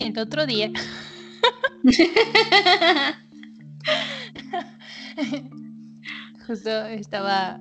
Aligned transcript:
El 0.00 0.18
otro 0.18 0.46
día. 0.46 0.70
Justo 6.46 6.70
estaba 6.86 7.60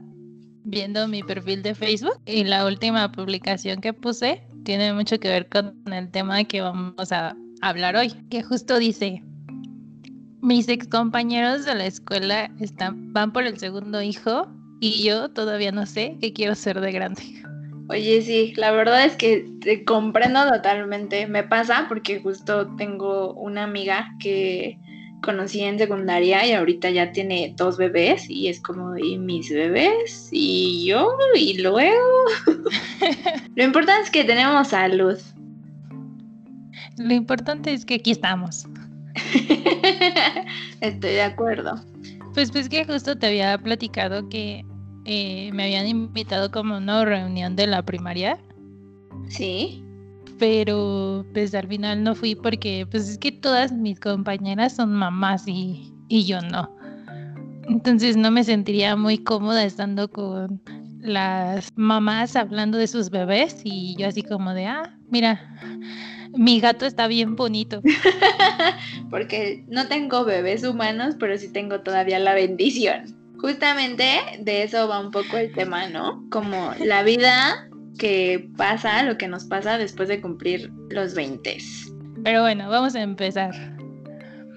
viendo 0.63 1.07
mi 1.07 1.23
perfil 1.23 1.63
de 1.63 1.73
Facebook 1.75 2.20
y 2.25 2.44
la 2.44 2.65
última 2.65 3.12
publicación 3.12 3.81
que 3.81 3.94
puse 3.94 4.43
tiene 4.64 4.93
mucho 4.93 5.20
que 5.20 5.29
ver 5.29 5.50
con 5.50 5.75
el 5.91 6.11
tema 6.11 6.43
que 6.43 6.61
vamos 6.61 7.11
a 7.11 7.36
hablar 7.61 7.95
hoy, 7.95 8.09
que 8.29 8.43
justo 8.43 8.77
dice, 8.77 9.23
mis 10.41 10.70
ex 10.70 10.88
compañeros 10.88 11.66
de 11.66 11.73
la 11.75 11.88
escuela 11.88 12.52
están, 12.59 13.11
van 13.14 13.34
por 13.34 13.43
el 13.43 13.57
segundo 13.57 14.02
hijo 14.02 14.48
y 14.79 15.04
yo 15.04 15.29
todavía 15.29 15.71
no 15.71 15.86
sé 15.86 16.18
qué 16.21 16.34
quiero 16.34 16.55
ser 16.55 16.79
de 16.79 16.91
grande. 16.91 17.23
Oye, 17.89 18.21
sí, 18.21 18.54
la 18.57 18.71
verdad 18.71 19.05
es 19.05 19.15
que 19.15 19.45
te 19.61 19.85
comprendo 19.85 20.45
totalmente. 20.50 21.25
Me 21.28 21.43
pasa 21.43 21.86
porque 21.87 22.19
justo 22.19 22.75
tengo 22.75 23.33
una 23.33 23.64
amiga 23.64 24.09
que 24.19 24.78
conocí 25.21 25.61
en 25.61 25.79
secundaria 25.79 26.45
y 26.45 26.51
ahorita 26.51 26.89
ya 26.89 27.11
tiene 27.11 27.54
dos 27.55 27.78
bebés 27.78 28.29
y 28.29 28.50
es 28.50 28.61
como, 28.61 28.97
¿y 28.97 29.18
mis 29.18 29.50
bebés? 29.50 30.29
¿Y 30.31 30.86
yo? 30.86 31.18
¿Y 31.36 31.59
luego? 31.61 32.25
Lo 33.55 33.64
importante 33.64 34.03
es 34.03 34.11
que 34.11 34.23
tenemos 34.25 34.67
salud. 34.67 35.17
Lo 36.97 37.14
importante 37.14 37.73
es 37.73 37.86
que 37.86 37.95
aquí 37.95 38.11
estamos. 38.11 38.67
Estoy 40.81 41.11
de 41.11 41.22
acuerdo. 41.22 41.75
Pues 42.33 42.52
pues 42.52 42.69
que 42.69 42.86
justo 42.86 43.17
te 43.17 43.28
había 43.28 43.58
platicado 43.58 44.28
que 44.30 44.64
eh, 45.08 45.50
me 45.53 45.64
habían 45.64 45.88
invitado 45.88 46.52
como 46.52 46.75
a 46.75 46.78
una 46.78 47.06
reunión 47.06 47.56
de 47.56 47.66
la 47.66 47.81
primaria. 47.81 48.38
Sí. 49.30 49.84
Pero 50.38 51.25
pues 51.34 51.56
al 51.56 51.67
final 51.67 52.04
no 52.04 52.14
fui 52.14 52.36
porque 52.36 52.86
pues 52.92 53.09
es 53.09 53.18
que 53.18 53.31
todas 53.31 53.72
mis 53.72 54.00
compañeras 54.00 54.76
son 54.76 54.94
mamás 54.94 55.48
y, 55.48 55.94
y 56.09 56.26
yo 56.26 56.42
no. 56.42 56.76
Entonces 57.70 58.18
no 58.18 58.31
me 58.31 58.44
sentiría 58.44 58.96
muy 58.96 59.18
cómoda 59.18 59.64
estando 59.64 60.09
con 60.09 60.62
las 61.00 61.70
mamás 61.76 62.36
hablando 62.36 62.78
de 62.78 62.88
sus 62.88 63.09
bebés 63.09 63.62
y 63.64 63.96
yo 63.98 64.08
así 64.08 64.22
como 64.22 64.53
de, 64.53 64.66
ah, 64.66 64.98
mira, 65.09 65.58
mi 66.36 66.59
gato 66.59 66.86
está 66.86 67.08
bien 67.08 67.36
bonito. 67.36 67.81
Porque 69.09 69.64
no 69.70 69.88
tengo 69.88 70.26
bebés 70.26 70.64
humanos, 70.64 71.16
pero 71.20 71.38
sí 71.38 71.52
tengo 71.52 71.80
todavía 71.81 72.20
la 72.20 72.34
bendición. 72.34 73.17
Justamente 73.40 74.40
de 74.40 74.64
eso 74.64 74.88
va 74.88 75.00
un 75.00 75.12
poco 75.12 75.38
el 75.38 75.52
tema, 75.54 75.88
¿no? 75.90 76.26
Como 76.32 76.74
la 76.80 77.04
vida 77.04 77.70
que 78.00 78.50
pasa, 78.58 79.04
lo 79.04 79.18
que 79.18 79.28
nos 79.28 79.46
pasa 79.46 79.78
después 79.78 80.10
de 80.10 80.22
cumplir 80.22 80.72
los 80.90 81.14
20. 81.14 81.58
Pero 82.24 82.42
bueno, 82.42 82.70
vamos 82.70 82.96
a 82.96 83.02
empezar. 83.02 83.54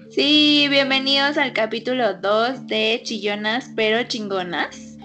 Sí, 0.09 0.67
bienvenidos 0.69 1.37
al 1.37 1.53
capítulo 1.53 2.15
2 2.15 2.67
de 2.67 3.01
Chillonas 3.03 3.69
pero 3.75 4.03
chingonas. 4.03 4.97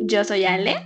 Yo 0.00 0.24
soy 0.24 0.44
Ale. 0.44 0.76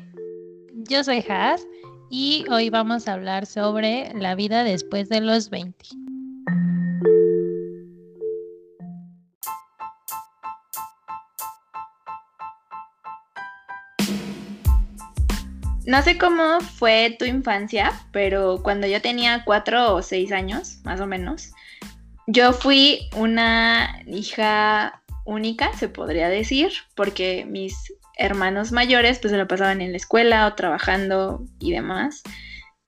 Yo 0.89 1.03
soy 1.03 1.25
Has 1.29 1.67
y 2.11 2.45
hoy 2.51 2.71
vamos 2.71 3.09
a 3.09 3.15
hablar 3.15 3.47
sobre 3.47 4.12
la 4.15 4.35
vida 4.35 4.65
después 4.65 5.09
de 5.09 5.21
los 5.21 5.51
20. 5.51 5.87
No 15.87 16.03
sé 16.03 16.19
cómo 16.19 16.61
fue 16.61 17.15
tu 17.16 17.25
infancia, 17.25 17.93
pero 18.11 18.61
cuando 18.62 18.89
yo 18.89 19.00
tenía 19.00 19.45
cuatro 19.45 19.95
o 19.95 20.03
seis 20.03 20.33
años, 20.33 20.81
más 20.83 21.00
o 21.00 21.06
menos, 21.06 21.53
yo 22.27 22.53
fui 22.53 23.09
una 23.16 24.03
hija 24.05 25.00
única, 25.25 25.72
se 25.75 25.89
podría 25.89 26.28
decir, 26.28 26.72
porque 26.97 27.45
mis 27.45 27.93
hermanos 28.16 28.72
mayores 28.72 29.19
pues 29.19 29.31
se 29.31 29.38
lo 29.38 29.47
pasaban 29.47 29.81
en 29.81 29.93
la 29.93 29.99
escuela 29.99 30.47
o 30.47 30.54
trabajando 30.54 31.44
y 31.59 31.72
demás. 31.72 32.22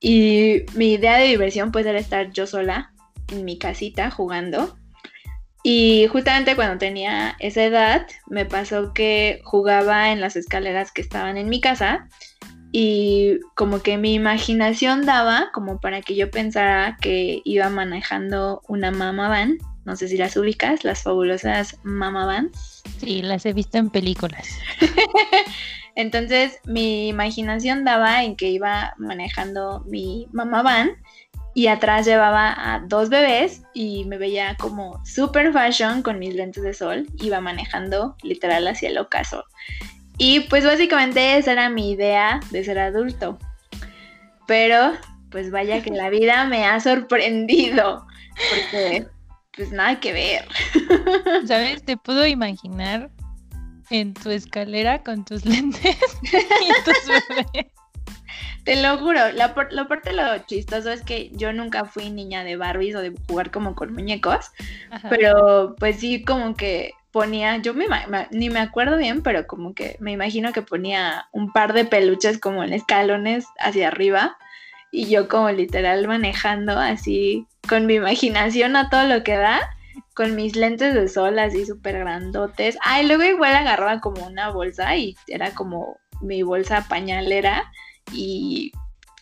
Y 0.01 0.63
mi 0.75 0.95
idea 0.95 1.19
de 1.19 1.27
diversión 1.27 1.73
pues 1.73 1.87
era 1.87 1.99
estar 1.99 2.31
yo 2.33 2.47
sola 2.47 2.93
en 3.33 3.45
mi 3.45 3.59
casita 3.59 4.11
jugando. 4.11 4.77
Y 5.63 6.07
justamente 6.11 6.57
cuando 6.57 6.79
tenía 6.79 7.37
esa 7.41 7.65
edad 7.65 8.07
me 8.27 8.45
pasó 8.45 8.93
que 8.95 9.41
jugaba 9.45 10.13
en 10.13 10.21
las 10.21 10.37
escaleras 10.37 10.93
que 10.93 11.03
estaban 11.03 11.37
en 11.37 11.49
mi 11.49 11.61
casa 11.61 12.09
y 12.71 13.41
como 13.55 13.81
que 13.81 13.97
mi 13.97 14.15
imaginación 14.15 15.05
daba 15.05 15.51
como 15.53 15.81
para 15.81 16.01
que 16.03 16.15
yo 16.15 16.31
pensara 16.31 16.97
que 17.01 17.41
iba 17.45 17.69
manejando 17.71 18.63
una 18.69 18.91
mama 18.91 19.29
van 19.29 19.59
no 19.89 19.97
sé 19.97 20.07
si 20.07 20.19
las 20.19 20.37
ubicas, 20.37 20.85
las 20.85 21.03
fabulosas 21.03 21.79
Mama 21.83 22.27
Vans. 22.27 22.83
Sí, 22.99 23.23
las 23.23 23.47
he 23.47 23.55
visto 23.55 23.79
en 23.79 23.89
películas. 23.89 24.47
Entonces 25.95 26.61
mi 26.67 27.09
imaginación 27.09 27.87
daba 27.87 28.23
en 28.23 28.37
que 28.37 28.51
iba 28.51 28.93
manejando 28.99 29.83
mi 29.87 30.29
Mama 30.31 30.63
Van 30.63 30.91
y 31.55 31.69
atrás 31.69 32.05
llevaba 32.05 32.55
a 32.55 32.81
dos 32.81 33.09
bebés 33.09 33.63
y 33.73 34.05
me 34.05 34.19
veía 34.19 34.57
como 34.59 35.03
super 35.07 35.55
fashion 35.55 36.03
con 36.03 36.19
mis 36.19 36.35
lentes 36.35 36.63
de 36.63 36.75
sol, 36.75 37.07
iba 37.23 37.41
manejando 37.41 38.15
literal 38.23 38.69
hacia 38.69 38.91
el 38.91 38.99
ocaso. 38.99 39.43
Y 40.19 40.41
pues 40.41 40.67
básicamente 40.67 41.39
esa 41.39 41.53
era 41.53 41.71
mi 41.71 41.93
idea 41.93 42.41
de 42.51 42.63
ser 42.63 42.79
adulto. 42.79 43.39
Pero 44.47 44.93
pues 45.31 45.51
vaya 45.51 45.83
que 45.83 45.93
la 45.93 46.11
vida 46.11 46.45
me 46.45 46.67
ha 46.67 46.79
sorprendido 46.79 48.07
porque 48.51 49.07
pues 49.59 49.73
nada 49.73 49.99
que 49.99 50.13
ver. 50.13 50.45
¿Sabes? 51.47 51.83
Te 51.83 51.97
puedo 51.97 52.25
imaginar 52.25 53.11
en 53.91 54.15
tu 54.15 54.31
escalera 54.31 55.03
con 55.03 55.25
tus 55.25 55.45
lentes 55.45 55.99
y 56.23 56.85
tus 56.85 57.29
bebés. 57.29 57.73
Te 58.63 58.81
lo 58.81 58.99
juro, 58.99 59.33
la, 59.33 59.55
lo 59.71 59.89
parte 59.89 60.13
lo 60.13 60.39
chistoso 60.47 60.93
es 60.93 61.03
que 61.03 61.31
yo 61.33 61.53
nunca 61.53 61.87
fui 61.87 62.11
niña 62.11 62.45
de 62.45 62.57
Barbies 62.57 62.95
o 62.95 63.01
de 63.01 63.15
jugar 63.27 63.51
como 63.51 63.75
con 63.75 63.95
muñecos, 63.95 64.53
pero 65.09 65.75
pues 65.79 66.01
sí 66.01 66.23
como 66.23 66.55
que 66.55 66.93
ponía, 67.11 67.57
yo 67.57 67.73
me, 67.73 67.87
ni 68.31 68.51
me 68.51 68.61
acuerdo 68.61 68.99
bien, 68.99 69.23
pero 69.23 69.47
como 69.47 69.75
que 69.75 69.97
me 70.01 70.13
imagino 70.13 70.53
que 70.53 70.61
ponía 70.63 71.29
un 71.33 71.51
par 71.51 71.73
de 71.73 71.87
peluches 71.87 72.39
como 72.39 72.63
en 72.63 72.75
escalones 72.75 73.47
hacia 73.59 73.89
arriba 73.89 74.37
y 74.91 75.07
yo 75.07 75.29
como 75.29 75.51
literal 75.51 76.07
manejando 76.07 76.79
así 76.79 77.47
con 77.69 77.87
mi 77.87 77.95
imaginación 77.95 78.77
a 78.77 78.89
todo 78.89 79.05
lo 79.05 79.23
que 79.23 79.37
da, 79.37 79.61
con 80.15 80.35
mis 80.35 80.57
lentes 80.57 80.95
de 80.95 81.09
sol 81.09 81.39
así 81.39 81.67
súper 81.67 81.99
grandotes. 81.99 82.77
Ay, 82.83 83.07
luego 83.07 83.23
igual 83.23 83.55
agarraba 83.55 84.01
como 84.01 84.27
una 84.27 84.51
bolsa 84.51 84.97
y 84.97 85.17
era 85.27 85.53
como 85.53 85.99
mi 86.21 86.43
bolsa 86.43 86.87
pañalera 86.89 87.71
y 88.13 88.73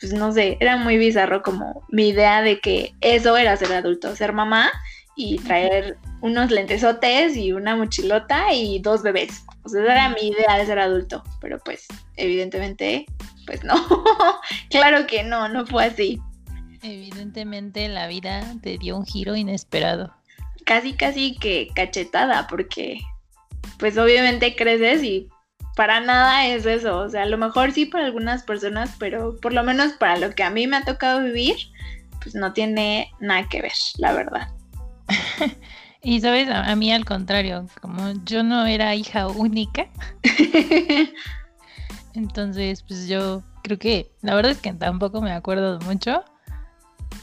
pues 0.01 0.13
no 0.13 0.33
sé, 0.33 0.59
era 0.61 0.77
muy 0.77 0.99
bizarro 0.99 1.43
como 1.43 1.85
mi 1.89 2.09
idea 2.09 2.43
de 2.43 2.61
que 2.61 2.93
eso 3.01 3.37
era 3.37 3.57
ser 3.57 3.73
adulto, 3.73 4.15
ser 4.15 4.33
mamá 4.33 4.71
y 5.17 5.39
traer 5.39 5.97
unos 6.21 6.51
lentesotes 6.51 7.37
y 7.37 7.53
una 7.53 7.75
mochilota 7.75 8.53
y 8.53 8.79
dos 8.81 9.03
bebés. 9.03 9.45
O 9.65 9.69
sea, 9.69 9.83
esa 9.83 9.93
era 9.93 10.09
mi 10.11 10.29
idea 10.29 10.59
de 10.59 10.67
ser 10.67 10.79
adulto, 10.79 11.25
pero 11.41 11.59
pues 11.65 11.87
evidentemente 12.17 13.07
pues 13.47 13.65
no, 13.65 13.75
claro 14.71 15.07
que 15.07 15.23
no, 15.23 15.49
no 15.49 15.67
fue 15.67 15.87
así. 15.87 16.21
Evidentemente 16.83 17.89
la 17.89 18.07
vida 18.07 18.55
te 18.63 18.77
dio 18.77 18.97
un 18.97 19.07
giro 19.07 19.35
inesperado. 19.35 20.13
Casi, 20.65 20.95
casi 20.95 21.37
que 21.37 21.69
cachetada, 21.75 22.47
porque 22.49 22.99
pues 23.79 23.97
obviamente 23.99 24.57
creces 24.57 25.03
y 25.03 25.29
para 25.77 26.01
nada 26.01 26.47
es 26.49 26.67
eso. 26.67 26.99
O 26.99 27.09
sea, 27.09 27.23
a 27.23 27.27
lo 27.27 27.39
mejor 27.39 27.73
sí 27.73 27.87
para 27.87 28.05
algunas 28.05 28.43
personas, 28.43 28.95
pero 28.99 29.37
por 29.41 29.53
lo 29.53 29.63
menos 29.63 29.93
para 29.93 30.19
lo 30.19 30.31
que 30.31 30.43
a 30.43 30.51
mí 30.51 30.67
me 30.67 30.77
ha 30.77 30.85
tocado 30.85 31.23
vivir, 31.23 31.57
pues 32.23 32.35
no 32.35 32.53
tiene 32.53 33.13
nada 33.21 33.49
que 33.49 33.63
ver, 33.63 33.73
la 33.99 34.13
verdad. 34.13 34.49
Y 36.03 36.21
sabes, 36.21 36.49
a, 36.51 36.75
mí 36.77 36.93
al 36.93 37.05
contrario, 37.05 37.67
como 37.81 38.13
yo 38.25 38.43
no 38.43 38.67
era 38.67 38.95
hija 38.95 39.29
única, 39.29 39.89
Entonces, 42.17 42.83
pues 42.83 43.09
yo 43.09 43.43
creo 43.63 43.79
que, 43.79 44.11
la 44.23 44.35
verdad 44.35 44.53
es 44.53 44.59
que 44.59 44.73
tampoco 44.73 45.21
me 45.21 45.33
acuerdo 45.33 45.79
mucho, 45.81 46.25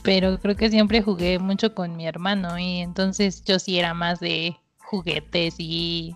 pero 0.04 0.40
creo 0.40 0.56
que 0.56 0.70
siempre 0.70 1.02
jugué 1.02 1.40
mucho 1.40 1.74
con 1.74 1.98
mi 1.98 2.06
hermano 2.06 2.60
y 2.60 2.80
entonces 2.80 3.44
yo 3.44 3.58
sí 3.58 3.80
era 3.80 3.96
más 3.96 4.20
de 4.20 4.56
juguetes 4.78 5.56
y 5.58 6.16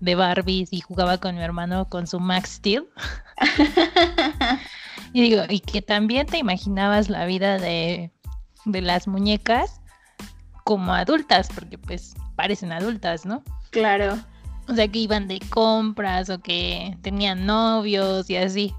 de 0.00 0.14
Barbies 0.14 0.72
y 0.72 0.80
jugaba 0.80 1.16
con 1.16 1.36
mi 1.36 1.40
hermano 1.40 1.88
con 1.88 2.06
su 2.06 2.20
Max 2.20 2.50
Steel. 2.56 2.86
y 5.14 5.22
digo, 5.22 5.44
y 5.48 5.60
que 5.60 5.80
también 5.80 6.26
te 6.26 6.36
imaginabas 6.36 7.08
la 7.08 7.24
vida 7.24 7.58
de, 7.58 8.10
de 8.66 8.80
las 8.82 9.08
muñecas 9.08 9.77
como 10.68 10.92
adultas, 10.92 11.48
porque 11.54 11.78
pues 11.78 12.14
parecen 12.36 12.72
adultas, 12.72 13.24
¿no? 13.24 13.42
Claro. 13.70 14.18
O 14.68 14.74
sea, 14.74 14.86
que 14.86 14.98
iban 14.98 15.26
de 15.26 15.40
compras 15.48 16.28
o 16.28 16.42
que 16.42 16.94
tenían 17.00 17.46
novios 17.46 18.28
y 18.28 18.36
así. 18.36 18.74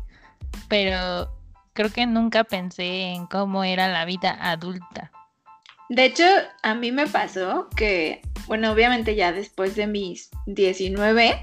Pero 0.67 1.33
creo 1.73 1.89
que 1.91 2.05
nunca 2.05 2.43
pensé 2.43 3.13
en 3.13 3.25
cómo 3.25 3.63
era 3.63 3.87
la 3.87 4.05
vida 4.05 4.37
adulta. 4.39 5.11
De 5.89 6.05
hecho, 6.05 6.25
a 6.61 6.75
mí 6.75 6.91
me 6.91 7.07
pasó 7.07 7.67
que, 7.75 8.21
bueno, 8.45 8.71
obviamente 8.71 9.15
ya 9.15 9.31
después 9.31 9.75
de 9.75 9.87
mis 9.87 10.29
19, 10.45 11.41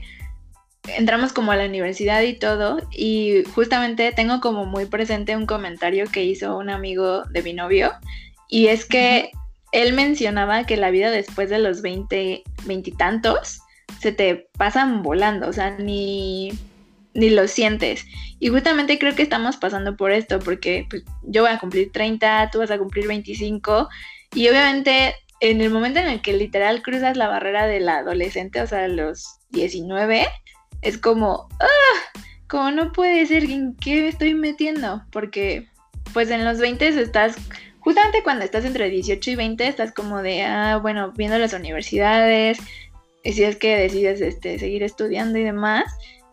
entramos 0.96 1.32
como 1.32 1.50
a 1.50 1.56
la 1.56 1.64
universidad 1.64 2.22
y 2.22 2.34
todo, 2.34 2.78
y 2.92 3.42
justamente 3.52 4.12
tengo 4.12 4.40
como 4.40 4.64
muy 4.64 4.86
presente 4.86 5.34
un 5.34 5.46
comentario 5.46 6.06
que 6.06 6.22
hizo 6.22 6.56
un 6.56 6.70
amigo 6.70 7.24
de 7.24 7.42
mi 7.42 7.52
novio, 7.52 7.94
y 8.48 8.68
es 8.68 8.84
que 8.84 9.32
él 9.76 9.92
mencionaba 9.92 10.64
que 10.64 10.78
la 10.78 10.90
vida 10.90 11.10
después 11.10 11.50
de 11.50 11.58
los 11.58 11.82
20, 11.82 12.42
veintitantos, 12.64 13.60
se 14.00 14.10
te 14.10 14.48
pasan 14.56 15.02
volando, 15.02 15.48
o 15.48 15.52
sea, 15.52 15.76
ni, 15.76 16.50
ni 17.12 17.28
lo 17.28 17.46
sientes. 17.46 18.06
Y 18.38 18.48
justamente 18.48 18.98
creo 18.98 19.14
que 19.14 19.22
estamos 19.22 19.58
pasando 19.58 19.94
por 19.94 20.12
esto, 20.12 20.38
porque 20.38 20.86
pues, 20.88 21.04
yo 21.24 21.42
voy 21.42 21.50
a 21.50 21.58
cumplir 21.58 21.92
30, 21.92 22.48
tú 22.50 22.60
vas 22.60 22.70
a 22.70 22.78
cumplir 22.78 23.06
25, 23.06 23.88
y 24.34 24.48
obviamente 24.48 25.14
en 25.40 25.60
el 25.60 25.68
momento 25.68 26.00
en 26.00 26.06
el 26.06 26.22
que 26.22 26.32
literal 26.32 26.82
cruzas 26.82 27.18
la 27.18 27.28
barrera 27.28 27.66
del 27.66 27.86
adolescente, 27.90 28.62
o 28.62 28.66
sea, 28.66 28.88
los 28.88 29.40
19, 29.50 30.26
es 30.80 30.96
como, 30.96 31.48
¡ah! 31.60 32.20
Como 32.48 32.70
no 32.70 32.92
puede 32.92 33.26
ser, 33.26 33.44
¿en 33.44 33.74
qué 33.76 34.00
me 34.00 34.08
estoy 34.08 34.32
metiendo? 34.32 35.02
Porque 35.10 35.68
pues 36.14 36.30
en 36.30 36.46
los 36.46 36.60
20 36.60 36.88
estás, 36.88 37.36
justamente 37.86 38.24
cuando 38.24 38.44
estás 38.44 38.64
entre 38.64 38.90
18 38.90 39.30
y 39.30 39.36
20, 39.36 39.68
estás 39.68 39.92
como 39.92 40.20
de, 40.20 40.42
ah, 40.42 40.78
bueno, 40.82 41.12
viendo 41.16 41.38
las 41.38 41.52
universidades, 41.52 42.58
y 43.22 43.32
si 43.32 43.44
es 43.44 43.54
que 43.54 43.76
decides 43.76 44.20
este, 44.20 44.58
seguir 44.58 44.82
estudiando 44.82 45.38
y 45.38 45.44
demás, 45.44 45.84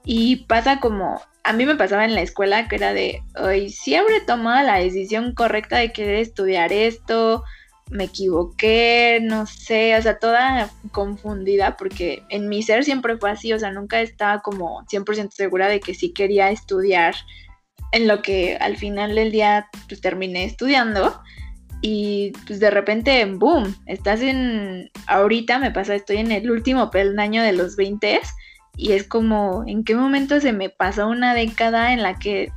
y 0.04 0.48
pasa 0.48 0.80
como, 0.80 1.22
a 1.44 1.54
mí 1.54 1.68
me 1.68 1.76
pasaba 1.76 2.06
en 2.06 2.16
la 2.16 2.24
escuela 2.24 2.68
que 2.68 2.78
era 2.78 2.96
de, 2.96 3.22
hoy 3.40 3.72
habré 3.96 4.22
tomado 4.22 4.66
la 4.66 4.80
decisión 4.80 5.36
correcta 5.36 5.78
de 5.78 5.94
querer 5.94 6.16
estudiar 6.16 6.74
esto, 6.74 7.44
me 7.92 8.06
equivoqué, 8.06 9.20
no 9.22 9.46
sé, 9.46 9.96
o 9.96 10.02
sea, 10.02 10.18
toda 10.18 10.72
confundida 10.92 11.78
porque 11.78 12.24
en 12.30 12.50
mi 12.50 12.64
ser 12.64 12.84
siempre 12.84 13.20
fue 13.20 13.30
así, 13.30 13.54
o 13.54 13.60
sea, 13.60 13.70
nunca 13.70 14.02
estaba 14.02 14.42
como 14.42 14.84
100% 14.88 15.30
segura 15.30 15.68
de 15.68 15.80
que 15.80 15.94
sí 15.94 16.14
quería 16.14 16.50
estudiar 16.50 17.14
en 17.92 18.08
lo 18.08 18.24
que 18.24 18.58
al 18.60 18.76
final 18.76 19.14
del 19.14 19.32
día 19.32 19.70
pues 19.88 20.02
terminé 20.02 20.46
estudiando 20.46 21.22
y 21.86 22.32
pues 22.48 22.62
de 22.62 22.70
repente, 22.72 23.26
boom, 23.26 23.76
estás 23.88 24.22
en, 24.22 24.90
ahorita 25.06 25.60
me 25.60 25.70
pasa, 25.70 25.94
estoy 25.94 26.16
en 26.18 26.32
el 26.32 26.50
último 26.50 26.90
peldaño 26.90 27.44
de 27.44 27.52
los 27.52 27.76
20 27.76 28.22
y 28.78 28.94
es 28.94 29.06
como, 29.06 29.66
¿en 29.68 29.84
qué 29.84 29.94
momento 29.94 30.40
se 30.40 30.54
me 30.54 30.70
pasó 30.70 31.10
una 31.10 31.34
década 31.34 31.92
en 31.92 32.02
la 32.02 32.18
que 32.18 32.54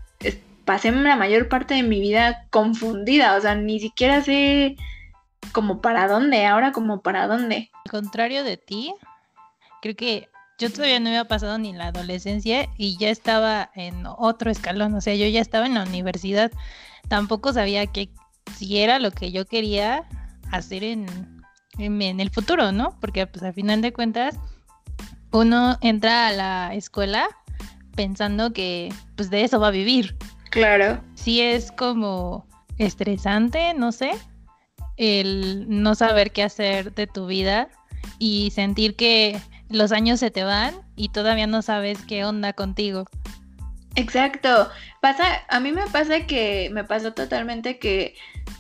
pasé 0.65 0.93
la 0.93 1.17
mayor 1.17 1.49
parte 1.49 1.75
de 1.75 1.83
mi 1.83 1.99
vida 1.99 2.47
confundida? 2.51 3.35
O 3.35 3.41
sea, 3.41 3.57
ni 3.57 3.81
siquiera 3.81 4.23
sé 4.23 4.77
como 5.51 5.81
para 5.81 6.07
dónde, 6.07 6.47
ahora 6.47 6.71
como 6.71 7.01
para 7.01 7.27
dónde. 7.27 7.69
Al 7.85 7.91
contrario 7.91 8.45
de 8.45 8.59
ti, 8.59 8.95
creo 9.83 9.97
que 9.97 10.29
yo 10.57 10.71
todavía 10.71 11.01
no 11.01 11.09
había 11.09 11.25
pasado 11.25 11.59
ni 11.59 11.73
la 11.73 11.89
adolescencia 11.89 12.69
y 12.79 12.97
ya 12.97 13.11
estaba 13.11 13.73
en 13.75 14.07
otro 14.07 14.53
escalón, 14.53 14.95
o 14.95 15.01
sea, 15.01 15.17
yo 15.17 15.27
ya 15.27 15.41
estaba 15.41 15.67
en 15.67 15.75
la 15.75 15.83
universidad, 15.83 16.53
tampoco 17.09 17.53
sabía 17.53 17.89
que 17.89 18.09
si 18.55 18.79
era 18.79 18.99
lo 18.99 19.11
que 19.11 19.33
yo 19.33 19.47
quería 19.47 20.05
hacer 20.53 20.85
en, 20.85 21.07
en, 21.79 22.21
el 22.21 22.31
futuro, 22.31 22.73
¿no? 22.73 22.97
Porque 23.01 23.27
pues 23.27 23.43
al 23.43 23.55
final 23.55 23.83
de 23.83 23.93
cuentas 23.93 24.39
uno 25.33 25.77
entra 25.81 26.29
a 26.29 26.33
la 26.33 26.75
escuela 26.75 27.29
pensando 27.95 28.53
que 28.53 28.93
pues 29.17 29.31
de 29.31 29.45
eso 29.45 29.61
va 29.61 29.69
a 29.69 29.73
vivir. 29.73 30.17
Claro. 30.51 31.03
Sí 31.15 31.41
es 31.41 31.73
como 31.73 32.47
estresante, 32.79 33.75
no 33.75 33.93
sé, 33.93 34.13
el 34.97 35.67
no 35.69 35.95
saber 35.95 36.31
qué 36.33 36.43
hacer 36.43 36.95
de 36.95 37.07
tu 37.07 37.27
vida 37.27 37.69
y 38.19 38.51
sentir 38.53 38.97
que 38.97 39.41
los 39.69 39.93
años 39.93 40.21
se 40.21 40.31
te 40.31 40.45
van 40.45 40.75
y 40.95 41.09
todavía 41.09 41.47
no 41.47 41.63
sabes 41.63 41.99
qué 42.07 42.25
onda 42.25 42.53
contigo. 42.53 43.07
Exacto. 43.97 44.69
Pasa, 45.01 45.25
a 45.49 45.61
mí 45.61 45.73
me 45.73 45.87
pasa 45.89 46.27
que 46.27 46.71
me 46.73 46.85
pasó 46.85 47.15
totalmente 47.15 47.79
que 47.79 48.15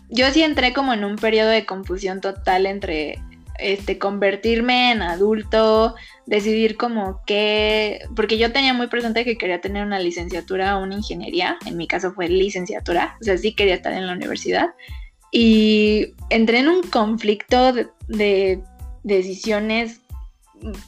yo 0.08 0.30
sí 0.30 0.42
entré 0.42 0.72
como 0.72 0.92
en 0.92 1.04
un 1.04 1.16
periodo 1.16 1.50
de 1.50 1.66
confusión 1.66 2.20
total 2.20 2.66
entre 2.66 3.18
este 3.58 3.98
convertirme 3.98 4.92
en 4.92 5.02
adulto, 5.02 5.94
decidir 6.26 6.76
como 6.76 7.22
qué, 7.26 8.00
porque 8.14 8.38
yo 8.38 8.52
tenía 8.52 8.74
muy 8.74 8.88
presente 8.88 9.24
que 9.24 9.38
quería 9.38 9.60
tener 9.60 9.84
una 9.84 9.98
licenciatura 9.98 10.76
o 10.76 10.82
una 10.82 10.96
ingeniería, 10.96 11.56
en 11.64 11.76
mi 11.76 11.86
caso 11.86 12.12
fue 12.12 12.28
licenciatura, 12.28 13.16
o 13.20 13.24
sea, 13.24 13.38
sí 13.38 13.54
quería 13.54 13.74
estar 13.74 13.92
en 13.92 14.06
la 14.06 14.12
universidad 14.12 14.74
y 15.30 16.14
entré 16.30 16.60
en 16.60 16.68
un 16.68 16.82
conflicto 16.82 17.72
de, 18.08 18.62
decisiones, 19.02 20.00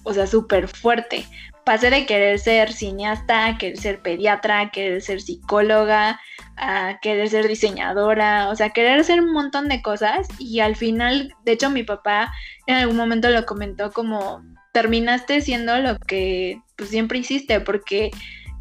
o 0.03 0.13
sea, 0.13 0.27
súper 0.27 0.69
fuerte. 0.69 1.25
Pasé 1.69 1.91
de 1.91 2.07
querer 2.07 2.39
ser 2.39 2.73
cineasta, 2.73 3.59
querer 3.59 3.77
ser 3.77 4.01
pediatra, 4.01 4.61
a 4.61 4.71
querer 4.71 5.03
ser 5.03 5.21
psicóloga, 5.21 6.19
a 6.57 6.99
querer 7.03 7.29
ser 7.29 7.47
diseñadora, 7.47 8.49
o 8.49 8.57
sea, 8.57 8.71
querer 8.71 8.99
hacer 8.99 9.21
un 9.21 9.35
montón 9.35 9.69
de 9.69 9.83
cosas. 9.83 10.29
Y 10.39 10.61
al 10.61 10.77
final, 10.77 11.35
de 11.45 11.53
hecho 11.53 11.69
mi 11.69 11.83
papá 11.83 12.33
en 12.67 12.77
algún 12.77 12.97
momento 12.97 13.29
lo 13.29 13.45
comentó 13.45 13.93
como 13.93 14.43
terminaste 14.73 15.43
siendo 15.43 15.77
lo 15.77 15.99
que 15.99 16.59
pues, 16.79 16.89
siempre 16.89 17.19
hiciste, 17.19 17.61
porque 17.61 18.13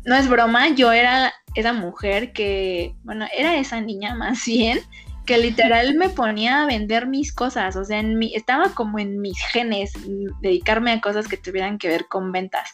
no 0.04 0.14
es 0.14 0.28
broma, 0.28 0.76
yo 0.76 0.92
era 0.92 1.34
esa 1.56 1.72
mujer 1.72 2.34
que, 2.34 2.94
bueno, 3.04 3.26
era 3.34 3.56
esa 3.56 3.80
niña 3.80 4.16
más 4.16 4.44
bien 4.46 4.82
que 5.28 5.38
literal 5.38 5.94
me 5.94 6.10
ponía 6.10 6.64
a 6.64 6.66
vender 6.66 7.06
mis 7.06 7.32
cosas, 7.32 7.76
o 7.76 7.84
sea, 7.84 8.00
en 8.00 8.18
mi, 8.18 8.34
estaba 8.34 8.74
como 8.74 8.98
en 8.98 9.20
mis 9.22 9.38
genes 9.40 9.94
dedicarme 10.42 10.92
a 10.94 11.02
cosas 11.02 11.28
que 11.28 11.38
tuvieran 11.38 11.78
que 11.78 11.90
ver 11.90 12.08
con 12.08 12.32
ventas. 12.32 12.72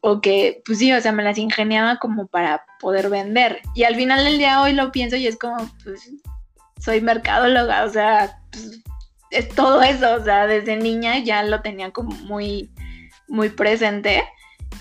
O 0.00 0.20
que, 0.20 0.62
pues 0.66 0.78
sí, 0.78 0.92
o 0.92 1.00
sea, 1.00 1.12
me 1.12 1.22
las 1.22 1.38
ingeniaba 1.38 1.98
como 1.98 2.26
para 2.26 2.64
poder 2.80 3.08
vender. 3.08 3.62
Y 3.74 3.84
al 3.84 3.96
final 3.96 4.24
del 4.24 4.38
día 4.38 4.60
hoy 4.60 4.72
lo 4.72 4.92
pienso 4.92 5.16
y 5.16 5.26
es 5.26 5.38
como, 5.38 5.56
pues, 5.82 6.10
soy 6.80 7.00
mercadóloga, 7.00 7.84
o 7.84 7.90
sea, 7.90 8.38
pues, 8.50 8.82
es 9.30 9.48
todo 9.48 9.82
eso, 9.82 10.16
o 10.16 10.24
sea, 10.24 10.46
desde 10.46 10.76
niña 10.76 11.18
ya 11.18 11.42
lo 11.42 11.62
tenía 11.62 11.92
como 11.92 12.10
muy, 12.26 12.70
muy 13.28 13.50
presente. 13.50 14.24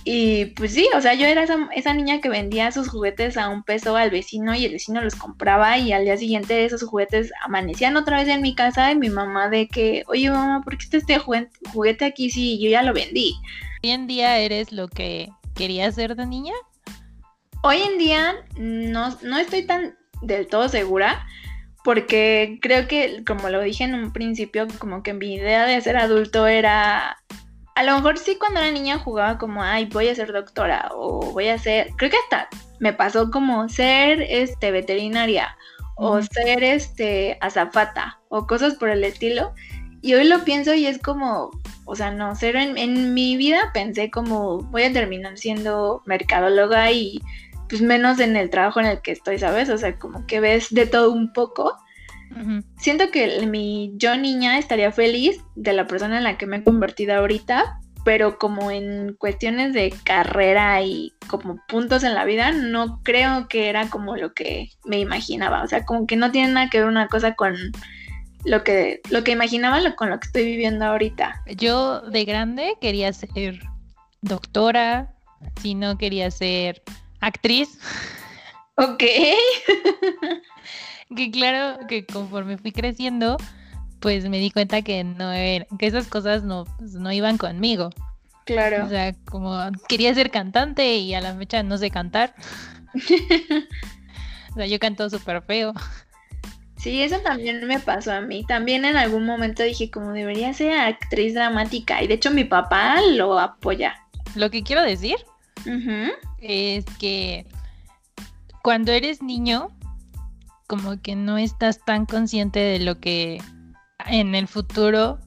Y 0.04 0.46
pues 0.56 0.74
sí, 0.74 0.88
o 0.96 1.02
sea, 1.02 1.16
yo 1.16 1.26
era 1.26 1.46
esa, 1.76 1.94
niña 1.94 2.22
que 2.22 2.30
vendía 2.30 2.72
sus 2.72 2.88
juguetes 2.88 3.36
a 3.36 3.50
un 3.50 3.64
peso 3.64 3.98
al 3.98 4.10
vecino 4.10 4.56
y 4.56 4.64
el 4.64 4.72
vecino 4.72 5.02
los 5.02 5.16
compraba 5.16 5.78
y 5.78 5.92
al 5.92 6.06
día 6.06 6.16
siguiente 6.16 6.64
esos 6.64 6.84
juguetes 6.84 7.32
amanecían 7.44 7.98
otra 7.98 8.18
vez 8.18 8.30
en 8.30 8.42
mi 8.42 8.56
casa 8.56 8.90
y 8.92 8.96
mi 8.96 9.10
mamá 9.10 9.50
de 9.50 9.68
que, 9.68 10.04
oye 10.08 10.32
mamá, 10.32 10.62
¿por 10.64 10.78
qué 10.78 10.86
está 10.86 10.98
este 10.98 11.20
juguete 11.20 12.06
aquí 12.06 12.30
si 12.30 12.58
yo 12.58 12.70
ya 12.70 12.84
lo 12.84 12.94
vendí? 12.94 13.36
¿Hoy 13.84 13.92
en 13.92 14.08
día 14.08 14.38
eres 14.38 14.72
lo 14.72 14.88
que 14.88 15.30
querías 15.56 15.96
ser 15.96 16.16
de 16.16 16.26
niña? 16.26 16.54
Hoy 17.64 17.82
en 17.82 17.98
día 17.98 18.36
no, 18.56 19.18
no 19.24 19.38
estoy 19.38 19.64
tan 19.64 19.98
del 20.22 20.48
todo 20.48 20.70
segura 20.70 21.28
porque 21.84 22.60
creo 22.62 22.88
que, 22.88 23.24
como 23.26 23.50
lo 23.50 23.62
dije 23.62 23.86
en 23.86 23.94
un 23.94 24.12
principio, 24.12 24.68
como 24.80 25.04
que 25.04 25.14
mi 25.14 25.36
idea 25.36 25.66
de 25.66 25.80
ser 25.80 25.98
adulto 25.98 26.48
era 26.48 27.18
a 27.78 27.84
lo 27.84 27.94
mejor 27.94 28.18
sí 28.18 28.38
cuando 28.40 28.60
era 28.60 28.72
niña 28.72 28.98
jugaba 28.98 29.38
como, 29.38 29.62
ay, 29.62 29.86
voy 29.86 30.08
a 30.08 30.16
ser 30.16 30.34
doctora 30.34 30.90
o 30.96 31.32
voy 31.32 31.50
a 31.50 31.60
ser, 31.60 31.92
creo 31.96 32.10
que 32.10 32.18
hasta 32.18 32.50
me 32.80 32.92
pasó 32.92 33.30
como 33.30 33.70
ser 33.70 34.20
este 34.24 34.72
veterinaria 34.72 35.56
o 35.96 36.20
ser 36.24 36.64
este 36.64 37.38
azafata 37.40 38.20
o 38.30 38.48
cosas 38.48 38.74
por 38.74 38.90
el 38.90 39.04
estilo. 39.04 39.54
Y 40.02 40.16
hoy 40.16 40.28
lo 40.28 40.44
pienso 40.44 40.74
y 40.74 40.88
es 40.88 40.98
como, 40.98 41.52
o 41.86 41.96
sea, 41.96 42.10
no, 42.10 42.34
ser 42.36 42.56
en, 42.56 42.80
en 42.80 43.14
mi 43.14 43.38
vida 43.38 43.70
pensé 43.76 44.10
como 44.10 44.58
voy 44.58 44.82
a 44.82 44.94
terminar 44.94 45.38
siendo 45.38 46.02
mercadóloga 46.08 46.92
y 46.92 47.22
pues 47.70 47.84
menos 47.84 48.20
en 48.20 48.38
el 48.38 48.50
trabajo 48.50 48.80
en 48.80 48.88
el 48.88 49.02
que 49.04 49.12
estoy, 49.12 49.38
¿sabes? 49.38 49.70
O 49.70 49.78
sea, 49.78 50.00
como 50.00 50.26
que 50.26 50.40
ves 50.40 50.74
de 50.74 50.88
todo 50.88 51.12
un 51.12 51.32
poco 51.32 51.78
Siento 52.78 53.10
que 53.12 53.46
mi 53.48 53.94
yo 53.96 54.18
niña 54.18 54.58
estaría 54.58 54.92
feliz 54.92 55.40
de 55.56 55.74
la 55.74 55.88
persona 55.88 56.18
en 56.18 56.24
la 56.24 56.38
que 56.38 56.46
me 56.46 56.58
he 56.58 56.64
convertido 56.64 57.16
ahorita, 57.16 57.80
pero 58.06 58.38
como 58.38 58.72
en 58.72 59.16
cuestiones 59.18 59.74
de 59.74 59.94
carrera 60.04 60.82
y 60.82 61.14
como 61.28 61.60
puntos 61.68 62.04
en 62.04 62.14
la 62.14 62.26
vida, 62.26 62.52
no 62.52 63.02
creo 63.04 63.48
que 63.48 63.70
era 63.70 63.90
como 63.90 64.16
lo 64.16 64.34
que 64.34 64.70
me 64.86 65.00
imaginaba. 65.00 65.64
O 65.64 65.68
sea, 65.68 65.86
como 65.86 66.08
que 66.08 66.16
no 66.16 66.32
tiene 66.32 66.54
nada 66.54 66.70
que 66.70 66.80
ver 66.80 66.88
una 66.88 67.08
cosa 67.08 67.36
con 67.36 67.56
lo 68.46 68.64
que, 68.64 69.02
lo 69.10 69.24
que 69.24 69.32
imaginaba 69.32 69.80
con 69.96 70.10
lo 70.10 70.20
que 70.20 70.28
estoy 70.28 70.46
viviendo 70.46 70.86
ahorita. 70.86 71.44
Yo 71.58 72.02
de 72.02 72.24
grande 72.24 72.76
quería 72.80 73.12
ser 73.12 73.60
doctora, 74.22 75.14
si 75.62 75.76
no 75.76 75.98
quería 75.98 76.32
ser 76.32 76.82
actriz. 77.20 77.80
Ok. 78.76 79.04
que 81.16 81.32
claro 81.32 81.88
que 81.88 82.06
conforme 82.06 82.58
fui 82.58 82.72
creciendo, 82.72 83.38
pues 84.00 84.28
me 84.30 84.40
di 84.40 84.52
cuenta 84.52 84.82
que 84.82 85.04
no 85.04 85.32
que 85.32 85.88
esas 85.88 86.08
cosas 86.08 86.44
no, 86.44 86.66
pues, 86.78 86.94
no 86.94 87.12
iban 87.12 87.38
conmigo. 87.38 87.90
Claro. 88.46 88.86
O 88.86 88.90
sea, 88.90 89.14
como 89.26 89.60
quería 89.90 90.14
ser 90.14 90.32
cantante 90.32 90.96
y 90.96 91.14
a 91.14 91.22
la 91.22 91.36
fecha 91.36 91.64
no 91.64 91.78
sé 91.78 91.92
cantar. 91.92 92.34
o 94.52 94.56
sea, 94.56 94.66
yo 94.66 94.80
canto 94.80 95.10
súper 95.10 95.42
feo. 95.42 95.74
Sí, 96.78 97.02
eso 97.02 97.20
también 97.20 97.66
me 97.68 97.80
pasó 97.80 98.14
a 98.14 98.22
mí. 98.22 98.46
También 98.46 98.86
en 98.86 98.96
algún 98.96 99.26
momento 99.26 99.64
dije 99.64 99.92
como 99.92 100.14
debería 100.14 100.54
ser 100.54 100.78
actriz 100.78 101.34
dramática 101.34 102.02
y 102.02 102.08
de 102.08 102.14
hecho 102.14 102.32
mi 102.32 102.46
papá 102.46 103.02
lo 103.02 103.38
apoya. 103.40 103.96
Lo 104.36 104.50
que 104.50 104.64
quiero 104.64 104.84
decir 104.84 105.18
es 106.40 106.86
que 107.00 107.46
cuando 108.62 108.92
eres 108.92 109.22
niño, 109.22 109.70
como 110.68 111.02
que 111.02 111.16
no 111.16 111.38
estás 111.38 111.80
tan 111.86 112.06
consciente 112.06 112.60
de 112.60 112.80
lo 112.80 113.00
que 113.00 113.42
en 114.06 114.36
el 114.36 114.48
futuro 114.48 115.20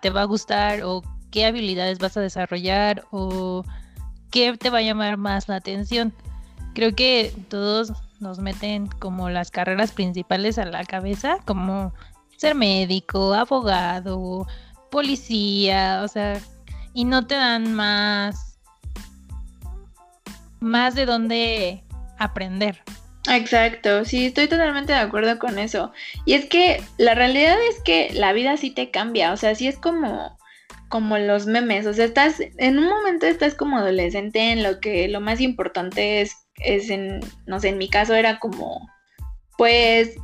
te 0.00 0.10
va 0.10 0.22
a 0.22 0.26
gustar 0.26 0.82
o 0.82 1.02
qué 1.30 1.44
habilidades 1.44 1.98
vas 1.98 2.16
a 2.16 2.20
desarrollar 2.20 3.04
o 3.10 3.64
qué 4.30 4.56
te 4.56 4.70
va 4.70 4.78
a 4.78 4.82
llamar 4.82 5.16
más 5.16 5.48
la 5.48 5.56
atención. 5.56 6.14
Creo 6.74 6.94
que 6.94 7.34
todos 7.48 7.92
nos 8.20 8.38
meten 8.38 8.86
como 8.86 9.28
las 9.28 9.50
carreras 9.50 9.92
principales 9.92 10.58
a 10.58 10.64
la 10.64 10.84
cabeza, 10.84 11.38
como 11.44 11.92
ser 12.36 12.54
médico, 12.54 13.34
abogado, 13.34 14.46
policía, 14.90 16.02
o 16.04 16.08
sea, 16.08 16.40
y 16.94 17.04
no 17.04 17.26
te 17.26 17.34
dan 17.34 17.74
más 17.74 18.58
más 20.60 20.94
de 20.94 21.06
dónde 21.06 21.84
aprender. 22.18 22.82
Exacto, 23.28 24.04
sí, 24.04 24.26
estoy 24.26 24.48
totalmente 24.48 24.92
de 24.92 24.98
acuerdo 24.98 25.38
con 25.38 25.58
eso. 25.58 25.92
Y 26.24 26.34
es 26.34 26.46
que 26.46 26.82
la 26.98 27.14
realidad 27.14 27.56
es 27.70 27.80
que 27.82 28.10
la 28.12 28.32
vida 28.32 28.56
sí 28.56 28.70
te 28.70 28.90
cambia, 28.90 29.32
o 29.32 29.36
sea, 29.36 29.54
sí 29.54 29.68
es 29.68 29.78
como 29.78 30.36
como 30.88 31.18
los 31.18 31.46
memes, 31.46 31.84
o 31.86 31.92
sea, 31.92 32.04
estás 32.04 32.40
en 32.40 32.78
un 32.78 32.88
momento 32.88 33.26
estás 33.26 33.56
como 33.56 33.78
adolescente 33.78 34.52
en 34.52 34.62
lo 34.62 34.78
que 34.78 35.08
lo 35.08 35.20
más 35.20 35.40
importante 35.40 36.20
es 36.20 36.36
es 36.58 36.90
en 36.90 37.20
no 37.46 37.58
sé, 37.60 37.70
en 37.70 37.78
mi 37.78 37.88
caso 37.88 38.14
era 38.14 38.38
como 38.38 38.88
pues 39.58 40.16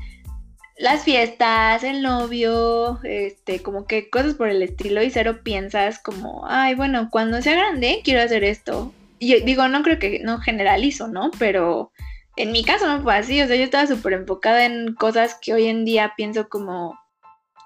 las 0.79 1.05
fiestas, 1.05 1.85
el 1.85 2.03
novio, 2.03 3.01
este, 3.05 3.61
como 3.63 3.87
que 3.87 4.11
cosas 4.11 4.35
por 4.35 4.49
el 4.49 4.63
estilo 4.63 5.03
y 5.03 5.11
cero 5.11 5.41
piensas 5.45 5.99
como, 6.01 6.45
ay, 6.49 6.75
bueno, 6.75 7.09
cuando 7.11 7.41
sea 7.43 7.55
grande 7.55 8.01
quiero 8.05 8.23
hacer 8.23 8.43
esto. 8.45 8.93
Y 9.19 9.41
digo, 9.43 9.69
no 9.69 9.83
creo 9.83 9.99
que 10.01 10.21
no 10.25 10.39
generalizo, 10.39 11.07
¿no? 11.07 11.31
Pero 11.39 11.93
en 12.37 12.53
mi 12.53 12.65
caso 12.65 12.87
no 12.87 13.03
fue 13.03 13.17
así, 13.17 13.41
o 13.43 13.47
sea, 13.47 13.57
yo 13.57 13.65
estaba 13.65 13.87
súper 13.87 14.15
enfocada 14.15 14.65
en 14.65 14.95
cosas 14.95 15.37
que 15.41 15.53
hoy 15.55 15.67
en 15.67 15.85
día 15.85 16.15
pienso 16.17 16.49
como, 16.49 16.99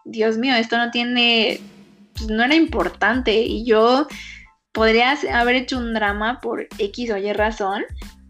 Dios 0.05 0.39
mío, 0.39 0.55
esto 0.55 0.77
no 0.77 0.91
tiene, 0.91 1.61
pues 2.15 2.29
no 2.29 2.45
era 2.45 2.55
importante 2.55 3.43
y 3.43 3.65
yo 3.65 4.07
podría 4.73 5.17
haber 5.33 5.57
hecho 5.57 5.79
un 5.79 5.95
drama 5.95 6.41
por 6.41 6.69
X 6.79 7.11
o 7.11 7.17
Y 7.17 7.33
razón, 7.33 7.85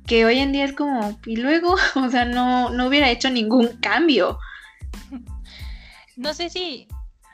que 0.07 0.25
hoy 0.25 0.39
en 0.39 0.53
día 0.53 0.65
es 0.65 0.73
como, 0.73 1.19
y 1.27 1.37
luego, 1.37 1.75
o 1.97 2.09
sea, 2.11 2.25
no, 2.25 2.71
no 2.71 2.87
hubiera 2.87 3.11
hecho 3.11 3.31
ningún 3.31 3.69
cambio. 3.81 4.39
No 6.17 6.33
sé 6.33 6.49
si 6.49 6.89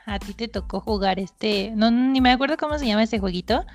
a 0.05 0.19
ti 0.19 0.33
te 0.33 0.47
tocó 0.47 0.81
jugar 0.81 1.19
este, 1.19 1.71
no, 1.75 1.91
ni 1.91 2.19
me 2.19 2.31
acuerdo 2.31 2.57
cómo 2.57 2.77
se 2.77 2.85
llama 2.85 3.03
ese 3.03 3.19
jueguito, 3.19 3.65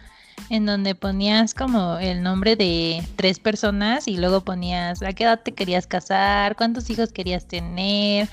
en 0.51 0.67
donde 0.67 0.95
ponías 0.95 1.55
como 1.55 1.99
el 1.99 2.23
nombre 2.23 2.57
de 2.57 3.03
tres 3.17 3.39
personas 3.39 4.09
y 4.09 4.17
luego 4.17 4.43
ponías 4.43 5.03
a 5.03 5.13
qué 5.13 5.25
edad 5.25 5.41
te 5.43 5.53
querías 5.53 5.87
casar, 5.87 6.57
cuántos 6.57 6.89
hijos 6.91 7.13
querías 7.13 7.47
tener, 7.47 8.29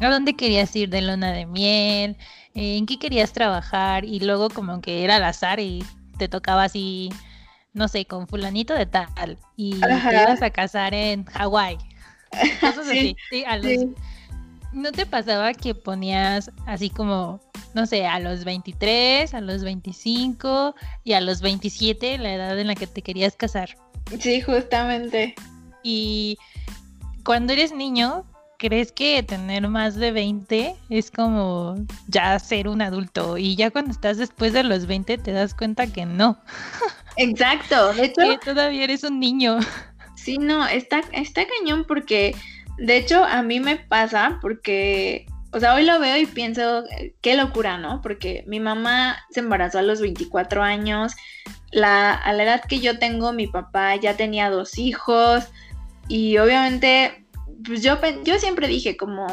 a 0.00 0.08
dónde 0.10 0.34
querías 0.34 0.74
ir 0.76 0.90
de 0.90 1.02
luna 1.02 1.32
de 1.32 1.46
miel, 1.46 2.16
en 2.54 2.86
qué 2.86 2.98
querías 2.98 3.32
trabajar 3.32 4.04
y 4.04 4.20
luego 4.20 4.50
como 4.50 4.80
que 4.80 5.04
era 5.04 5.16
al 5.16 5.24
azar 5.24 5.60
y 5.60 5.84
te 6.18 6.28
tocaba 6.28 6.64
así, 6.64 7.10
no 7.72 7.88
sé, 7.88 8.06
con 8.06 8.26
fulanito 8.26 8.74
de 8.74 8.86
tal 8.86 9.38
y 9.56 9.80
te 9.80 10.22
ibas 10.22 10.42
a 10.42 10.50
casar 10.50 10.94
en 10.94 11.24
Hawái. 11.24 11.78
Cosas 12.60 12.88
así. 12.88 13.16
¿No 14.72 14.92
te 14.92 15.06
pasaba 15.06 15.54
que 15.54 15.74
ponías 15.74 16.50
así 16.66 16.90
como 16.90 17.40
no 17.76 17.84
sé, 17.84 18.06
a 18.06 18.18
los 18.18 18.44
23, 18.44 19.34
a 19.34 19.40
los 19.42 19.62
25 19.62 20.74
y 21.04 21.12
a 21.12 21.20
los 21.20 21.42
27, 21.42 22.16
la 22.16 22.32
edad 22.32 22.58
en 22.58 22.68
la 22.68 22.74
que 22.74 22.86
te 22.86 23.02
querías 23.02 23.36
casar. 23.36 23.76
Sí, 24.18 24.40
justamente. 24.40 25.34
Y 25.82 26.38
cuando 27.22 27.52
eres 27.52 27.74
niño, 27.74 28.24
crees 28.58 28.92
que 28.92 29.22
tener 29.22 29.68
más 29.68 29.94
de 29.96 30.10
20 30.10 30.74
es 30.88 31.10
como 31.10 31.74
ya 32.08 32.38
ser 32.38 32.66
un 32.66 32.80
adulto 32.80 33.36
y 33.36 33.56
ya 33.56 33.70
cuando 33.70 33.90
estás 33.90 34.16
después 34.16 34.54
de 34.54 34.62
los 34.62 34.86
20 34.86 35.18
te 35.18 35.32
das 35.32 35.52
cuenta 35.52 35.86
que 35.86 36.06
no. 36.06 36.38
Exacto, 37.18 37.92
de 37.92 38.04
hecho 38.06 38.22
que 38.22 38.38
todavía 38.38 38.84
eres 38.84 39.04
un 39.04 39.20
niño. 39.20 39.58
Sí, 40.14 40.38
no, 40.38 40.66
está 40.66 41.02
está 41.12 41.42
cañón 41.46 41.84
porque 41.86 42.34
de 42.78 42.96
hecho 42.96 43.22
a 43.22 43.42
mí 43.42 43.60
me 43.60 43.76
pasa 43.76 44.38
porque 44.40 45.26
o 45.52 45.60
sea, 45.60 45.74
hoy 45.74 45.84
lo 45.84 45.98
veo 45.98 46.16
y 46.16 46.26
pienso, 46.26 46.84
qué 47.20 47.36
locura, 47.36 47.78
¿no? 47.78 48.02
Porque 48.02 48.44
mi 48.46 48.60
mamá 48.60 49.18
se 49.30 49.40
embarazó 49.40 49.78
a 49.78 49.82
los 49.82 50.00
24 50.00 50.62
años, 50.62 51.14
la, 51.72 52.12
a 52.12 52.32
la 52.32 52.42
edad 52.42 52.62
que 52.68 52.80
yo 52.80 52.98
tengo, 52.98 53.32
mi 53.32 53.46
papá 53.46 53.96
ya 53.96 54.16
tenía 54.16 54.50
dos 54.50 54.78
hijos 54.78 55.44
y 56.08 56.38
obviamente, 56.38 57.26
pues 57.64 57.82
yo, 57.82 57.98
yo 58.24 58.38
siempre 58.38 58.68
dije 58.68 58.96
como, 58.96 59.26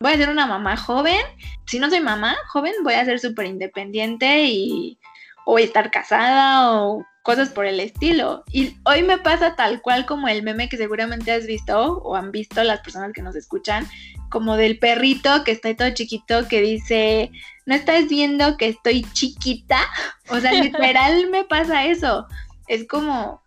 voy 0.00 0.12
a 0.12 0.16
ser 0.16 0.28
una 0.28 0.46
mamá 0.46 0.76
joven, 0.76 1.20
si 1.66 1.78
no 1.78 1.90
soy 1.90 2.00
mamá 2.00 2.36
joven, 2.48 2.74
voy 2.82 2.94
a 2.94 3.04
ser 3.04 3.18
súper 3.18 3.46
independiente 3.46 4.44
y 4.44 4.98
o 5.44 5.58
estar 5.58 5.90
casada 5.90 6.72
o 6.82 7.04
cosas 7.24 7.48
por 7.48 7.64
el 7.64 7.80
estilo. 7.80 8.44
Y 8.52 8.76
hoy 8.84 9.02
me 9.02 9.18
pasa 9.18 9.56
tal 9.56 9.80
cual 9.80 10.04
como 10.04 10.28
el 10.28 10.42
meme 10.42 10.68
que 10.68 10.76
seguramente 10.76 11.32
has 11.32 11.46
visto 11.46 11.98
o 11.98 12.16
han 12.16 12.30
visto 12.30 12.62
las 12.62 12.80
personas 12.80 13.12
que 13.12 13.22
nos 13.22 13.34
escuchan, 13.34 13.86
como 14.30 14.56
del 14.56 14.78
perrito 14.78 15.42
que 15.42 15.52
está 15.52 15.74
todo 15.74 15.90
chiquito 15.90 16.46
que 16.48 16.60
dice, 16.60 17.30
¿no 17.64 17.74
estás 17.74 18.08
viendo 18.08 18.56
que 18.56 18.68
estoy 18.68 19.06
chiquita? 19.12 19.78
O 20.30 20.40
sea, 20.40 20.52
literal 20.52 21.28
me 21.30 21.44
pasa 21.44 21.84
eso. 21.84 22.26
Es 22.66 22.88
como, 22.88 23.42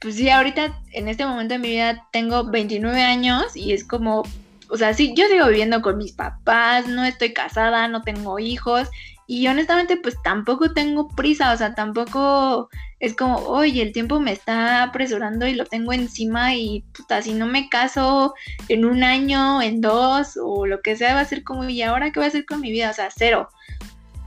pues 0.00 0.16
sí, 0.16 0.30
ahorita 0.30 0.80
en 0.92 1.08
este 1.08 1.26
momento 1.26 1.54
de 1.54 1.58
mi 1.58 1.68
vida 1.68 2.08
tengo 2.10 2.44
29 2.44 3.02
años 3.02 3.54
y 3.54 3.72
es 3.72 3.84
como, 3.84 4.22
o 4.68 4.76
sea, 4.78 4.94
sí, 4.94 5.12
yo 5.14 5.26
sigo 5.28 5.46
viviendo 5.48 5.82
con 5.82 5.98
mis 5.98 6.12
papás, 6.12 6.86
no 6.86 7.04
estoy 7.04 7.34
casada, 7.34 7.86
no 7.88 8.00
tengo 8.00 8.38
hijos 8.38 8.88
y 9.32 9.48
honestamente 9.48 9.96
pues 9.96 10.14
tampoco 10.22 10.74
tengo 10.74 11.08
prisa, 11.08 11.52
o 11.52 11.56
sea, 11.56 11.74
tampoco 11.74 12.68
es 13.00 13.16
como, 13.16 13.38
oye, 13.38 13.80
el 13.80 13.92
tiempo 13.92 14.20
me 14.20 14.32
está 14.32 14.82
apresurando 14.82 15.46
y 15.46 15.54
lo 15.54 15.64
tengo 15.64 15.94
encima 15.94 16.54
y 16.54 16.84
puta, 16.92 17.22
si 17.22 17.32
no 17.32 17.46
me 17.46 17.70
caso 17.70 18.34
en 18.68 18.84
un 18.84 19.02
año, 19.02 19.62
en 19.62 19.80
dos 19.80 20.36
o 20.36 20.66
lo 20.66 20.82
que 20.82 20.96
sea, 20.96 21.14
va 21.14 21.20
a 21.20 21.24
ser 21.24 21.44
como, 21.44 21.66
¿y 21.66 21.80
ahora 21.80 22.10
qué 22.12 22.20
voy 22.20 22.26
a 22.26 22.28
hacer 22.28 22.44
con 22.44 22.60
mi 22.60 22.70
vida? 22.70 22.90
O 22.90 22.92
sea, 22.92 23.08
cero. 23.10 23.48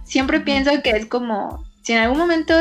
Siempre 0.06 0.40
pienso 0.40 0.72
que 0.84 0.90
es 0.90 1.06
como, 1.06 1.64
si 1.84 1.94
en 1.94 2.00
algún 2.00 2.18
momento, 2.18 2.56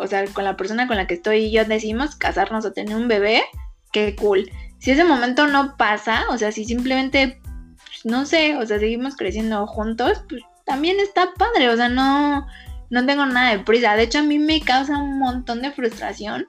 o 0.00 0.06
sea, 0.08 0.24
con 0.32 0.42
la 0.42 0.56
persona 0.56 0.88
con 0.88 0.96
la 0.96 1.06
que 1.06 1.14
estoy 1.14 1.44
y 1.44 1.52
yo 1.52 1.64
decimos 1.64 2.16
casarnos 2.16 2.64
o 2.64 2.72
tener 2.72 2.96
un 2.96 3.06
bebé, 3.06 3.44
qué 3.92 4.16
cool. 4.16 4.50
Si 4.80 4.90
ese 4.90 5.04
momento 5.04 5.46
no 5.46 5.76
pasa, 5.76 6.24
o 6.30 6.36
sea, 6.36 6.50
si 6.50 6.64
simplemente, 6.64 7.40
pues, 7.76 8.04
no 8.04 8.26
sé, 8.26 8.56
o 8.56 8.66
sea, 8.66 8.80
seguimos 8.80 9.14
creciendo 9.14 9.68
juntos, 9.68 10.24
pues 10.28 10.42
también 10.66 11.00
está 11.00 11.32
padre, 11.34 11.70
o 11.70 11.76
sea, 11.76 11.88
no 11.88 12.46
no 12.90 13.04
tengo 13.06 13.26
nada 13.26 13.50
de 13.50 13.60
prisa. 13.60 13.96
De 13.96 14.04
hecho, 14.04 14.20
a 14.20 14.22
mí 14.22 14.38
me 14.38 14.60
causa 14.60 14.98
un 14.98 15.18
montón 15.18 15.62
de 15.62 15.72
frustración 15.72 16.48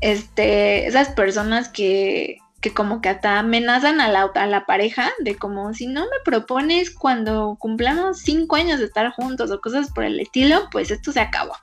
este, 0.00 0.86
esas 0.86 1.10
personas 1.10 1.68
que, 1.68 2.38
que 2.60 2.74
como 2.74 3.00
que 3.00 3.08
hasta 3.08 3.38
amenazan 3.38 4.00
a 4.00 4.08
la, 4.08 4.22
a 4.34 4.46
la 4.46 4.66
pareja 4.66 5.10
de 5.20 5.36
como 5.36 5.72
si 5.74 5.86
no 5.86 6.02
me 6.02 6.16
propones 6.24 6.90
cuando 6.90 7.56
cumplamos 7.58 8.20
cinco 8.20 8.56
años 8.56 8.80
de 8.80 8.86
estar 8.86 9.10
juntos 9.12 9.50
o 9.50 9.60
cosas 9.60 9.90
por 9.92 10.04
el 10.04 10.18
estilo, 10.20 10.68
pues 10.70 10.90
esto 10.90 11.12
se 11.12 11.20
acabó. 11.20 11.54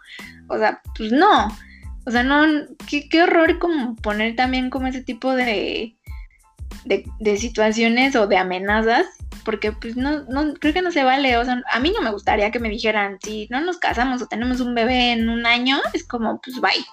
O 0.47 0.57
sea, 0.57 0.81
pues 0.97 1.11
no. 1.11 1.49
O 2.05 2.11
sea, 2.11 2.23
no, 2.23 2.45
qué, 2.89 3.07
qué 3.09 3.23
horror 3.23 3.59
como 3.59 3.95
poner 3.97 4.35
también 4.35 4.69
como 4.69 4.87
ese 4.87 5.03
tipo 5.03 5.35
de, 5.35 5.95
de, 6.89 7.05
de 7.19 7.37
situaciones 7.37 8.15
o 8.15 8.27
de 8.27 8.37
amenazas 8.37 9.05
porque 9.45 9.71
pues 9.71 9.95
no, 9.95 10.23
no, 10.25 10.53
creo 10.55 10.73
que 10.73 10.81
no 10.81 10.91
se 10.91 11.03
vale, 11.03 11.37
o 11.37 11.45
sea, 11.45 11.61
a 11.71 11.79
mí 11.79 11.91
no 11.91 12.01
me 12.01 12.11
gustaría 12.11 12.51
que 12.51 12.59
me 12.59 12.69
dijeran, 12.69 13.17
si 13.23 13.47
no 13.49 13.61
nos 13.61 13.77
casamos 13.77 14.21
o 14.21 14.27
tenemos 14.27 14.59
un 14.59 14.75
bebé 14.75 15.13
en 15.13 15.29
un 15.29 15.45
año, 15.45 15.79
es 15.93 16.05
como, 16.05 16.41
pues 16.41 16.59
bye. 16.59 16.85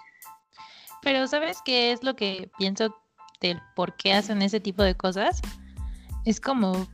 Pero 1.02 1.26
¿sabes 1.26 1.58
qué 1.64 1.92
es 1.92 2.02
lo 2.02 2.16
que 2.16 2.50
pienso 2.58 2.96
del 3.40 3.60
por 3.74 3.96
qué 3.96 4.14
hacen 4.14 4.42
ese 4.42 4.60
tipo 4.60 4.82
de 4.82 4.94
cosas? 4.94 5.40
Es 6.24 6.40
como 6.40 6.86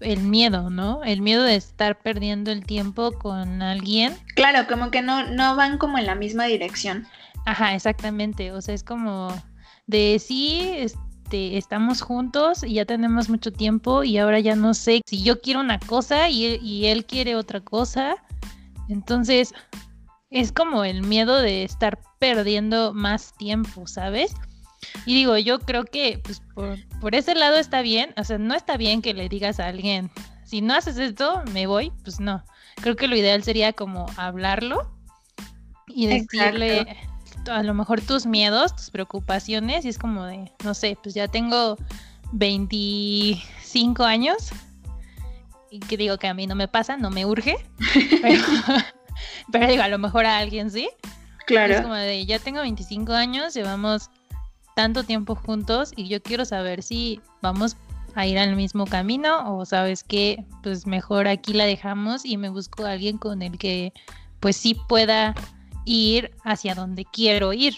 el 0.00 0.20
miedo, 0.20 0.70
¿no? 0.70 1.02
El 1.02 1.22
miedo 1.22 1.42
de 1.42 1.56
estar 1.56 1.98
perdiendo 1.98 2.50
el 2.50 2.64
tiempo 2.64 3.12
con 3.12 3.62
alguien. 3.62 4.16
Claro, 4.34 4.68
como 4.68 4.90
que 4.90 5.02
no, 5.02 5.30
no 5.30 5.56
van 5.56 5.78
como 5.78 5.98
en 5.98 6.06
la 6.06 6.14
misma 6.14 6.44
dirección. 6.44 7.06
Ajá, 7.46 7.74
exactamente. 7.74 8.52
O 8.52 8.60
sea, 8.60 8.74
es 8.74 8.84
como 8.84 9.32
de 9.86 10.18
sí, 10.24 10.86
este, 11.28 11.58
estamos 11.58 12.00
juntos 12.00 12.64
y 12.64 12.72
ya 12.74 12.86
tenemos 12.86 13.28
mucho 13.28 13.52
tiempo 13.52 14.02
y 14.02 14.16
ahora 14.16 14.40
ya 14.40 14.56
no 14.56 14.72
sé 14.72 15.02
si 15.04 15.22
yo 15.22 15.42
quiero 15.42 15.60
una 15.60 15.78
cosa 15.78 16.30
y 16.30 16.58
y 16.62 16.86
él 16.86 17.04
quiere 17.04 17.36
otra 17.36 17.60
cosa. 17.60 18.16
Entonces, 18.88 19.52
es 20.30 20.52
como 20.52 20.84
el 20.84 21.02
miedo 21.02 21.38
de 21.38 21.64
estar 21.64 22.00
perdiendo 22.18 22.94
más 22.94 23.34
tiempo, 23.36 23.86
¿sabes? 23.86 24.32
Y 25.04 25.14
digo, 25.14 25.36
yo 25.36 25.58
creo 25.58 25.84
que 25.84 26.18
pues, 26.24 26.40
por, 26.98 27.14
ese 27.14 27.34
lado 27.34 27.58
está 27.58 27.82
bien, 27.82 28.14
o 28.16 28.24
sea, 28.24 28.38
no 28.38 28.54
está 28.54 28.78
bien 28.78 29.02
que 29.02 29.12
le 29.12 29.28
digas 29.28 29.60
a 29.60 29.66
alguien, 29.66 30.10
si 30.46 30.62
no 30.62 30.72
haces 30.72 30.96
esto, 30.96 31.42
me 31.52 31.66
voy, 31.66 31.92
pues 32.04 32.20
no. 32.20 32.42
Creo 32.76 32.96
que 32.96 33.06
lo 33.06 33.16
ideal 33.16 33.42
sería 33.42 33.74
como 33.74 34.06
hablarlo 34.16 34.90
y 35.88 36.06
decirle 36.06 36.96
a 37.50 37.62
lo 37.62 37.74
mejor 37.74 38.00
tus 38.00 38.26
miedos, 38.26 38.74
tus 38.74 38.90
preocupaciones, 38.90 39.84
y 39.84 39.88
es 39.88 39.98
como 39.98 40.24
de, 40.24 40.52
no 40.64 40.74
sé, 40.74 40.96
pues 41.02 41.14
ya 41.14 41.28
tengo 41.28 41.76
25 42.32 44.04
años, 44.04 44.50
y 45.70 45.80
que 45.80 45.96
digo 45.96 46.18
que 46.18 46.28
a 46.28 46.34
mí 46.34 46.46
no 46.46 46.54
me 46.54 46.68
pasa, 46.68 46.96
no 46.96 47.10
me 47.10 47.26
urge, 47.26 47.56
pero, 48.22 48.44
pero 49.52 49.66
digo, 49.68 49.82
a 49.82 49.88
lo 49.88 49.98
mejor 49.98 50.26
a 50.26 50.38
alguien 50.38 50.70
sí. 50.70 50.88
Claro. 51.46 51.74
Es 51.74 51.80
como 51.80 51.94
de, 51.94 52.26
ya 52.26 52.38
tengo 52.38 52.60
25 52.60 53.12
años, 53.12 53.54
llevamos 53.54 54.10
tanto 54.76 55.02
tiempo 55.02 55.34
juntos 55.34 55.92
y 55.96 56.08
yo 56.08 56.22
quiero 56.22 56.44
saber 56.44 56.82
si 56.82 57.20
vamos 57.42 57.76
a 58.14 58.26
ir 58.26 58.38
al 58.38 58.54
mismo 58.54 58.86
camino 58.86 59.56
o 59.56 59.64
sabes 59.64 60.04
que 60.04 60.44
pues 60.62 60.86
mejor 60.86 61.26
aquí 61.26 61.52
la 61.52 61.64
dejamos 61.64 62.24
y 62.24 62.36
me 62.36 62.48
busco 62.48 62.84
a 62.84 62.92
alguien 62.92 63.18
con 63.18 63.42
el 63.42 63.58
que 63.58 63.92
pues 64.40 64.56
sí 64.56 64.76
pueda 64.88 65.34
ir 65.88 66.30
hacia 66.44 66.74
donde 66.74 67.04
quiero 67.04 67.52
ir. 67.52 67.74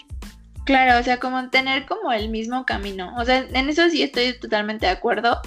Claro, 0.65 0.99
o 0.99 1.03
sea, 1.03 1.19
como 1.19 1.49
tener 1.49 1.85
como 1.85 2.11
el 2.11 2.29
mismo 2.29 2.65
camino. 2.65 3.15
O 3.17 3.25
sea, 3.25 3.39
en 3.39 3.69
eso 3.69 3.89
sí 3.89 4.03
estoy 4.03 4.37
totalmente 4.39 4.85
de 4.85 4.91
acuerdo, 4.91 5.41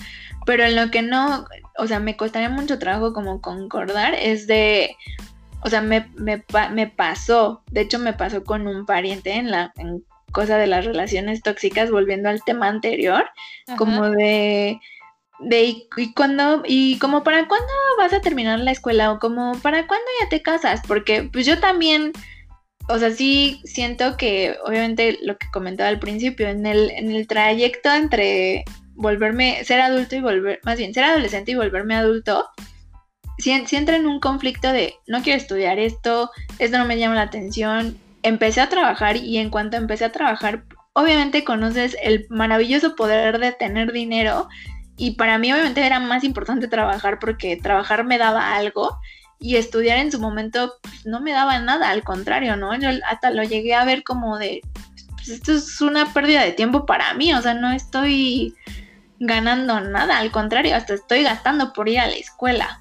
pero 0.46 0.64
en 0.64 0.74
lo 0.74 0.90
que 0.90 1.02
no, 1.02 1.44
o 1.78 1.86
sea, 1.86 2.00
me 2.00 2.16
costaría 2.16 2.48
mucho 2.48 2.78
trabajo 2.78 3.12
como 3.12 3.40
concordar 3.40 4.14
es 4.14 4.46
de, 4.46 4.96
o 5.62 5.70
sea, 5.70 5.80
me, 5.80 6.10
me, 6.16 6.44
me 6.72 6.86
pasó, 6.88 7.62
de 7.70 7.82
hecho 7.82 7.98
me 7.98 8.12
pasó 8.12 8.44
con 8.44 8.66
un 8.66 8.86
pariente 8.86 9.32
en 9.32 9.50
la 9.50 9.72
en 9.76 10.04
cosa 10.34 10.58
de 10.58 10.66
las 10.66 10.84
relaciones 10.84 11.42
tóxicas, 11.42 11.90
volviendo 11.90 12.28
al 12.28 12.42
tema 12.42 12.66
anterior, 12.66 13.24
como 13.78 14.10
de, 14.10 14.80
de 15.38 15.64
y, 15.64 15.88
y, 15.96 16.12
cuando, 16.12 16.64
y 16.66 16.98
como 16.98 17.22
para 17.22 17.46
cuándo 17.46 17.72
vas 17.98 18.12
a 18.12 18.20
terminar 18.20 18.58
la 18.58 18.72
escuela 18.72 19.12
o 19.12 19.20
como 19.20 19.52
para 19.62 19.86
cuándo 19.86 20.06
ya 20.20 20.28
te 20.28 20.42
casas, 20.42 20.82
porque 20.86 21.30
pues 21.32 21.46
yo 21.46 21.60
también, 21.60 22.12
o 22.88 22.98
sea, 22.98 23.10
sí 23.10 23.60
siento 23.64 24.16
que 24.16 24.56
obviamente 24.64 25.18
lo 25.22 25.36
que 25.38 25.46
comentaba 25.52 25.88
al 25.88 25.98
principio, 25.98 26.48
en 26.48 26.66
el, 26.66 26.90
en 26.90 27.10
el 27.10 27.26
trayecto 27.26 27.92
entre 27.92 28.64
volverme, 28.94 29.64
ser 29.64 29.80
adulto 29.80 30.16
y 30.16 30.20
volver, 30.20 30.60
más 30.64 30.78
bien 30.78 30.94
ser 30.94 31.04
adolescente 31.04 31.52
y 31.52 31.56
volverme 31.56 31.94
adulto, 31.94 32.46
si, 33.38 33.50
entra 33.52 33.96
en 33.96 34.06
un 34.06 34.20
conflicto 34.20 34.70
de 34.72 34.94
no 35.06 35.22
quiero 35.22 35.38
estudiar 35.38 35.78
esto, 35.78 36.30
esto 36.58 36.78
no 36.78 36.84
me 36.84 36.98
llama 36.98 37.16
la 37.16 37.22
atención, 37.22 37.98
empecé 38.22 38.60
a 38.60 38.68
trabajar 38.68 39.16
y 39.16 39.38
en 39.38 39.50
cuanto 39.50 39.76
empecé 39.76 40.04
a 40.04 40.12
trabajar, 40.12 40.64
obviamente 40.92 41.44
conoces 41.44 41.96
el 42.02 42.26
maravilloso 42.30 42.94
poder 42.94 43.38
de 43.38 43.52
tener 43.52 43.92
dinero 43.92 44.48
y 44.96 45.12
para 45.12 45.38
mí 45.38 45.52
obviamente 45.52 45.84
era 45.84 45.98
más 45.98 46.22
importante 46.22 46.68
trabajar 46.68 47.18
porque 47.18 47.56
trabajar 47.56 48.04
me 48.04 48.18
daba 48.18 48.54
algo 48.54 48.96
y 49.44 49.56
estudiar 49.56 49.98
en 49.98 50.10
su 50.10 50.18
momento 50.18 50.78
pues, 50.80 51.04
no 51.04 51.20
me 51.20 51.32
daba 51.32 51.58
nada, 51.58 51.90
al 51.90 52.02
contrario, 52.02 52.56
¿no? 52.56 52.74
Yo 52.78 52.88
hasta 53.06 53.30
lo 53.30 53.42
llegué 53.42 53.74
a 53.74 53.84
ver 53.84 54.02
como 54.02 54.38
de, 54.38 54.62
pues, 55.10 55.28
esto 55.28 55.52
es 55.52 55.82
una 55.82 56.14
pérdida 56.14 56.42
de 56.42 56.52
tiempo 56.52 56.86
para 56.86 57.12
mí, 57.12 57.34
o 57.34 57.42
sea, 57.42 57.52
no 57.52 57.70
estoy 57.70 58.54
ganando 59.20 59.82
nada, 59.82 60.16
al 60.16 60.30
contrario, 60.30 60.74
hasta 60.74 60.94
estoy 60.94 61.24
gastando 61.24 61.74
por 61.74 61.90
ir 61.90 62.00
a 62.00 62.06
la 62.06 62.14
escuela. 62.14 62.80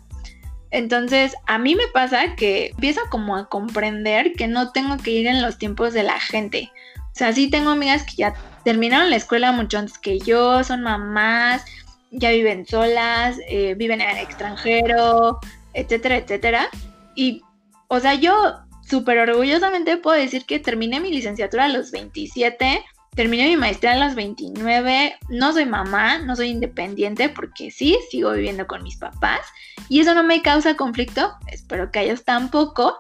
Entonces, 0.72 1.36
a 1.48 1.58
mí 1.58 1.76
me 1.76 1.90
pasa 1.94 2.34
que 2.38 2.68
empiezo 2.68 3.02
como 3.10 3.36
a 3.36 3.50
comprender 3.50 4.32
que 4.32 4.48
no 4.48 4.72
tengo 4.72 4.96
que 4.96 5.12
ir 5.12 5.28
en 5.28 5.42
los 5.42 5.58
tiempos 5.58 5.92
de 5.92 6.04
la 6.04 6.18
gente. 6.18 6.72
O 6.98 7.16
sea, 7.16 7.34
sí 7.34 7.50
tengo 7.50 7.72
amigas 7.72 8.06
que 8.06 8.16
ya 8.16 8.34
terminaron 8.64 9.10
la 9.10 9.18
escuela 9.18 9.52
mucho 9.52 9.80
antes 9.80 9.98
que 9.98 10.18
yo, 10.18 10.64
son 10.64 10.82
mamás, 10.82 11.66
ya 12.12 12.32
viven 12.32 12.66
solas, 12.66 13.36
eh, 13.50 13.76
viven 13.78 14.00
en 14.00 14.12
el 14.12 14.24
extranjero, 14.24 15.42
etcétera, 15.74 16.18
etcétera. 16.18 16.70
Y, 17.16 17.42
o 17.88 18.00
sea, 18.00 18.16
yo 18.16 18.56
súper 18.88 19.18
orgullosamente 19.20 19.98
puedo 19.98 20.18
decir 20.18 20.46
que 20.46 20.60
terminé 20.60 21.00
mi 21.00 21.12
licenciatura 21.12 21.66
a 21.66 21.70
los 21.70 21.92
27 21.92 22.84
Terminé 23.16 23.48
mi 23.48 23.58
maestría 23.58 23.92
a 23.92 23.98
los 23.98 24.16
29, 24.16 25.18
no 25.30 25.54
soy 25.54 25.68
mamá, 25.68 26.18
no 26.18 26.36
soy 26.36 26.50
independiente 26.50 27.30
porque 27.30 27.70
sí, 27.70 28.00
sigo 28.10 28.32
viviendo 28.32 28.66
con 28.66 28.82
mis 28.82 28.98
papás. 28.98 29.42
Y 29.88 30.00
eso 30.00 30.16
no 30.16 30.24
me 30.24 30.42
causa 30.42 30.76
conflicto, 30.76 31.32
espero 31.52 31.92
que 31.92 32.02
ellos 32.02 32.24
tampoco, 32.24 32.98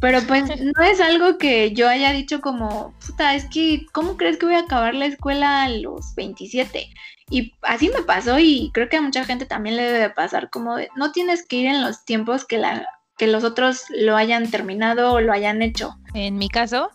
pero 0.00 0.20
pues 0.26 0.44
no 0.60 0.82
es 0.82 1.00
algo 1.00 1.38
que 1.38 1.72
yo 1.72 1.88
haya 1.88 2.12
dicho 2.12 2.40
como, 2.40 2.94
puta, 3.06 3.34
es 3.34 3.46
que, 3.46 3.86
¿cómo 3.92 4.16
crees 4.16 4.36
que 4.36 4.46
voy 4.46 4.54
a 4.56 4.60
acabar 4.60 4.94
la 4.94 5.06
escuela 5.06 5.62
a 5.62 5.68
los 5.68 6.14
27? 6.14 6.88
Y 7.30 7.54
así 7.62 7.88
me 7.88 8.02
pasó 8.02 8.38
y 8.38 8.70
creo 8.74 8.88
que 8.88 8.98
a 8.98 9.02
mucha 9.02 9.24
gente 9.24 9.46
también 9.46 9.76
le 9.76 9.84
debe 9.84 10.10
pasar, 10.10 10.50
como 10.50 10.76
no 10.96 11.12
tienes 11.12 11.46
que 11.46 11.56
ir 11.56 11.66
en 11.66 11.82
los 11.82 12.04
tiempos 12.04 12.44
que, 12.44 12.58
la, 12.58 12.86
que 13.16 13.26
los 13.26 13.44
otros 13.44 13.84
lo 13.90 14.16
hayan 14.16 14.50
terminado 14.50 15.12
o 15.12 15.20
lo 15.20 15.32
hayan 15.32 15.62
hecho. 15.62 15.96
En 16.12 16.36
mi 16.36 16.48
caso, 16.48 16.90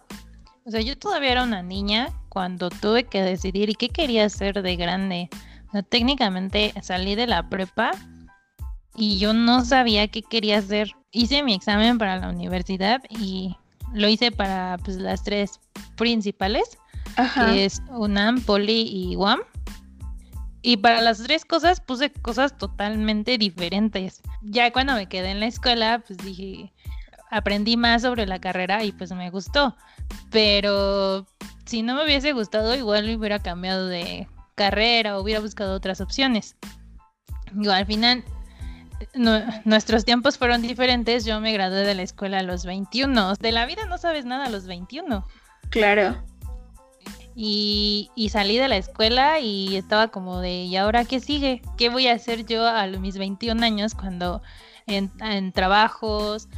o 0.66 0.72
sea, 0.72 0.82
yo 0.82 0.98
todavía 0.98 1.32
era 1.32 1.44
una 1.44 1.64
niña 1.64 2.10
cuando 2.30 2.70
tuve 2.70 3.06
que 3.06 3.24
decidir 3.24 3.76
qué 3.76 3.90
quería 3.90 4.26
hacer 4.26 4.62
de 4.62 4.76
grande. 4.76 5.30
técnicamente 5.90 6.74
salí 6.82 7.16
de 7.16 7.26
la 7.26 7.50
prepa 7.50 7.92
y 9.00 9.18
yo 9.18 9.34
no 9.34 9.64
sabía 9.64 10.10
qué 10.10 10.22
quería 10.22 10.58
hacer. 10.58 10.92
Hice 11.12 11.42
mi 11.42 11.54
examen 11.54 11.98
para 11.98 12.18
la 12.18 12.30
universidad 12.30 13.02
y 13.10 13.56
lo 13.94 14.10
hice 14.10 14.32
para 14.32 14.78
pues, 14.84 14.98
las 14.98 15.24
tres 15.24 15.60
principales, 15.96 16.78
que 17.34 17.66
es 17.66 17.82
UNAM, 17.90 18.42
Poli 18.42 18.88
y 18.88 19.16
UAM. 19.16 19.40
Y 20.62 20.78
para 20.78 21.02
las 21.02 21.24
tres 21.24 21.46
cosas 21.46 21.80
puse 21.80 22.12
cosas 22.12 22.58
totalmente 22.58 23.38
diferentes. 23.38 24.22
Ya 24.42 24.72
cuando 24.74 24.94
me 24.94 25.08
quedé 25.08 25.32
en 25.32 25.40
la 25.40 25.48
escuela, 25.48 26.04
pues 26.06 26.20
dije, 26.20 26.74
aprendí 27.32 27.78
más 27.78 28.02
sobre 28.02 28.28
la 28.28 28.40
carrera 28.40 28.84
y 28.84 28.92
pues 28.92 29.14
me 29.14 29.30
gustó. 29.30 29.78
Pero 30.30 31.26
si 31.66 31.82
no 31.84 31.96
me 31.96 32.04
hubiese 32.04 32.34
gustado, 32.34 32.76
igual 32.76 33.16
hubiera 33.16 33.40
cambiado 33.40 33.88
de 33.88 34.28
carrera 34.56 35.18
o 35.18 35.22
hubiera 35.22 35.40
buscado 35.40 35.74
otras 35.74 36.02
opciones. 36.02 36.58
Igual, 37.54 37.78
al 37.78 37.86
final, 37.86 38.24
nuestros 39.66 40.06
tiempos 40.06 40.38
fueron 40.38 40.62
diferentes. 40.62 41.26
Yo 41.26 41.40
me 41.40 41.54
gradué 41.54 41.86
de 41.86 41.96
la 41.96 42.02
escuela 42.02 42.40
a 42.40 42.44
los 42.44 42.66
21. 42.66 43.36
De 43.36 43.52
la 43.52 43.66
vida 43.66 43.86
no 43.86 43.98
sabes 43.98 44.26
nada 44.26 44.46
a 44.46 44.50
los 44.50 44.66
21. 44.66 45.26
Claro. 45.70 46.18
Y, 47.36 48.10
salí 48.32 48.58
de 48.58 48.68
la 48.68 48.78
escuela 48.78 49.40
y 49.40 49.78
estaba 49.78 50.10
como 50.10 50.40
de, 50.40 50.64
¿y 50.64 50.76
ahora 50.76 51.06
qué 51.06 51.20
sigue? 51.20 51.62
¿Qué 51.78 51.90
voy 51.90 52.08
a 52.08 52.14
hacer 52.14 52.46
yo 52.46 52.68
a 52.68 52.86
mis 52.88 53.18
21 53.18 53.64
años 53.64 53.96
cuando 53.96 54.42
en, 54.88 55.10
en 55.22 55.54
trabajos 55.54 56.50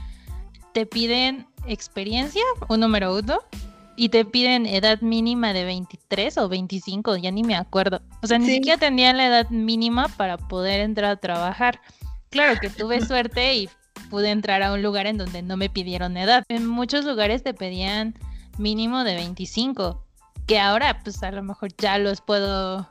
te 0.73 0.86
piden 0.88 1.45
experiencia, 1.67 2.41
un 2.67 2.80
número 2.80 3.15
uno, 3.15 3.41
y 3.95 4.10
te 4.10 4.25
piden 4.25 4.65
edad 4.65 5.01
mínima 5.01 5.54
de 5.54 5.65
23 5.65 6.38
o 6.39 6.49
25, 6.49 7.17
ya 7.17 7.30
ni 7.30 7.43
me 7.43 7.56
acuerdo. 7.56 8.01
O 8.23 8.27
sea, 8.27 8.39
ni 8.39 8.47
siquiera 8.47 8.80
tenía 8.80 9.13
la 9.13 9.27
edad 9.27 9.49
mínima 9.49 10.08
para 10.08 10.38
poder 10.38 10.80
entrar 10.80 11.12
a 11.12 11.15
trabajar. 11.17 11.82
Claro 12.32 12.60
que 12.60 12.70
tuve 12.70 13.02
suerte 13.06 13.56
y 13.56 13.70
pude 14.10 14.32
entrar 14.32 14.63
a 14.63 14.74
un 14.74 14.82
lugar 14.82 15.06
en 15.06 15.17
donde 15.17 15.41
no 15.41 15.58
me 15.58 15.70
pidieron 15.70 16.17
edad. 16.17 16.44
En 16.50 16.65
muchos 16.65 17.06
lugares 17.06 17.44
te 17.44 17.54
pedían 17.54 18.15
mínimo 18.58 19.04
de 19.04 19.15
25, 19.15 20.04
que 20.48 20.60
ahora 20.60 21.00
pues 21.04 21.22
a 21.24 21.32
lo 21.32 21.44
mejor 21.44 21.70
ya 21.78 21.98
los 21.98 22.22
puedo 22.22 22.89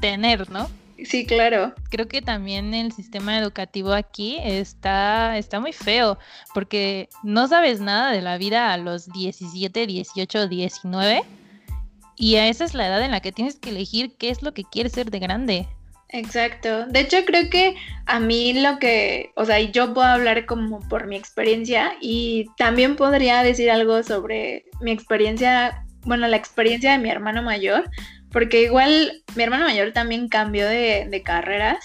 tener, 0.00 0.50
¿no? 0.50 0.68
Sí, 1.04 1.24
claro. 1.24 1.74
Creo 1.88 2.08
que 2.08 2.20
también 2.20 2.74
el 2.74 2.92
sistema 2.92 3.38
educativo 3.38 3.92
aquí 3.92 4.38
está, 4.42 5.38
está 5.38 5.58
muy 5.58 5.72
feo, 5.72 6.18
porque 6.52 7.08
no 7.22 7.48
sabes 7.48 7.80
nada 7.80 8.12
de 8.12 8.20
la 8.20 8.36
vida 8.36 8.72
a 8.72 8.76
los 8.76 9.10
17, 9.10 9.86
18, 9.86 10.48
19, 10.48 11.24
y 12.16 12.36
a 12.36 12.48
esa 12.48 12.64
es 12.64 12.74
la 12.74 12.86
edad 12.86 13.02
en 13.02 13.12
la 13.12 13.20
que 13.20 13.32
tienes 13.32 13.58
que 13.58 13.70
elegir 13.70 14.14
qué 14.18 14.28
es 14.28 14.42
lo 14.42 14.52
que 14.52 14.64
quieres 14.64 14.92
ser 14.92 15.10
de 15.10 15.18
grande. 15.20 15.68
Exacto. 16.12 16.86
De 16.86 17.00
hecho, 17.00 17.18
creo 17.24 17.48
que 17.50 17.76
a 18.06 18.18
mí 18.18 18.52
lo 18.60 18.78
que, 18.78 19.30
o 19.36 19.44
sea, 19.44 19.60
yo 19.60 19.94
puedo 19.94 20.08
hablar 20.08 20.44
como 20.44 20.80
por 20.88 21.06
mi 21.06 21.16
experiencia 21.16 21.92
y 22.00 22.46
también 22.56 22.96
podría 22.96 23.42
decir 23.42 23.70
algo 23.70 24.02
sobre 24.02 24.64
mi 24.80 24.90
experiencia, 24.90 25.84
bueno, 26.02 26.26
la 26.26 26.36
experiencia 26.36 26.92
de 26.92 26.98
mi 26.98 27.10
hermano 27.10 27.42
mayor, 27.42 27.88
porque 28.32 28.62
igual 28.62 29.22
mi 29.36 29.44
hermano 29.44 29.64
mayor 29.64 29.92
también 29.92 30.28
cambió 30.28 30.66
de, 30.68 31.22
carreras 31.24 31.84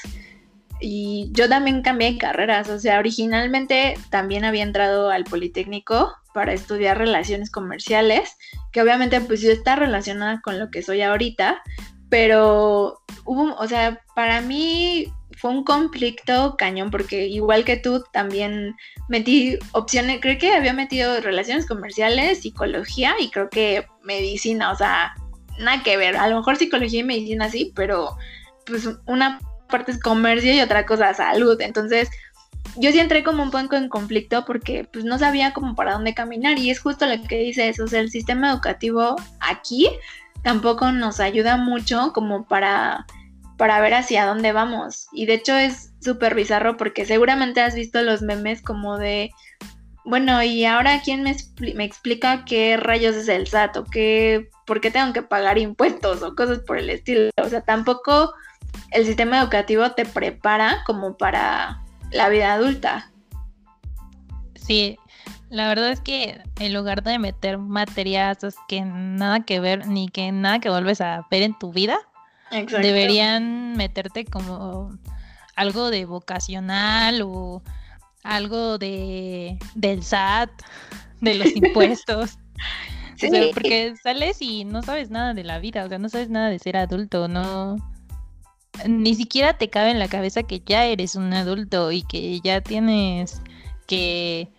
y 0.80 1.30
yo 1.32 1.48
también 1.48 1.84
cambié 1.84 2.14
de 2.14 2.18
carreras. 2.18 2.70
O 2.70 2.80
sea, 2.80 2.98
originalmente 2.98 3.96
también 4.10 4.44
había 4.44 4.64
entrado 4.64 5.12
al 5.12 5.24
Politécnico 5.24 6.16
para 6.34 6.54
estudiar 6.54 6.98
relaciones 6.98 7.52
comerciales, 7.52 8.38
que 8.72 8.82
obviamente 8.82 9.22
pues 9.22 9.42
yo 9.42 9.52
está 9.52 9.76
relacionada 9.76 10.42
con 10.42 10.60
lo 10.60 10.72
que 10.72 10.82
soy 10.82 11.02
ahorita, 11.04 11.62
pero 12.16 13.02
hubo, 13.26 13.54
o 13.56 13.68
sea, 13.68 14.00
para 14.16 14.40
mí 14.40 15.12
fue 15.38 15.52
un 15.52 15.66
conflicto 15.66 16.56
cañón 16.58 16.90
porque 16.90 17.28
igual 17.28 17.66
que 17.66 17.76
tú 17.76 18.06
también 18.14 18.74
metí 19.10 19.60
opciones, 19.74 20.22
creo 20.22 20.38
que 20.38 20.54
había 20.54 20.72
metido 20.72 21.20
relaciones 21.20 21.68
comerciales, 21.68 22.40
psicología 22.40 23.16
y 23.20 23.30
creo 23.32 23.50
que 23.50 23.86
medicina, 24.02 24.72
o 24.72 24.78
sea, 24.78 25.14
nada 25.60 25.84
que 25.84 25.98
ver, 25.98 26.16
a 26.16 26.30
lo 26.30 26.38
mejor 26.38 26.56
psicología 26.56 27.02
y 27.02 27.04
medicina 27.04 27.50
sí, 27.50 27.74
pero 27.76 28.16
pues 28.66 28.88
una 29.08 29.42
parte 29.68 29.92
es 29.92 30.00
comercio 30.00 30.54
y 30.54 30.62
otra 30.62 30.86
cosa 30.86 31.14
salud, 31.14 31.60
entonces 31.60 32.10
yo 32.78 32.94
sí 32.94 33.00
entré 33.02 33.26
como 33.26 33.44
un 33.44 33.52
poco 33.52 33.76
en 33.76 33.90
conflicto 33.90 34.46
porque 34.46 34.88
pues 34.94 35.04
no 35.04 35.20
sabía 35.20 35.52
como 35.52 35.76
para 35.76 35.96
dónde 35.96 36.14
caminar 36.14 36.58
y 36.60 36.70
es 36.70 36.80
justo 36.80 37.08
lo 37.08 37.22
que 37.24 37.40
dice 37.40 37.68
eso, 37.68 37.84
o 37.84 37.88
sea, 37.88 38.00
el 38.00 38.10
sistema 38.10 38.52
educativo 38.52 39.18
aquí 39.42 39.90
tampoco 40.46 40.92
nos 40.92 41.20
ayuda 41.20 41.58
mucho 41.58 42.14
como 42.14 42.48
para 42.48 43.08
para 43.58 43.82
ver 43.82 43.96
hacia 43.96 44.28
dónde 44.28 44.52
vamos. 44.52 45.08
Y 45.12 45.26
de 45.26 45.36
hecho 45.36 45.58
es 45.58 45.92
súper 46.02 46.36
bizarro 46.36 46.78
porque 46.78 47.06
seguramente 47.06 47.62
has 47.62 47.74
visto 47.74 48.02
los 48.04 48.22
memes 48.22 48.62
como 48.62 49.00
de, 49.00 49.32
bueno, 50.04 50.44
y 50.44 50.66
ahora 50.66 51.02
quién 51.04 51.24
me, 51.24 51.36
me 51.74 51.84
explica 51.84 52.46
qué 52.46 52.78
rayos 52.78 53.16
es 53.16 53.28
el 53.28 53.48
SAT 53.48 53.78
o 53.78 53.86
qué, 53.86 54.50
por 54.68 54.82
qué 54.82 54.92
tengo 54.92 55.14
que 55.14 55.24
pagar 55.24 55.58
impuestos 55.58 56.22
o 56.22 56.36
cosas 56.36 56.60
por 56.60 56.78
el 56.78 56.92
estilo. 56.92 57.32
O 57.42 57.50
sea, 57.50 57.62
tampoco 57.62 58.34
el 58.92 59.06
sistema 59.06 59.40
educativo 59.40 59.94
te 59.94 60.06
prepara 60.06 60.84
como 60.86 61.18
para 61.18 61.82
la 62.12 62.30
vida 62.30 62.54
adulta. 62.54 63.12
Sí, 64.54 65.00
la 65.56 65.70
verdad 65.70 65.90
es 65.92 66.02
que 66.02 66.42
en 66.60 66.74
lugar 66.74 67.02
de 67.02 67.18
meter 67.18 67.58
materias 67.58 68.38
que 68.68 68.82
nada 68.82 69.40
que 69.46 69.60
ver 69.60 69.88
ni 69.88 70.10
que 70.10 70.32
nada 70.32 70.60
que 70.60 70.70
vuelves 70.70 71.00
a 71.00 71.26
ver 71.32 71.44
en 71.44 71.58
tu 71.58 71.72
vida, 71.72 71.98
Deberían 72.52 73.76
meterte 73.76 74.24
como 74.24 74.98
algo 75.56 75.90
de 75.90 76.06
vocacional 76.06 77.22
o 77.24 77.62
algo 78.24 78.78
de 78.78 79.58
del 79.74 80.04
SAT, 80.04 80.52
de 81.22 81.34
los 81.36 81.48
impuestos. 81.56 82.38
porque 83.54 83.96
sales 84.02 84.42
y 84.42 84.64
no 84.64 84.84
sabes 84.84 85.10
nada 85.10 85.34
de 85.34 85.44
la 85.44 85.60
vida, 85.60 85.86
o 85.86 85.90
sea, 85.90 85.98
no 85.98 86.08
sabes 86.08 86.30
nada 86.30 86.50
de 86.50 86.60
ser 86.60 86.78
adulto, 86.78 87.28
no 87.28 87.78
ni 88.88 89.16
siquiera 89.16 89.58
te 89.58 89.70
cabe 89.70 89.92
en 89.92 90.00
la 90.00 90.10
cabeza 90.10 90.44
que 90.44 90.62
ya 90.66 90.86
eres 90.86 91.16
un 91.16 91.34
adulto 91.34 91.92
y 91.92 92.04
que 92.04 92.42
ya 92.42 92.62
tienes 92.62 93.42
que 93.88 94.50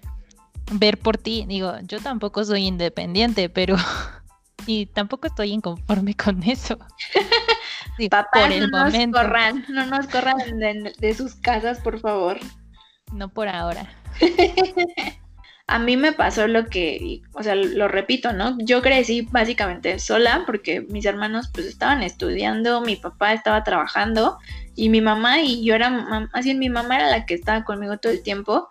ver 0.73 0.99
por 0.99 1.19
ti. 1.19 1.45
Digo, 1.49 1.75
yo 1.83 2.01
tampoco 2.01 2.45
soy 2.45 2.67
independiente, 2.67 3.49
pero 3.49 3.77
y 4.67 4.87
tampoco 4.87 5.27
estoy 5.27 5.53
inconforme 5.53 6.15
con 6.15 6.43
eso. 6.43 6.79
Papá, 8.11 8.49
no 8.49 8.67
nos 8.67 8.95
corran, 9.13 9.65
no 9.69 9.87
nos 9.87 10.07
corran 10.07 10.37
de, 10.99 11.15
sus 11.15 11.35
casas, 11.35 11.81
por 11.81 11.99
favor. 11.99 12.39
No 13.13 13.31
por 13.31 13.49
ahora. 13.49 13.91
a 15.67 15.79
mí 15.79 15.97
me 15.97 16.13
pasó 16.13 16.47
lo 16.47 16.67
que, 16.67 17.23
o 17.33 17.43
sea, 17.43 17.55
lo 17.55 17.89
repito, 17.89 18.35
¿no? 18.35 18.57
Yo 18.59 18.83
crecí 18.83 19.23
básicamente 19.31 19.99
sola 19.99 20.43
porque 20.45 20.83
mis 20.83 21.07
hermanos 21.07 21.49
pues 21.55 21.67
estaban 21.67 22.03
estudiando, 22.03 22.83
mi 22.83 22.97
papá 22.97 23.33
estaba 23.33 23.65
trabajando 23.65 24.39
y 24.75 24.91
mi 24.91 25.01
mamá 25.01 25.41
y 25.41 25.65
yo 25.65 25.75
era, 25.75 26.29
así 26.35 26.55
mi 26.55 26.69
mamá 26.69 26.97
era 26.97 27.09
la 27.09 27.25
que 27.25 27.35
estaba 27.35 27.65
conmigo 27.65 27.97
todo 27.97 28.13
el 28.13 28.23
tiempo 28.23 28.69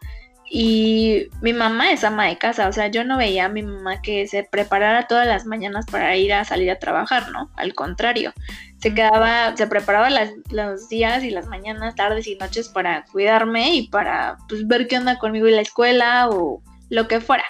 y 0.49 1.27
mi 1.41 1.53
mamá 1.53 1.91
es 1.91 2.03
ama 2.03 2.27
de 2.27 2.37
casa, 2.37 2.67
o 2.67 2.71
sea, 2.71 2.87
yo 2.87 3.03
no 3.03 3.17
veía 3.17 3.45
a 3.45 3.49
mi 3.49 3.63
mamá 3.63 4.01
que 4.01 4.27
se 4.27 4.43
preparara 4.43 5.07
todas 5.07 5.27
las 5.27 5.45
mañanas 5.45 5.85
para 5.87 6.15
ir 6.15 6.33
a 6.33 6.45
salir 6.45 6.69
a 6.69 6.79
trabajar, 6.79 7.31
¿no? 7.31 7.49
Al 7.55 7.73
contrario, 7.73 8.31
se 8.79 8.93
quedaba, 8.93 9.57
se 9.57 9.65
preparaba 9.67 10.09
las, 10.09 10.31
los 10.51 10.87
días 10.87 11.23
y 11.23 11.31
las 11.31 11.47
mañanas, 11.47 11.95
tardes 11.95 12.27
y 12.27 12.35
noches 12.35 12.69
para 12.69 13.05
cuidarme 13.05 13.75
y 13.75 13.87
para 13.87 14.37
pues, 14.47 14.67
ver 14.67 14.87
qué 14.87 14.97
onda 14.97 15.17
conmigo 15.17 15.47
en 15.47 15.55
la 15.55 15.61
escuela 15.61 16.29
o 16.29 16.61
lo 16.89 17.07
que 17.07 17.21
fuera. 17.21 17.45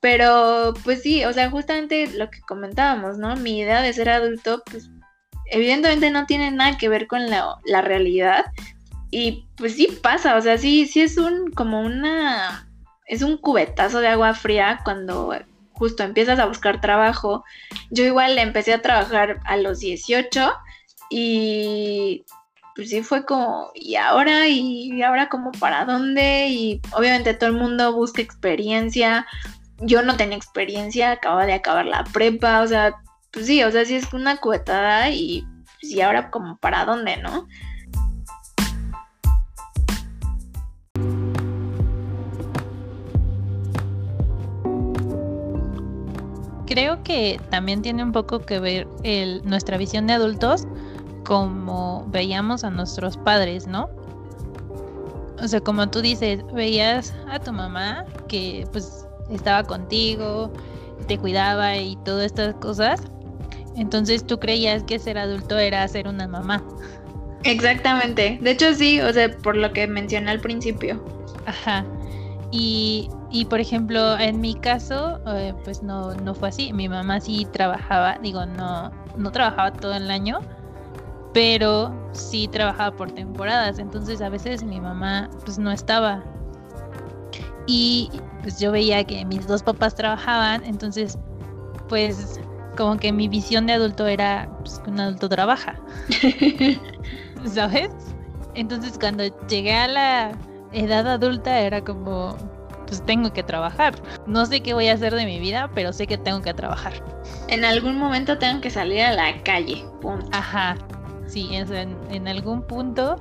Pero 0.00 0.74
pues 0.84 1.02
sí, 1.02 1.24
o 1.24 1.32
sea, 1.32 1.50
justamente 1.50 2.08
lo 2.14 2.30
que 2.30 2.40
comentábamos, 2.42 3.18
¿no? 3.18 3.34
Mi 3.36 3.58
idea 3.60 3.82
de 3.82 3.92
ser 3.92 4.10
adulto, 4.10 4.62
pues 4.70 4.90
evidentemente 5.50 6.10
no 6.10 6.26
tiene 6.26 6.50
nada 6.50 6.76
que 6.76 6.88
ver 6.88 7.06
con 7.06 7.30
la, 7.30 7.56
la 7.64 7.80
realidad, 7.80 8.44
y 9.10 9.46
pues 9.56 9.74
sí 9.74 9.88
pasa, 10.02 10.36
o 10.36 10.40
sea, 10.40 10.58
sí, 10.58 10.86
sí 10.86 11.00
es 11.00 11.16
un 11.18 11.50
como 11.52 11.80
una 11.80 12.68
es 13.06 13.22
un 13.22 13.38
cubetazo 13.38 14.00
de 14.00 14.08
agua 14.08 14.34
fría 14.34 14.80
cuando 14.84 15.34
justo 15.72 16.02
empiezas 16.02 16.38
a 16.38 16.46
buscar 16.46 16.80
trabajo. 16.80 17.44
Yo 17.90 18.04
igual 18.04 18.38
empecé 18.38 18.74
a 18.74 18.82
trabajar 18.82 19.40
a 19.44 19.56
los 19.56 19.80
18 19.80 20.52
y 21.10 22.24
pues 22.76 22.90
sí 22.90 23.02
fue 23.02 23.24
como, 23.24 23.70
¿y 23.74 23.96
ahora? 23.96 24.46
¿Y 24.46 25.02
ahora 25.02 25.28
como 25.28 25.52
para 25.52 25.84
dónde? 25.84 26.48
Y 26.48 26.80
obviamente 26.92 27.34
todo 27.34 27.50
el 27.50 27.56
mundo 27.56 27.92
busca 27.94 28.22
experiencia. 28.22 29.26
Yo 29.78 30.02
no 30.02 30.16
tenía 30.16 30.36
experiencia, 30.36 31.12
acababa 31.12 31.46
de 31.46 31.54
acabar 31.54 31.86
la 31.86 32.04
prepa, 32.04 32.60
o 32.60 32.66
sea, 32.66 32.94
pues 33.32 33.46
sí, 33.46 33.62
o 33.64 33.70
sea, 33.70 33.84
sí 33.84 33.96
es 33.96 34.12
una 34.12 34.36
cubetada 34.36 35.10
y, 35.10 35.46
pues, 35.80 35.92
¿y 35.92 36.00
ahora 36.00 36.30
como 36.30 36.56
para 36.58 36.84
dónde, 36.84 37.16
no? 37.16 37.48
Creo 46.68 47.02
que 47.02 47.40
también 47.48 47.80
tiene 47.80 48.02
un 48.02 48.12
poco 48.12 48.40
que 48.40 48.60
ver 48.60 48.86
el, 49.02 49.40
nuestra 49.44 49.78
visión 49.78 50.06
de 50.06 50.12
adultos 50.12 50.66
como 51.24 52.06
veíamos 52.08 52.62
a 52.62 52.70
nuestros 52.70 53.16
padres, 53.16 53.66
¿no? 53.66 53.88
O 55.42 55.48
sea, 55.48 55.60
como 55.60 55.88
tú 55.88 56.02
dices, 56.02 56.40
veías 56.52 57.14
a 57.30 57.38
tu 57.38 57.52
mamá 57.52 58.04
que 58.28 58.66
pues 58.72 59.06
estaba 59.30 59.62
contigo, 59.64 60.52
te 61.06 61.18
cuidaba 61.18 61.76
y 61.76 61.96
todas 62.04 62.26
estas 62.26 62.54
cosas. 62.56 63.02
Entonces 63.76 64.26
tú 64.26 64.38
creías 64.38 64.82
que 64.82 64.98
ser 64.98 65.16
adulto 65.16 65.56
era 65.58 65.86
ser 65.88 66.06
una 66.06 66.26
mamá. 66.28 66.62
Exactamente. 67.44 68.38
De 68.42 68.50
hecho 68.50 68.74
sí, 68.74 69.00
o 69.00 69.12
sea, 69.12 69.30
por 69.38 69.56
lo 69.56 69.72
que 69.72 69.86
mencioné 69.86 70.30
al 70.30 70.40
principio. 70.40 71.02
Ajá. 71.46 71.84
Y, 72.50 73.10
y 73.30 73.44
por 73.44 73.60
ejemplo, 73.60 74.18
en 74.18 74.40
mi 74.40 74.54
caso, 74.54 75.20
eh, 75.26 75.54
pues 75.64 75.82
no, 75.82 76.14
no 76.14 76.34
fue 76.34 76.48
así. 76.48 76.72
Mi 76.72 76.88
mamá 76.88 77.20
sí 77.20 77.46
trabajaba, 77.52 78.18
digo, 78.22 78.46
no, 78.46 78.90
no 79.16 79.30
trabajaba 79.30 79.72
todo 79.72 79.94
el 79.94 80.10
año, 80.10 80.40
pero 81.34 81.94
sí 82.12 82.48
trabajaba 82.48 82.96
por 82.96 83.12
temporadas. 83.12 83.78
Entonces 83.78 84.22
a 84.22 84.28
veces 84.28 84.64
mi 84.64 84.80
mamá 84.80 85.28
pues 85.44 85.58
no 85.58 85.70
estaba. 85.70 86.24
Y 87.66 88.10
pues 88.42 88.58
yo 88.58 88.72
veía 88.72 89.04
que 89.04 89.24
mis 89.26 89.46
dos 89.46 89.62
papás 89.62 89.94
trabajaban, 89.94 90.64
entonces 90.64 91.18
pues 91.88 92.40
como 92.78 92.96
que 92.96 93.12
mi 93.12 93.28
visión 93.28 93.66
de 93.66 93.74
adulto 93.74 94.06
era 94.06 94.48
pues, 94.60 94.78
que 94.78 94.90
un 94.90 95.00
adulto 95.00 95.28
trabaja. 95.28 95.76
¿Sabes? 97.44 97.90
Entonces 98.54 98.98
cuando 98.98 99.24
llegué 99.48 99.74
a 99.74 99.88
la 99.88 100.32
edad 100.72 101.06
adulta 101.06 101.60
era 101.60 101.82
como, 101.82 102.36
pues 102.86 103.04
tengo 103.04 103.32
que 103.32 103.42
trabajar. 103.42 103.94
No 104.26 104.46
sé 104.46 104.60
qué 104.60 104.74
voy 104.74 104.88
a 104.88 104.94
hacer 104.94 105.14
de 105.14 105.24
mi 105.24 105.38
vida, 105.38 105.70
pero 105.74 105.92
sé 105.92 106.06
que 106.06 106.18
tengo 106.18 106.42
que 106.42 106.54
trabajar. 106.54 106.92
En 107.48 107.64
algún 107.64 107.98
momento 107.98 108.38
tengo 108.38 108.60
que 108.60 108.70
salir 108.70 109.02
a 109.02 109.12
la 109.12 109.42
calle, 109.42 109.84
punto. 110.00 110.28
Ajá, 110.32 110.76
sí, 111.26 111.48
en, 111.52 111.96
en 112.10 112.28
algún 112.28 112.62
punto 112.62 113.16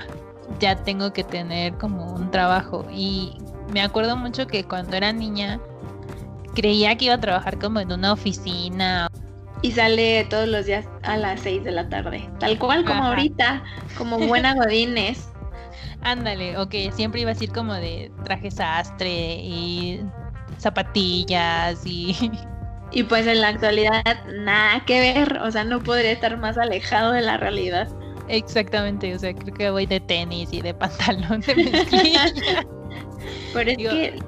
ya 0.60 0.76
tengo 0.76 1.12
que 1.14 1.24
tener 1.24 1.74
como 1.74 2.14
un 2.14 2.32
trabajo. 2.32 2.86
Y 2.92 3.38
me 3.72 3.82
acuerdo 3.82 4.16
mucho 4.16 4.48
que 4.48 4.64
cuando 4.64 4.96
era 4.96 5.12
niña 5.12 5.60
creía 6.56 6.98
que 6.98 7.06
iba 7.06 7.14
a 7.14 7.20
trabajar 7.20 7.60
como 7.60 7.80
en 7.80 7.92
una 7.92 8.14
oficina. 8.14 9.08
Y 9.62 9.72
sale 9.72 10.26
todos 10.30 10.48
los 10.48 10.66
días 10.66 10.86
a 11.04 11.18
las 11.18 11.42
6 11.42 11.64
de 11.64 11.72
la 11.72 11.90
tarde, 11.90 12.30
tal 12.40 12.58
cual 12.60 12.86
como 12.86 13.04
ahorita, 13.04 13.64
como 13.98 14.20
buena 14.20 14.56
Godines. 14.56 15.27
Ándale, 16.02 16.58
ok, 16.58 16.74
siempre 16.94 17.22
iba 17.22 17.32
a 17.32 17.34
decir 17.34 17.52
como 17.52 17.74
de 17.74 18.12
traje 18.24 18.52
sastre 18.52 19.40
y 19.42 20.02
zapatillas 20.58 21.86
y... 21.86 22.32
Y 22.90 23.04
pues 23.04 23.28
en 23.28 23.42
la 23.42 23.50
actualidad 23.50 24.02
nada 24.40 24.86
que 24.86 25.02
ver, 25.02 25.40
o 25.42 25.52
sea, 25.52 25.66
no 25.66 25.84
podría 25.84 26.12
estar 26.12 26.38
más 26.38 26.58
alejado 26.58 27.12
de 27.12 27.22
la 27.22 27.36
realidad. 27.36 27.90
Exactamente, 28.30 29.14
o 29.14 29.20
sea, 29.20 29.34
creo 29.34 29.54
que 29.54 29.70
voy 29.70 29.86
de 29.86 30.00
tenis 30.00 30.54
y 30.54 30.62
de 30.62 30.74
pantalón 30.74 31.42
de 31.42 31.56
mezclilla. 31.56 32.32
Pero 33.54 33.72
es 33.72 33.78
que 33.78 34.20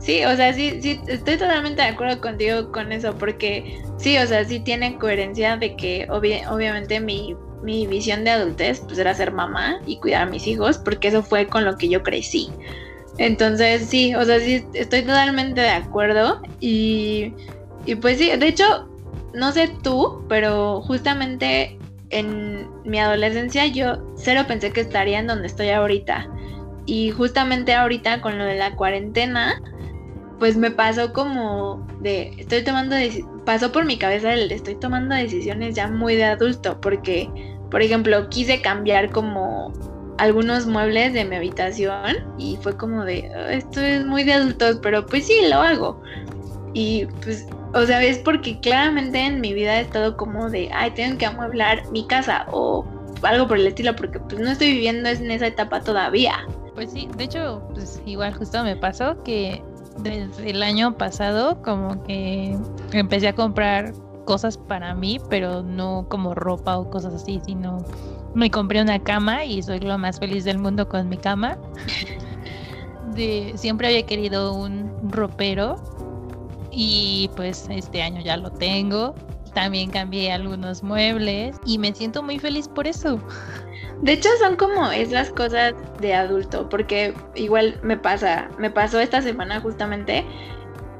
sí, 0.00 0.24
o 0.24 0.34
sea, 0.34 0.52
sí, 0.52 0.80
sí, 0.82 1.00
estoy 1.06 1.36
totalmente 1.36 1.82
de 1.82 1.88
acuerdo 1.88 2.20
contigo 2.20 2.72
con 2.72 2.90
eso, 2.90 3.14
porque 3.16 3.80
sí, 3.98 4.18
o 4.18 4.26
sea, 4.26 4.44
sí 4.44 4.60
tiene 4.60 4.98
coherencia 4.98 5.56
de 5.56 5.76
que 5.76 6.08
obviamente 6.10 7.00
mi 7.00 7.36
mi 7.62 7.86
visión 7.86 8.24
de 8.24 8.30
adultez 8.30 8.80
pues 8.80 8.98
era 8.98 9.14
ser 9.14 9.32
mamá 9.32 9.80
y 9.86 9.98
cuidar 9.98 10.22
a 10.22 10.30
mis 10.30 10.46
hijos, 10.46 10.78
porque 10.78 11.08
eso 11.08 11.22
fue 11.22 11.46
con 11.46 11.64
lo 11.64 11.76
que 11.76 11.88
yo 11.88 12.02
crecí. 12.02 12.50
Entonces 13.18 13.86
sí, 13.88 14.14
o 14.14 14.24
sea, 14.24 14.38
sí, 14.38 14.64
estoy 14.74 15.02
totalmente 15.02 15.60
de 15.60 15.70
acuerdo 15.70 16.40
y, 16.60 17.32
y 17.84 17.96
pues 17.96 18.18
sí, 18.18 18.30
de 18.30 18.46
hecho, 18.46 18.88
no 19.34 19.52
sé 19.52 19.70
tú, 19.82 20.24
pero 20.28 20.80
justamente 20.82 21.78
en 22.10 22.68
mi 22.84 22.98
adolescencia 22.98 23.66
yo 23.66 23.98
cero 24.16 24.44
pensé 24.46 24.72
que 24.72 24.80
estaría 24.80 25.18
en 25.18 25.26
donde 25.26 25.46
estoy 25.46 25.70
ahorita. 25.70 26.28
Y 26.86 27.10
justamente 27.10 27.74
ahorita 27.74 28.22
con 28.22 28.38
lo 28.38 28.44
de 28.44 28.56
la 28.56 28.74
cuarentena, 28.74 29.60
pues 30.38 30.56
me 30.56 30.70
pasó 30.70 31.12
como 31.12 31.86
de, 32.00 32.32
estoy 32.38 32.62
tomando, 32.62 32.96
pasó 33.44 33.72
por 33.72 33.84
mi 33.84 33.96
cabeza 33.96 34.34
el, 34.34 34.50
estoy 34.52 34.76
tomando 34.76 35.14
decisiones 35.14 35.74
ya 35.74 35.88
muy 35.88 36.16
de 36.16 36.24
adulto, 36.24 36.80
porque, 36.80 37.28
por 37.70 37.82
ejemplo, 37.82 38.28
quise 38.28 38.60
cambiar 38.60 39.10
como 39.10 39.72
algunos 40.18 40.66
muebles 40.66 41.12
de 41.12 41.24
mi 41.24 41.36
habitación 41.36 42.16
y 42.38 42.56
fue 42.60 42.76
como 42.76 43.04
de, 43.04 43.30
ah, 43.34 43.52
esto 43.52 43.80
es 43.80 44.04
muy 44.04 44.24
de 44.24 44.34
adultos, 44.34 44.78
pero 44.82 45.06
pues 45.06 45.26
sí, 45.26 45.34
lo 45.48 45.56
hago. 45.56 46.02
Y 46.74 47.06
pues, 47.22 47.46
o 47.74 47.84
sea, 47.84 48.02
es 48.02 48.18
porque 48.18 48.60
claramente 48.60 49.18
en 49.18 49.40
mi 49.40 49.52
vida 49.54 49.78
he 49.78 49.82
estado 49.82 50.16
como 50.16 50.50
de, 50.50 50.68
ay, 50.72 50.90
tengo 50.92 51.18
que 51.18 51.26
amueblar 51.26 51.88
mi 51.90 52.06
casa 52.06 52.46
o 52.50 52.84
algo 53.22 53.48
por 53.48 53.58
el 53.58 53.66
estilo, 53.66 53.96
porque 53.96 54.20
pues 54.20 54.40
no 54.40 54.50
estoy 54.50 54.72
viviendo 54.72 55.08
en 55.08 55.30
esa 55.30 55.46
etapa 55.46 55.80
todavía. 55.80 56.46
Pues 56.74 56.92
sí, 56.92 57.08
de 57.16 57.24
hecho, 57.24 57.62
pues 57.74 58.00
igual 58.06 58.34
justo 58.34 58.62
me 58.62 58.76
pasó 58.76 59.20
que 59.24 59.62
desde 60.02 60.50
el 60.50 60.62
año 60.62 60.96
pasado 60.96 61.60
como 61.62 62.02
que 62.04 62.56
empecé 62.92 63.28
a 63.28 63.34
comprar 63.34 63.92
cosas 64.24 64.58
para 64.58 64.94
mí, 64.94 65.20
pero 65.30 65.62
no 65.62 66.06
como 66.08 66.34
ropa 66.34 66.78
o 66.78 66.90
cosas 66.90 67.14
así, 67.14 67.40
sino 67.44 67.78
me 68.34 68.50
compré 68.50 68.82
una 68.82 68.98
cama 69.02 69.44
y 69.44 69.62
soy 69.62 69.80
lo 69.80 69.96
más 69.98 70.18
feliz 70.18 70.44
del 70.44 70.58
mundo 70.58 70.88
con 70.88 71.08
mi 71.08 71.16
cama. 71.16 71.58
De, 73.14 73.54
siempre 73.56 73.88
había 73.88 74.04
querido 74.04 74.54
un 74.54 74.92
ropero 75.10 75.76
y 76.70 77.30
pues 77.34 77.66
este 77.70 78.02
año 78.02 78.20
ya 78.20 78.36
lo 78.36 78.50
tengo. 78.50 79.14
También 79.58 79.90
cambié 79.90 80.30
algunos 80.30 80.84
muebles 80.84 81.56
y 81.66 81.78
me 81.78 81.92
siento 81.92 82.22
muy 82.22 82.38
feliz 82.38 82.68
por 82.68 82.86
eso. 82.86 83.20
De 84.02 84.12
hecho 84.12 84.28
son 84.38 84.54
como 84.54 84.88
esas 84.92 85.30
cosas 85.30 85.74
de 86.00 86.14
adulto, 86.14 86.68
porque 86.68 87.12
igual 87.34 87.76
me 87.82 87.96
pasa, 87.96 88.50
me 88.56 88.70
pasó 88.70 89.00
esta 89.00 89.20
semana 89.20 89.60
justamente 89.60 90.24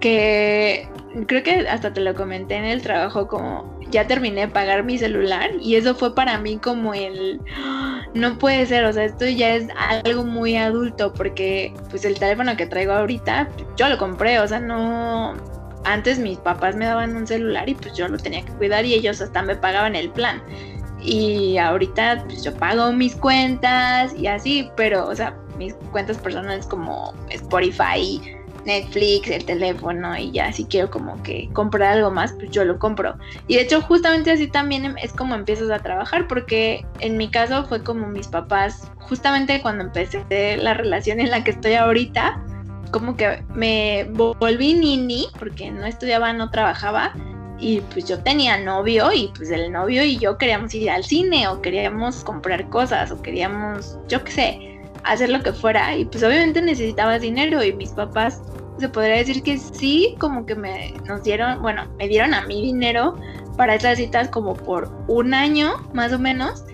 que 0.00 0.88
creo 1.28 1.44
que 1.44 1.68
hasta 1.68 1.92
te 1.92 2.00
lo 2.00 2.16
comenté 2.16 2.56
en 2.56 2.64
el 2.64 2.82
trabajo 2.82 3.28
como 3.28 3.78
ya 3.92 4.08
terminé 4.08 4.40
de 4.40 4.48
pagar 4.48 4.82
mi 4.82 4.98
celular 4.98 5.50
y 5.60 5.76
eso 5.76 5.94
fue 5.94 6.16
para 6.16 6.36
mí 6.38 6.58
como 6.58 6.94
el 6.94 7.40
no 8.14 8.38
puede 8.38 8.66
ser, 8.66 8.86
o 8.86 8.92
sea, 8.92 9.04
esto 9.04 9.24
ya 9.24 9.54
es 9.54 9.68
algo 10.04 10.24
muy 10.24 10.56
adulto 10.56 11.14
porque 11.14 11.72
pues 11.90 12.04
el 12.04 12.18
teléfono 12.18 12.56
que 12.56 12.66
traigo 12.66 12.92
ahorita 12.92 13.50
yo 13.76 13.88
lo 13.88 13.98
compré, 13.98 14.40
o 14.40 14.48
sea, 14.48 14.58
no 14.58 15.36
antes 15.92 16.18
mis 16.18 16.38
papás 16.38 16.76
me 16.76 16.86
daban 16.86 17.16
un 17.16 17.26
celular 17.26 17.68
y 17.68 17.74
pues 17.74 17.96
yo 17.96 18.08
lo 18.08 18.18
tenía 18.18 18.44
que 18.44 18.52
cuidar 18.52 18.84
y 18.84 18.94
ellos 18.94 19.20
hasta 19.20 19.42
me 19.42 19.56
pagaban 19.56 19.96
el 19.96 20.10
plan. 20.10 20.42
Y 21.00 21.58
ahorita 21.58 22.24
pues 22.26 22.42
yo 22.42 22.54
pago 22.54 22.92
mis 22.92 23.14
cuentas 23.14 24.14
y 24.14 24.26
así, 24.26 24.68
pero 24.76 25.08
o 25.08 25.14
sea, 25.14 25.36
mis 25.56 25.74
cuentas 25.92 26.18
personales 26.18 26.66
como 26.66 27.14
Spotify, 27.30 28.20
Netflix, 28.64 29.30
el 29.30 29.44
teléfono 29.44 30.16
y 30.16 30.30
ya 30.32 30.52
si 30.52 30.64
quiero 30.64 30.90
como 30.90 31.20
que 31.22 31.48
comprar 31.52 31.94
algo 31.94 32.10
más, 32.10 32.32
pues 32.32 32.50
yo 32.50 32.64
lo 32.64 32.78
compro. 32.78 33.16
Y 33.46 33.54
de 33.54 33.62
hecho 33.62 33.80
justamente 33.80 34.30
así 34.30 34.48
también 34.48 34.96
es 35.02 35.12
como 35.12 35.34
empiezas 35.34 35.70
a 35.70 35.78
trabajar 35.78 36.26
porque 36.28 36.84
en 37.00 37.16
mi 37.16 37.30
caso 37.30 37.64
fue 37.64 37.82
como 37.82 38.06
mis 38.08 38.28
papás, 38.28 38.90
justamente 38.98 39.62
cuando 39.62 39.84
empecé 39.84 40.56
la 40.58 40.74
relación 40.74 41.20
en 41.20 41.30
la 41.30 41.44
que 41.44 41.52
estoy 41.52 41.74
ahorita, 41.74 42.42
como 42.88 43.16
que 43.16 43.42
me 43.54 44.04
volví 44.12 44.74
nini 44.74 45.26
porque 45.38 45.70
no 45.70 45.86
estudiaba, 45.86 46.32
no 46.32 46.50
trabajaba 46.50 47.12
y 47.58 47.80
pues 47.92 48.06
yo 48.06 48.18
tenía 48.20 48.58
novio 48.58 49.12
y 49.12 49.32
pues 49.36 49.50
el 49.50 49.72
novio 49.72 50.04
y 50.04 50.16
yo 50.18 50.38
queríamos 50.38 50.74
ir 50.74 50.90
al 50.90 51.04
cine 51.04 51.48
o 51.48 51.60
queríamos 51.60 52.24
comprar 52.24 52.68
cosas 52.68 53.10
o 53.10 53.20
queríamos, 53.20 53.98
yo 54.08 54.22
qué 54.24 54.32
sé, 54.32 54.80
hacer 55.04 55.30
lo 55.30 55.42
que 55.42 55.52
fuera 55.52 55.96
y 55.96 56.04
pues 56.04 56.22
obviamente 56.22 56.62
necesitaba 56.62 57.18
dinero 57.18 57.62
y 57.62 57.72
mis 57.72 57.90
papás 57.90 58.40
se 58.78 58.88
podría 58.88 59.16
decir 59.16 59.42
que 59.42 59.58
sí, 59.58 60.14
como 60.18 60.46
que 60.46 60.54
me 60.54 60.94
nos 61.06 61.24
dieron, 61.24 61.60
bueno, 61.62 61.84
me 61.98 62.06
dieron 62.06 62.32
a 62.32 62.42
mí 62.46 62.62
dinero 62.62 63.16
para 63.56 63.74
esas 63.74 63.98
citas 63.98 64.28
como 64.28 64.54
por 64.54 64.88
un 65.08 65.34
año 65.34 65.74
más 65.92 66.12
o 66.12 66.18
menos 66.18 66.64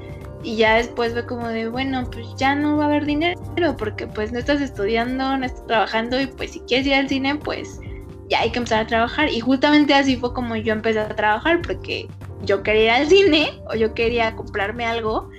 y 0.45 0.57
ya 0.57 0.77
después 0.77 1.13
fue 1.13 1.25
como 1.25 1.49
de, 1.49 1.69
bueno, 1.69 2.05
pues 2.13 2.27
ya 2.37 2.55
no 2.55 2.77
va 2.77 2.85
a 2.85 2.87
haber 2.87 3.07
dinero 3.07 3.35
porque 3.79 4.07
pues 4.07 4.31
no 4.31 4.39
estás 4.39 4.61
estudiando, 4.61 5.39
no 5.39 5.45
estás 5.45 5.67
trabajando 5.67 6.21
y 6.21 6.27
pues 6.27 6.53
si 6.53 6.61
quieres 6.61 6.87
ir 6.87 6.95
al 6.95 7.09
cine, 7.09 7.37
pues 7.37 7.81
ya 8.29 8.41
hay 8.41 8.51
que 8.51 8.59
empezar 8.59 8.85
a 8.85 8.87
trabajar. 8.87 9.31
Y 9.31 9.41
justamente 9.41 9.95
así 9.95 10.17
fue 10.17 10.35
como 10.35 10.55
yo 10.57 10.75
empecé 10.75 11.01
a 11.01 11.09
trabajar 11.09 11.63
porque 11.63 12.09
yo 12.43 12.63
quería 12.63 12.85
ir 12.85 12.91
al 12.91 13.09
cine 13.09 13.49
o 13.71 13.75
yo 13.75 13.95
quería 13.95 14.37
comprarme 14.37 14.85
algo 14.85 15.31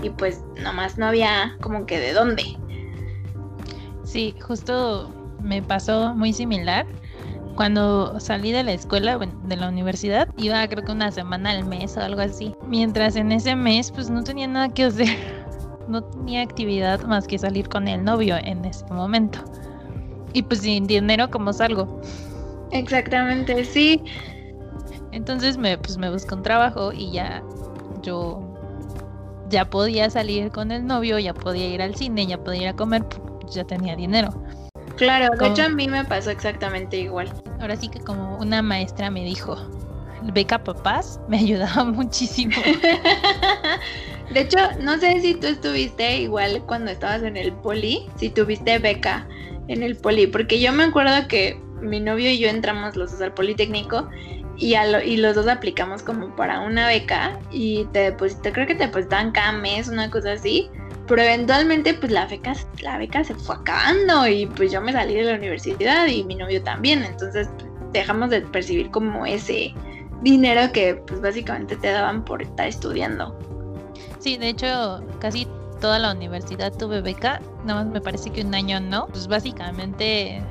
y 0.00 0.10
pues 0.10 0.40
nomás 0.62 0.96
no 0.96 1.06
había 1.06 1.56
como 1.60 1.84
que 1.84 1.98
de 1.98 2.12
dónde. 2.12 2.44
Sí, 4.04 4.34
justo 4.40 5.12
me 5.40 5.60
pasó 5.60 6.14
muy 6.14 6.32
similar 6.32 6.86
cuando 7.54 8.18
salí 8.20 8.52
de 8.52 8.62
la 8.62 8.72
escuela, 8.72 9.18
de 9.18 9.56
la 9.56 9.68
universidad, 9.68 10.28
iba 10.36 10.66
creo 10.68 10.84
que 10.84 10.92
una 10.92 11.10
semana 11.10 11.50
al 11.50 11.64
mes 11.64 11.96
o 11.96 12.00
algo 12.00 12.20
así. 12.20 12.54
Mientras 12.66 13.16
en 13.16 13.32
ese 13.32 13.56
mes 13.56 13.90
pues 13.90 14.10
no 14.10 14.22
tenía 14.24 14.46
nada 14.46 14.68
que 14.68 14.84
hacer. 14.84 15.08
No 15.88 16.00
tenía 16.00 16.42
actividad 16.42 17.02
más 17.02 17.26
que 17.26 17.36
salir 17.36 17.68
con 17.68 17.88
el 17.88 18.04
novio 18.04 18.36
en 18.36 18.64
ese 18.64 18.86
momento. 18.86 19.40
Y 20.32 20.42
pues 20.42 20.60
sin 20.60 20.86
dinero 20.86 21.28
como 21.28 21.52
salgo. 21.52 22.00
Exactamente, 22.70 23.64
sí. 23.64 24.00
Entonces 25.10 25.58
me, 25.58 25.76
pues 25.76 25.98
me 25.98 26.08
busco 26.08 26.36
un 26.36 26.42
trabajo 26.42 26.92
y 26.92 27.10
ya 27.10 27.42
yo 28.02 28.52
ya 29.50 29.68
podía 29.68 30.08
salir 30.08 30.50
con 30.50 30.70
el 30.70 30.86
novio, 30.86 31.18
ya 31.18 31.34
podía 31.34 31.68
ir 31.68 31.82
al 31.82 31.94
cine, 31.94 32.26
ya 32.26 32.42
podía 32.42 32.62
ir 32.62 32.68
a 32.68 32.76
comer, 32.76 33.04
ya 33.50 33.64
tenía 33.64 33.94
dinero. 33.94 34.30
Claro, 34.96 35.34
de 35.38 35.48
hecho 35.48 35.64
a 35.64 35.68
mí 35.68 35.88
me 35.88 36.04
pasó 36.04 36.30
exactamente 36.30 36.98
igual. 36.98 37.32
Ahora 37.60 37.76
sí 37.76 37.88
que 37.88 38.00
como 38.00 38.38
una 38.38 38.62
maestra 38.62 39.10
me 39.10 39.24
dijo, 39.24 39.56
beca 40.32 40.62
papás 40.62 41.20
me 41.28 41.38
ayudaba 41.40 41.84
muchísimo. 41.84 42.54
de 44.30 44.40
hecho, 44.40 44.58
no 44.80 44.98
sé 44.98 45.20
si 45.20 45.34
tú 45.34 45.46
estuviste 45.46 46.18
igual 46.18 46.62
cuando 46.66 46.90
estabas 46.90 47.22
en 47.22 47.36
el 47.36 47.52
poli, 47.52 48.08
si 48.16 48.30
tuviste 48.30 48.78
beca 48.78 49.26
en 49.68 49.82
el 49.82 49.96
poli, 49.96 50.26
porque 50.26 50.60
yo 50.60 50.72
me 50.72 50.84
acuerdo 50.84 51.28
que 51.28 51.60
mi 51.80 52.00
novio 52.00 52.30
y 52.30 52.38
yo 52.38 52.48
entramos 52.48 52.96
los 52.96 53.12
dos 53.12 53.20
al 53.20 53.34
Politécnico 53.34 54.08
y, 54.56 54.74
y 54.76 55.16
los 55.16 55.34
dos 55.34 55.48
aplicamos 55.48 56.02
como 56.02 56.34
para 56.36 56.60
una 56.60 56.86
beca 56.86 57.38
y 57.50 57.84
te 57.92 58.00
deposité, 58.00 58.52
creo 58.52 58.66
que 58.66 58.74
te 58.74 58.86
depositaban 58.86 59.32
cada 59.32 59.52
mes, 59.52 59.88
una 59.88 60.10
cosa 60.10 60.32
así. 60.32 60.70
Pero 61.12 61.24
eventualmente 61.24 61.92
pues 61.92 62.10
la 62.10 62.24
beca, 62.24 62.54
la 62.80 62.96
beca 62.96 63.22
se 63.22 63.34
fue 63.34 63.56
acabando 63.56 64.26
y 64.26 64.46
pues 64.46 64.72
yo 64.72 64.80
me 64.80 64.94
salí 64.94 65.12
de 65.12 65.24
la 65.24 65.34
universidad 65.34 66.06
y 66.06 66.24
mi 66.24 66.34
novio 66.36 66.62
también. 66.62 67.02
Entonces 67.04 67.50
dejamos 67.92 68.30
de 68.30 68.40
percibir 68.40 68.90
como 68.90 69.26
ese 69.26 69.74
dinero 70.22 70.72
que 70.72 70.94
pues 70.94 71.20
básicamente 71.20 71.76
te 71.76 71.90
daban 71.90 72.24
por 72.24 72.40
estar 72.40 72.66
estudiando. 72.66 73.38
Sí, 74.20 74.38
de 74.38 74.48
hecho 74.48 75.04
casi 75.18 75.46
toda 75.82 75.98
la 75.98 76.12
universidad 76.12 76.72
tuve 76.78 77.02
beca, 77.02 77.42
nada 77.66 77.84
más 77.84 77.92
me 77.92 78.00
parece 78.00 78.30
que 78.30 78.40
un 78.40 78.54
año 78.54 78.80
no. 78.80 79.06
Pues 79.08 79.26
básicamente 79.28 80.42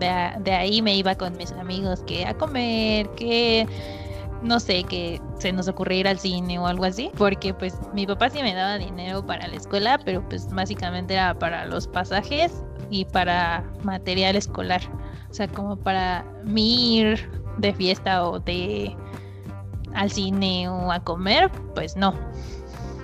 de, 0.00 0.32
de 0.40 0.52
ahí 0.52 0.82
me 0.82 0.96
iba 0.96 1.14
con 1.14 1.36
mis 1.36 1.52
amigos 1.52 2.00
que 2.08 2.26
a 2.26 2.34
comer, 2.34 3.08
que 3.10 3.68
no 4.42 4.60
sé, 4.60 4.84
que 4.84 5.20
se 5.38 5.52
nos 5.52 5.68
ocurriera 5.68 6.00
ir 6.00 6.08
al 6.08 6.18
cine 6.18 6.58
o 6.58 6.66
algo 6.66 6.84
así, 6.84 7.10
porque 7.16 7.54
pues 7.54 7.74
mi 7.92 8.06
papá 8.06 8.30
sí 8.30 8.42
me 8.42 8.54
daba 8.54 8.78
dinero 8.78 9.24
para 9.24 9.46
la 9.48 9.56
escuela, 9.56 9.98
pero 10.04 10.26
pues 10.28 10.48
básicamente 10.50 11.14
era 11.14 11.38
para 11.38 11.66
los 11.66 11.86
pasajes 11.86 12.62
y 12.90 13.04
para 13.06 13.64
material 13.82 14.36
escolar, 14.36 14.80
o 15.30 15.34
sea, 15.34 15.48
como 15.48 15.76
para 15.76 16.24
mí 16.44 16.98
ir 16.98 17.30
de 17.58 17.74
fiesta 17.74 18.26
o 18.26 18.38
de 18.38 18.96
al 19.94 20.10
cine 20.10 20.68
o 20.68 20.92
a 20.92 21.02
comer, 21.02 21.50
pues 21.74 21.96
no. 21.96 22.14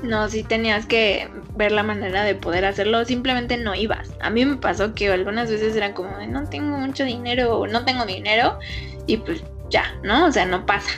No, 0.02 0.28
si 0.28 0.42
tenías 0.42 0.84
que 0.84 1.30
ver 1.56 1.72
la 1.72 1.82
manera 1.82 2.24
de 2.24 2.34
poder 2.34 2.66
hacerlo, 2.66 3.04
simplemente 3.06 3.56
no 3.56 3.74
ibas. 3.74 4.12
A 4.20 4.28
mí 4.28 4.44
me 4.44 4.56
pasó 4.56 4.94
que 4.94 5.10
algunas 5.10 5.50
veces 5.50 5.74
eran 5.74 5.94
como, 5.94 6.10
no 6.28 6.44
tengo 6.48 6.76
mucho 6.76 7.04
dinero 7.04 7.58
o 7.58 7.66
no 7.66 7.84
tengo 7.86 8.04
dinero 8.04 8.58
y 9.06 9.16
pues 9.16 9.42
ya, 9.70 9.84
¿no? 10.02 10.26
O 10.26 10.32
sea, 10.32 10.44
no 10.44 10.66
pasa. 10.66 10.90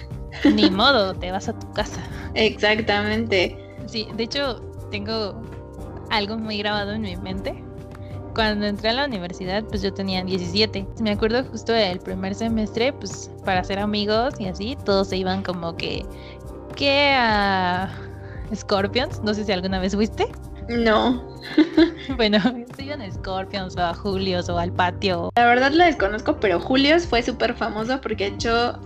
Ni 0.44 0.70
modo, 0.70 1.14
te 1.14 1.30
vas 1.32 1.48
a 1.48 1.58
tu 1.58 1.72
casa. 1.72 2.00
Exactamente. 2.34 3.56
Sí, 3.86 4.08
de 4.14 4.24
hecho, 4.24 4.60
tengo 4.90 5.40
algo 6.10 6.36
muy 6.38 6.58
grabado 6.58 6.92
en 6.92 7.02
mi 7.02 7.16
mente. 7.16 7.54
Cuando 8.34 8.66
entré 8.66 8.90
a 8.90 8.92
la 8.92 9.06
universidad, 9.06 9.64
pues 9.64 9.80
yo 9.80 9.94
tenía 9.94 10.22
17. 10.22 10.86
Me 11.00 11.12
acuerdo 11.12 11.42
justo 11.44 11.72
del 11.72 12.00
primer 12.00 12.34
semestre, 12.34 12.92
pues 12.92 13.30
para 13.44 13.64
ser 13.64 13.78
amigos 13.78 14.34
y 14.38 14.46
así, 14.46 14.76
todos 14.84 15.08
se 15.08 15.16
iban 15.16 15.42
como 15.42 15.74
que, 15.76 16.04
que 16.74 17.14
a 17.16 17.90
Scorpions. 18.54 19.22
No 19.22 19.32
sé 19.32 19.44
si 19.44 19.52
alguna 19.52 19.78
vez 19.78 19.94
fuiste. 19.94 20.26
No. 20.68 21.22
bueno, 22.16 22.38
se 22.76 22.82
iban 22.82 23.00
a 23.00 23.10
Scorpions 23.10 23.76
o 23.76 23.82
a 23.82 23.94
Julios 23.94 24.48
o 24.48 24.58
al 24.58 24.72
patio. 24.72 25.30
La 25.36 25.46
verdad 25.46 25.72
la 25.72 25.86
desconozco, 25.86 26.36
pero 26.38 26.60
Julios 26.60 27.06
fue 27.06 27.22
súper 27.22 27.54
famoso 27.54 28.00
porque 28.00 28.26
hecho 28.26 28.78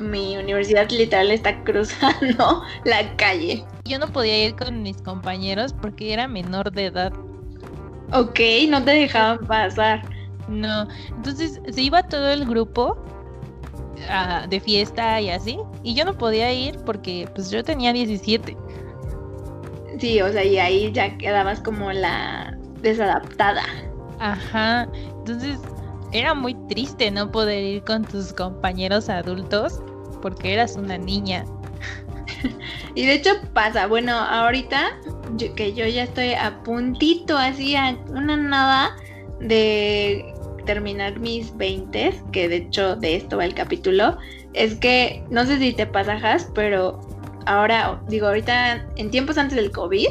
mi 0.00 0.36
universidad 0.36 0.90
literal 0.90 1.30
está 1.30 1.62
cruzando 1.64 2.62
la 2.84 3.16
calle. 3.16 3.64
Yo 3.84 3.98
no 3.98 4.08
podía 4.08 4.46
ir 4.46 4.56
con 4.56 4.82
mis 4.82 5.00
compañeros 5.02 5.72
porque 5.72 6.12
era 6.12 6.28
menor 6.28 6.72
de 6.72 6.86
edad. 6.86 7.12
Ok, 8.12 8.40
no 8.68 8.82
te 8.84 8.92
dejaban 8.92 9.38
pasar. 9.46 10.02
No, 10.48 10.88
entonces 11.14 11.60
se 11.68 11.82
iba 11.82 12.02
todo 12.02 12.28
el 12.30 12.46
grupo 12.46 12.96
ah, 14.08 14.46
de 14.48 14.60
fiesta 14.60 15.20
y 15.20 15.28
así, 15.30 15.58
y 15.82 15.94
yo 15.94 16.04
no 16.04 16.16
podía 16.16 16.52
ir 16.52 16.78
porque 16.86 17.28
pues 17.34 17.50
yo 17.50 17.62
tenía 17.62 17.92
17. 17.92 18.56
Sí, 19.98 20.22
o 20.22 20.32
sea, 20.32 20.44
y 20.44 20.58
ahí 20.58 20.92
ya 20.92 21.18
quedabas 21.18 21.60
como 21.60 21.92
la 21.92 22.56
desadaptada. 22.80 23.64
Ajá, 24.20 24.88
entonces 25.18 25.60
era 26.12 26.34
muy 26.34 26.54
triste 26.68 27.10
no 27.10 27.30
poder 27.30 27.62
ir 27.62 27.84
con 27.84 28.04
tus 28.04 28.32
compañeros 28.32 29.08
adultos 29.08 29.80
porque 30.22 30.54
eras 30.54 30.76
una 30.76 30.98
niña. 30.98 31.44
y 32.94 33.06
de 33.06 33.14
hecho 33.14 33.30
pasa, 33.52 33.86
bueno, 33.86 34.12
ahorita 34.12 34.98
que 35.54 35.74
yo 35.74 35.86
ya 35.86 36.04
estoy 36.04 36.34
a 36.34 36.62
puntito, 36.62 37.36
así 37.36 37.76
a 37.76 37.96
una 38.08 38.36
nada 38.36 38.96
de 39.40 40.34
terminar 40.66 41.18
mis 41.18 41.56
20, 41.56 42.22
que 42.32 42.48
de 42.48 42.56
hecho 42.56 42.96
de 42.96 43.16
esto 43.16 43.36
va 43.38 43.44
el 43.44 43.54
capítulo, 43.54 44.18
es 44.54 44.74
que 44.74 45.24
no 45.30 45.46
sé 45.46 45.58
si 45.58 45.72
te 45.72 45.86
pasajas, 45.86 46.50
pero 46.54 47.00
ahora, 47.46 48.00
digo, 48.08 48.26
ahorita 48.26 48.86
en 48.96 49.10
tiempos 49.10 49.38
antes 49.38 49.56
del 49.56 49.70
COVID, 49.70 50.08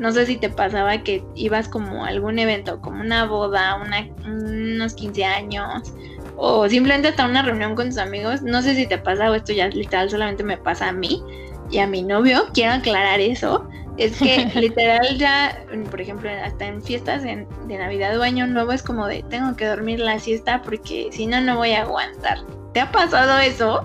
no 0.00 0.10
sé 0.12 0.24
si 0.24 0.38
te 0.38 0.48
pasaba 0.48 1.02
que 1.02 1.22
ibas 1.34 1.68
como 1.68 2.04
a 2.04 2.08
algún 2.08 2.38
evento, 2.38 2.80
como 2.80 3.02
una 3.02 3.26
boda, 3.26 3.78
unos 4.24 4.94
15 4.94 5.24
años, 5.26 5.92
o 6.36 6.66
simplemente 6.70 7.08
hasta 7.08 7.26
una 7.26 7.42
reunión 7.42 7.74
con 7.74 7.88
tus 7.88 7.98
amigos. 7.98 8.40
No 8.40 8.62
sé 8.62 8.74
si 8.74 8.86
te 8.86 8.96
pasa 8.96 9.30
o 9.30 9.34
esto 9.34 9.52
ya 9.52 9.68
literal 9.68 10.08
solamente 10.08 10.42
me 10.42 10.56
pasa 10.56 10.88
a 10.88 10.92
mí 10.92 11.22
y 11.70 11.78
a 11.78 11.86
mi 11.86 12.02
novio. 12.02 12.46
Quiero 12.54 12.72
aclarar 12.72 13.20
eso. 13.20 13.68
Es 13.98 14.16
que 14.16 14.46
literal 14.54 15.18
ya, 15.18 15.66
por 15.90 16.00
ejemplo, 16.00 16.30
hasta 16.30 16.66
en 16.66 16.80
fiestas 16.82 17.22
de 17.22 17.46
Navidad 17.68 18.18
o 18.18 18.22
Año 18.22 18.46
Nuevo 18.46 18.72
es 18.72 18.82
como 18.82 19.06
de 19.06 19.22
tengo 19.24 19.54
que 19.54 19.66
dormir 19.66 20.00
la 20.00 20.18
siesta 20.18 20.62
porque 20.62 21.10
si 21.12 21.26
no, 21.26 21.42
no 21.42 21.58
voy 21.58 21.72
a 21.72 21.82
aguantar. 21.82 22.38
¿Te 22.72 22.80
ha 22.80 22.90
pasado 22.90 23.38
eso? 23.38 23.82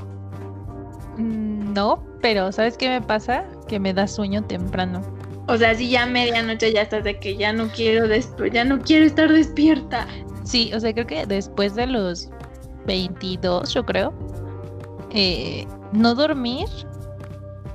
Mm, 1.17 1.73
no, 1.73 2.01
pero 2.21 2.53
¿sabes 2.53 2.77
qué 2.77 2.87
me 2.87 3.01
pasa? 3.01 3.43
Que 3.67 3.81
me 3.81 3.93
da 3.93 4.07
sueño 4.07 4.43
temprano. 4.43 5.14
O 5.47 5.57
sea, 5.57 5.75
si 5.75 5.89
ya 5.89 6.05
medianoche 6.05 6.73
ya 6.73 6.81
estás 6.81 7.03
de 7.03 7.19
que 7.19 7.37
ya 7.37 7.53
no 7.53 7.67
quiero 7.67 8.07
ya 8.51 8.63
no 8.63 8.79
quiero 8.79 9.05
estar 9.05 9.31
despierta. 9.31 10.07
Sí, 10.43 10.71
o 10.73 10.79
sea, 10.79 10.93
creo 10.93 11.07
que 11.07 11.25
después 11.25 11.75
de 11.75 11.87
los 11.87 12.29
22, 12.85 13.73
yo 13.73 13.85
creo, 13.85 14.13
eh, 15.11 15.67
no 15.91 16.15
dormir 16.15 16.67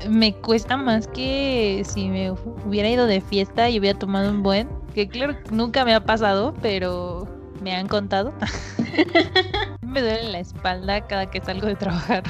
me 0.09 0.33
cuesta 0.35 0.77
más 0.77 1.07
que 1.09 1.83
si 1.87 2.09
me 2.09 2.31
hubiera 2.31 2.89
ido 2.89 3.07
de 3.07 3.21
fiesta 3.21 3.69
y 3.69 3.79
hubiera 3.79 3.99
tomado 3.99 4.31
un 4.31 4.43
buen, 4.43 4.69
que 4.95 5.09
claro, 5.09 5.37
nunca 5.51 5.85
me 5.85 5.95
ha 5.95 6.01
pasado, 6.01 6.55
pero 6.63 7.29
me 7.61 7.75
han 7.75 7.89
contado. 7.89 8.33
me 9.83 10.01
duele 10.01 10.31
la 10.31 10.41
espalda 10.41 11.07
cada 11.07 11.27
que 11.27 11.41
salgo 11.41 11.67
de 11.67 11.77
trabajar. 11.77 12.23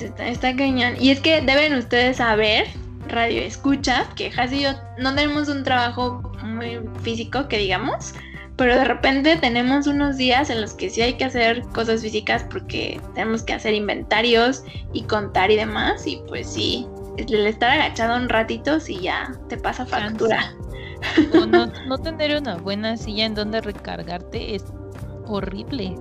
Está, 0.00 0.28
está 0.28 0.56
cañón. 0.56 0.94
Y 0.98 1.10
es 1.10 1.20
que 1.20 1.40
deben 1.42 1.74
ustedes 1.74 2.16
saber 2.16 2.66
radio 3.12 3.42
escucha, 3.42 4.08
que 4.16 4.32
Has 4.36 4.52
y 4.52 4.62
yo 4.62 4.70
no 4.98 5.14
tenemos 5.14 5.48
un 5.48 5.62
trabajo 5.62 6.20
muy 6.42 6.80
físico, 7.02 7.46
que 7.46 7.58
digamos, 7.58 8.14
pero 8.56 8.76
de 8.76 8.84
repente 8.84 9.36
tenemos 9.36 9.86
unos 9.86 10.16
días 10.16 10.50
en 10.50 10.60
los 10.60 10.74
que 10.74 10.90
sí 10.90 11.02
hay 11.02 11.14
que 11.14 11.24
hacer 11.24 11.62
cosas 11.74 12.02
físicas 12.02 12.44
porque 12.50 13.00
tenemos 13.14 13.42
que 13.42 13.52
hacer 13.52 13.74
inventarios 13.74 14.64
y 14.92 15.02
contar 15.04 15.50
y 15.50 15.56
demás, 15.56 16.06
y 16.06 16.20
pues 16.26 16.48
sí, 16.52 16.86
el 17.16 17.46
estar 17.46 17.70
agachado 17.70 18.16
un 18.16 18.28
ratito 18.28 18.80
sí 18.80 18.98
ya 19.00 19.32
te 19.48 19.56
pasa 19.56 19.86
factura. 19.86 20.54
O 21.34 21.46
no, 21.46 21.66
no 21.86 21.98
tener 21.98 22.40
una 22.40 22.56
buena 22.56 22.96
silla 22.96 23.26
en 23.26 23.34
donde 23.34 23.60
recargarte 23.60 24.54
es 24.54 24.64
horrible. 25.26 25.96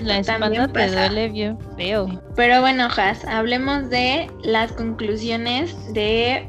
La 0.00 0.18
espalda 0.18 0.68
te 0.68 0.90
duele 0.90 1.28
bien 1.28 1.58
feo. 1.76 2.08
Pero 2.36 2.60
bueno, 2.60 2.88
Has, 2.96 3.24
hablemos 3.24 3.90
de 3.90 4.30
las 4.42 4.72
conclusiones 4.72 5.92
de 5.92 6.48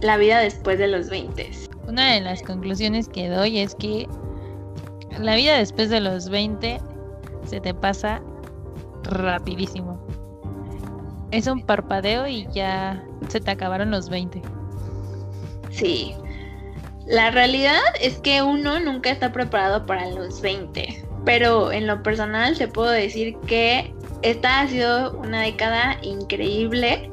la 0.00 0.16
vida 0.16 0.40
después 0.40 0.78
de 0.78 0.88
los 0.88 1.08
20. 1.08 1.50
Una 1.86 2.12
de 2.12 2.20
las 2.20 2.42
conclusiones 2.42 3.08
que 3.08 3.28
doy 3.28 3.58
es 3.58 3.74
que 3.74 4.08
la 5.18 5.36
vida 5.36 5.56
después 5.56 5.90
de 5.90 6.00
los 6.00 6.28
20 6.28 6.80
se 7.46 7.60
te 7.60 7.74
pasa 7.74 8.22
rapidísimo. 9.04 10.00
Es 11.30 11.46
un 11.46 11.62
parpadeo 11.62 12.26
y 12.26 12.46
ya 12.52 13.02
se 13.28 13.40
te 13.40 13.50
acabaron 13.50 13.90
los 13.90 14.08
20. 14.08 14.42
Sí. 15.70 16.14
La 17.06 17.30
realidad 17.30 17.80
es 18.00 18.18
que 18.18 18.42
uno 18.42 18.78
nunca 18.80 19.10
está 19.10 19.32
preparado 19.32 19.86
para 19.86 20.08
los 20.10 20.40
20 20.40 21.11
pero 21.24 21.72
en 21.72 21.86
lo 21.86 22.02
personal 22.02 22.56
te 22.56 22.68
puedo 22.68 22.90
decir 22.90 23.36
que 23.46 23.92
esta 24.22 24.60
ha 24.60 24.68
sido 24.68 25.18
una 25.18 25.42
década 25.42 25.98
increíble 26.02 27.10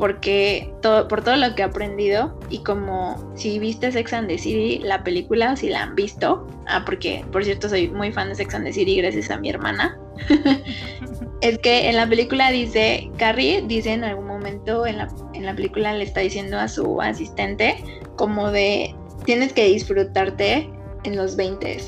porque 0.00 0.72
todo, 0.80 1.08
por 1.08 1.22
todo 1.22 1.36
lo 1.36 1.54
que 1.54 1.60
he 1.60 1.64
aprendido 1.66 2.38
y 2.48 2.62
como 2.62 3.32
si 3.36 3.58
viste 3.58 3.92
Sex 3.92 4.14
and 4.14 4.28
the 4.28 4.38
City, 4.38 4.78
la 4.82 5.04
película, 5.04 5.54
si 5.56 5.68
la 5.68 5.82
han 5.82 5.94
visto, 5.94 6.46
ah, 6.68 6.82
porque 6.86 7.22
por 7.30 7.44
cierto 7.44 7.68
soy 7.68 7.88
muy 7.88 8.10
fan 8.10 8.30
de 8.30 8.34
Sex 8.34 8.54
and 8.54 8.64
the 8.64 8.72
City 8.72 8.96
gracias 8.96 9.30
a 9.30 9.36
mi 9.36 9.50
hermana, 9.50 9.98
es 11.42 11.58
que 11.58 11.90
en 11.90 11.96
la 11.96 12.08
película 12.08 12.50
dice, 12.50 13.10
Carrie 13.18 13.62
dice 13.66 13.92
en 13.92 14.04
algún 14.04 14.26
momento 14.26 14.86
en 14.86 14.96
la, 14.96 15.08
en 15.34 15.44
la 15.44 15.54
película 15.54 15.92
le 15.92 16.04
está 16.04 16.20
diciendo 16.20 16.58
a 16.58 16.66
su 16.66 17.02
asistente 17.02 17.76
como 18.16 18.50
de, 18.50 18.94
tienes 19.26 19.52
que 19.52 19.66
disfrutarte 19.66 20.66
en 21.04 21.16
los 21.16 21.36
20 21.36 21.78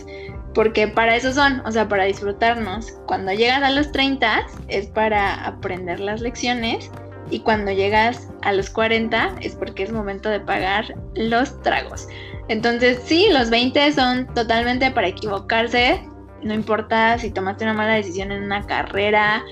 porque 0.55 0.89
para 0.89 1.17
eso 1.17 1.33
son, 1.33 1.61
o 1.65 1.73
sea, 1.73 1.89
para 1.89 2.05
disfrutarnos. 2.05 2.93
Cuando 3.07 3.33
llegas 3.33 3.63
a 3.63 3.71
los 3.71 3.91
30 3.93 4.47
es 4.69 4.87
para 4.87 5.47
aprender 5.47 6.01
las 6.01 6.21
lecciones 6.21 6.91
y 7.31 7.41
cuando 7.41 7.73
llegas 7.73 8.29
a 8.43 8.53
los 8.53 8.69
40 8.71 9.37
es 9.41 9.55
porque 9.55 9.83
es 9.85 9.93
momento 9.93 10.29
de 10.29 10.41
pagar 10.41 10.95
los 11.15 11.61
tragos. 11.63 12.07
Entonces, 12.49 13.01
sí, 13.05 13.29
los 13.33 13.51
20 13.51 13.93
son 13.93 14.27
totalmente 14.35 14.91
para 14.91 15.09
equivocarse. 15.09 16.03
No 16.43 16.53
importa 16.53 17.17
si 17.19 17.31
tomaste 17.31 17.65
una 17.65 17.75
mala 17.75 17.95
decisión 17.95 18.33
en 18.33 18.43
una 18.43 18.67
carrera, 18.67 19.45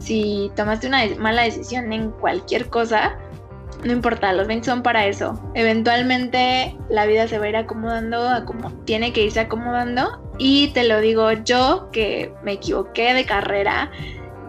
si 0.00 0.50
tomaste 0.56 0.88
una 0.88 1.04
mala 1.18 1.42
decisión 1.42 1.92
en 1.92 2.10
cualquier 2.12 2.68
cosa, 2.70 3.16
no 3.84 3.92
importa, 3.92 4.32
los 4.32 4.46
20 4.48 4.66
son 4.66 4.82
para 4.82 5.06
eso. 5.06 5.40
Eventualmente 5.54 6.76
la 6.90 7.06
vida 7.06 7.28
se 7.28 7.38
va 7.38 7.46
a 7.46 7.48
ir 7.48 7.56
acomodando 7.56 8.44
tiene 8.84 9.12
que 9.12 9.24
irse 9.24 9.40
acomodando. 9.40 10.20
Y 10.38 10.68
te 10.68 10.84
lo 10.84 11.00
digo 11.00 11.32
yo 11.32 11.88
que 11.92 12.32
me 12.42 12.52
equivoqué 12.52 13.14
de 13.14 13.24
carrera, 13.24 13.90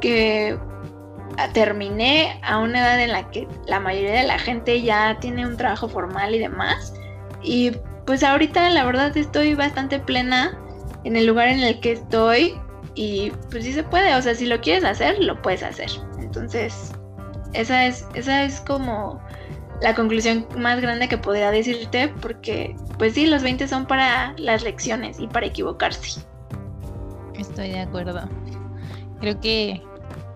que 0.01 0.57
terminé 1.53 2.39
a 2.43 2.59
una 2.59 2.79
edad 2.79 3.01
en 3.01 3.11
la 3.11 3.29
que 3.29 3.47
la 3.67 3.79
mayoría 3.79 4.21
de 4.21 4.27
la 4.27 4.39
gente 4.39 4.81
ya 4.81 5.17
tiene 5.19 5.45
un 5.45 5.57
trabajo 5.57 5.87
formal 5.87 6.33
y 6.33 6.39
demás. 6.39 6.93
Y 7.41 7.71
pues 8.05 8.23
ahorita 8.23 8.69
la 8.69 8.83
verdad 8.83 9.15
estoy 9.15 9.53
bastante 9.53 9.99
plena 9.99 10.57
en 11.03 11.15
el 11.15 11.25
lugar 11.25 11.47
en 11.49 11.59
el 11.59 11.79
que 11.79 11.93
estoy. 11.93 12.59
Y 12.95 13.31
pues 13.51 13.63
sí 13.63 13.73
se 13.73 13.83
puede, 13.83 14.15
o 14.15 14.21
sea, 14.21 14.33
si 14.35 14.45
lo 14.45 14.59
quieres 14.59 14.83
hacer, 14.83 15.19
lo 15.19 15.39
puedes 15.41 15.63
hacer. 15.63 15.89
Entonces, 16.19 16.91
esa 17.53 17.85
es, 17.85 18.05
esa 18.13 18.43
es 18.43 18.61
como 18.61 19.21
la 19.81 19.95
conclusión 19.95 20.45
más 20.57 20.81
grande 20.81 21.07
que 21.07 21.17
podría 21.17 21.51
decirte, 21.51 22.13
porque 22.21 22.75
pues 22.97 23.13
sí, 23.13 23.27
los 23.27 23.43
20 23.43 23.67
son 23.67 23.85
para 23.85 24.33
las 24.37 24.63
lecciones 24.63 25.19
y 25.19 25.27
para 25.27 25.45
equivocarse. 25.45 26.21
Estoy 27.35 27.69
de 27.69 27.79
acuerdo. 27.81 28.27
Creo 29.21 29.39
que 29.39 29.81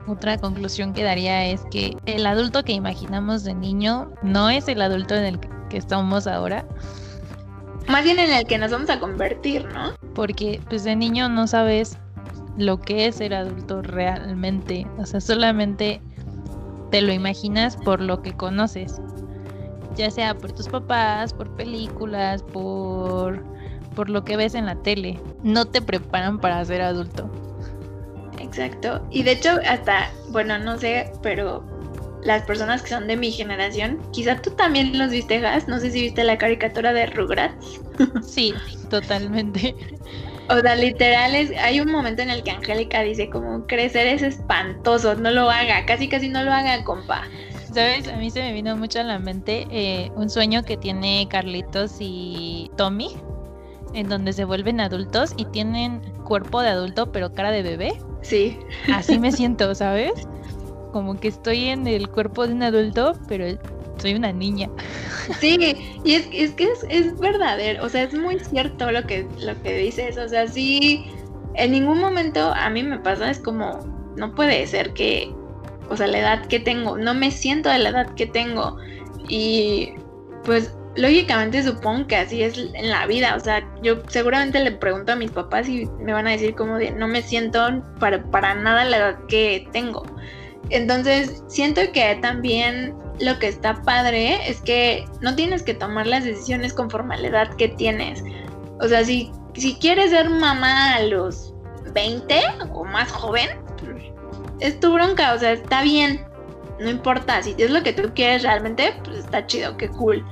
otra 0.07 0.37
conclusión 0.37 0.93
que 0.93 1.03
daría 1.03 1.45
es 1.45 1.61
que 1.71 1.95
el 2.05 2.25
adulto 2.25 2.63
que 2.63 2.73
imaginamos 2.73 3.43
de 3.43 3.53
niño 3.53 4.11
no 4.21 4.49
es 4.49 4.67
el 4.67 4.81
adulto 4.81 5.15
en 5.15 5.25
el 5.25 5.39
que 5.69 5.77
estamos 5.77 6.27
ahora. 6.27 6.65
Más 7.87 8.03
bien 8.03 8.19
en 8.19 8.31
el 8.31 8.45
que 8.45 8.57
nos 8.57 8.71
vamos 8.71 8.89
a 8.89 8.99
convertir, 8.99 9.65
¿no? 9.65 9.93
Porque 10.15 10.61
pues 10.69 10.85
de 10.85 10.95
niño 10.95 11.27
no 11.27 11.47
sabes 11.47 11.97
lo 12.57 12.79
que 12.79 13.07
es 13.07 13.15
ser 13.15 13.33
adulto 13.33 13.81
realmente. 13.81 14.87
O 14.97 15.05
sea, 15.05 15.19
solamente 15.19 16.01
te 16.93 17.01
lo 17.01 17.11
imaginas 17.11 17.75
por 17.75 18.01
lo 18.01 18.21
que 18.21 18.33
conoces, 18.33 19.01
ya 19.95 20.11
sea 20.11 20.35
por 20.35 20.51
tus 20.51 20.67
papás, 20.67 21.33
por 21.33 21.49
películas, 21.55 22.43
por, 22.43 23.43
por 23.95 24.11
lo 24.11 24.23
que 24.23 24.37
ves 24.37 24.53
en 24.53 24.67
la 24.67 24.75
tele. 24.75 25.19
No 25.41 25.65
te 25.65 25.81
preparan 25.81 26.37
para 26.37 26.63
ser 26.63 26.83
adulto. 26.83 27.31
Exacto. 28.37 29.03
Y 29.09 29.23
de 29.23 29.31
hecho, 29.31 29.59
hasta, 29.67 30.11
bueno, 30.29 30.59
no 30.59 30.77
sé, 30.77 31.11
pero 31.23 31.65
las 32.21 32.43
personas 32.43 32.83
que 32.83 32.89
son 32.89 33.07
de 33.07 33.17
mi 33.17 33.31
generación, 33.31 33.99
quizá 34.11 34.39
tú 34.39 34.51
también 34.51 34.95
los 34.95 35.09
viste, 35.09 35.39
Gas. 35.39 35.67
No 35.67 35.79
sé 35.79 35.89
si 35.89 35.99
viste 35.99 36.23
la 36.23 36.37
caricatura 36.37 36.93
de 36.93 37.07
Rugrats. 37.07 37.81
Sí, 38.21 38.53
totalmente. 38.91 39.75
O 40.49 40.59
sea, 40.59 40.75
literal, 40.75 41.35
es, 41.35 41.51
hay 41.57 41.79
un 41.79 41.91
momento 41.91 42.21
en 42.21 42.29
el 42.29 42.43
que 42.43 42.51
Angélica 42.51 43.01
dice 43.01 43.29
como 43.29 43.65
crecer 43.65 44.07
es 44.07 44.21
espantoso, 44.21 45.15
no 45.15 45.31
lo 45.31 45.49
haga, 45.49 45.85
casi 45.85 46.09
casi 46.09 46.29
no 46.29 46.43
lo 46.43 46.51
haga, 46.51 46.83
compa. 46.83 47.23
¿Sabes? 47.73 48.07
A 48.07 48.17
mí 48.17 48.29
se 48.29 48.41
me 48.41 48.53
vino 48.53 48.75
mucho 48.75 48.99
a 48.99 49.03
la 49.03 49.19
mente 49.19 49.65
eh, 49.71 50.11
un 50.15 50.29
sueño 50.29 50.63
que 50.63 50.77
tiene 50.77 51.27
Carlitos 51.29 51.95
y 51.99 52.69
Tommy, 52.77 53.15
en 53.93 54.09
donde 54.09 54.33
se 54.33 54.43
vuelven 54.43 54.79
adultos 54.79 55.33
y 55.37 55.45
tienen 55.45 56.01
cuerpo 56.23 56.61
de 56.61 56.69
adulto 56.69 57.11
pero 57.11 57.33
cara 57.33 57.51
de 57.51 57.63
bebé. 57.63 57.93
Sí. 58.21 58.59
Así 58.93 59.17
me 59.17 59.31
siento, 59.31 59.73
¿sabes? 59.73 60.11
Como 60.91 61.19
que 61.19 61.29
estoy 61.29 61.69
en 61.69 61.87
el 61.87 62.09
cuerpo 62.09 62.45
de 62.45 62.53
un 62.53 62.63
adulto, 62.63 63.17
pero 63.27 63.45
soy 63.97 64.15
una 64.15 64.31
niña. 64.31 64.69
Sí, 65.39 65.75
y 66.03 66.13
es, 66.13 66.27
es 66.33 66.51
que 66.51 66.69
es, 66.89 67.19
verdadero, 67.19 67.83
o 67.83 67.89
sea, 67.89 68.03
es 68.03 68.13
muy 68.13 68.39
cierto 68.39 68.91
lo 68.91 69.03
que, 69.03 69.27
lo 69.39 69.61
que 69.61 69.77
dices, 69.77 70.17
o 70.17 70.27
sea, 70.27 70.47
sí, 70.47 71.05
en 71.55 71.71
ningún 71.71 71.99
momento 71.99 72.53
a 72.53 72.69
mí 72.69 72.83
me 72.83 72.99
pasa, 72.99 73.29
es 73.29 73.39
como, 73.39 73.79
no 74.15 74.33
puede 74.35 74.65
ser 74.67 74.93
que, 74.93 75.33
o 75.89 75.97
sea, 75.97 76.07
la 76.07 76.19
edad 76.19 76.45
que 76.47 76.59
tengo, 76.59 76.97
no 76.97 77.13
me 77.13 77.31
siento 77.31 77.69
de 77.69 77.79
la 77.79 77.89
edad 77.89 78.13
que 78.15 78.25
tengo, 78.25 78.77
y 79.29 79.93
pues 80.43 80.75
lógicamente 80.95 81.63
supongo 81.63 82.07
que 82.07 82.17
así 82.17 82.43
es 82.43 82.57
en 82.57 82.89
la 82.89 83.07
vida, 83.07 83.35
o 83.35 83.39
sea, 83.39 83.67
yo 83.81 84.01
seguramente 84.07 84.59
le 84.59 84.71
pregunto 84.71 85.13
a 85.13 85.15
mis 85.15 85.31
papás 85.31 85.67
y 85.67 85.85
me 85.99 86.13
van 86.13 86.27
a 86.27 86.31
decir 86.31 86.55
como 86.55 86.77
de, 86.77 86.91
no 86.91 87.07
me 87.07 87.21
siento 87.21 87.83
para, 87.99 88.23
para 88.23 88.53
nada 88.55 88.85
la 88.85 88.97
edad 88.97 89.19
que 89.27 89.67
tengo. 89.71 90.03
Entonces, 90.69 91.43
siento 91.47 91.81
que 91.93 92.17
también 92.21 92.93
lo 93.23 93.39
que 93.39 93.47
está 93.47 93.81
padre 93.83 94.49
es 94.49 94.61
que 94.61 95.05
no 95.21 95.35
tienes 95.35 95.63
que 95.63 95.73
tomar 95.73 96.07
las 96.07 96.23
decisiones 96.23 96.73
conforme 96.73 97.15
a 97.15 97.17
la 97.19 97.27
edad 97.27 97.55
que 97.55 97.69
tienes. 97.69 98.23
O 98.79 98.87
sea, 98.87 99.03
si, 99.03 99.31
si 99.53 99.75
quieres 99.75 100.11
ser 100.11 100.29
mamá 100.29 100.95
a 100.95 101.03
los 101.03 101.53
20 101.93 102.41
o 102.73 102.83
más 102.83 103.11
joven, 103.11 103.49
es 104.59 104.79
tu 104.79 104.93
bronca, 104.93 105.33
o 105.33 105.39
sea, 105.39 105.53
está 105.53 105.81
bien. 105.81 106.25
No 106.79 106.89
importa, 106.89 107.41
si 107.41 107.55
es 107.57 107.69
lo 107.69 107.83
que 107.83 107.93
tú 107.93 108.11
quieres 108.13 108.43
realmente, 108.43 108.93
pues 109.03 109.19
está 109.19 109.45
chido, 109.45 109.77
qué 109.77 109.89
cool. 109.89 110.25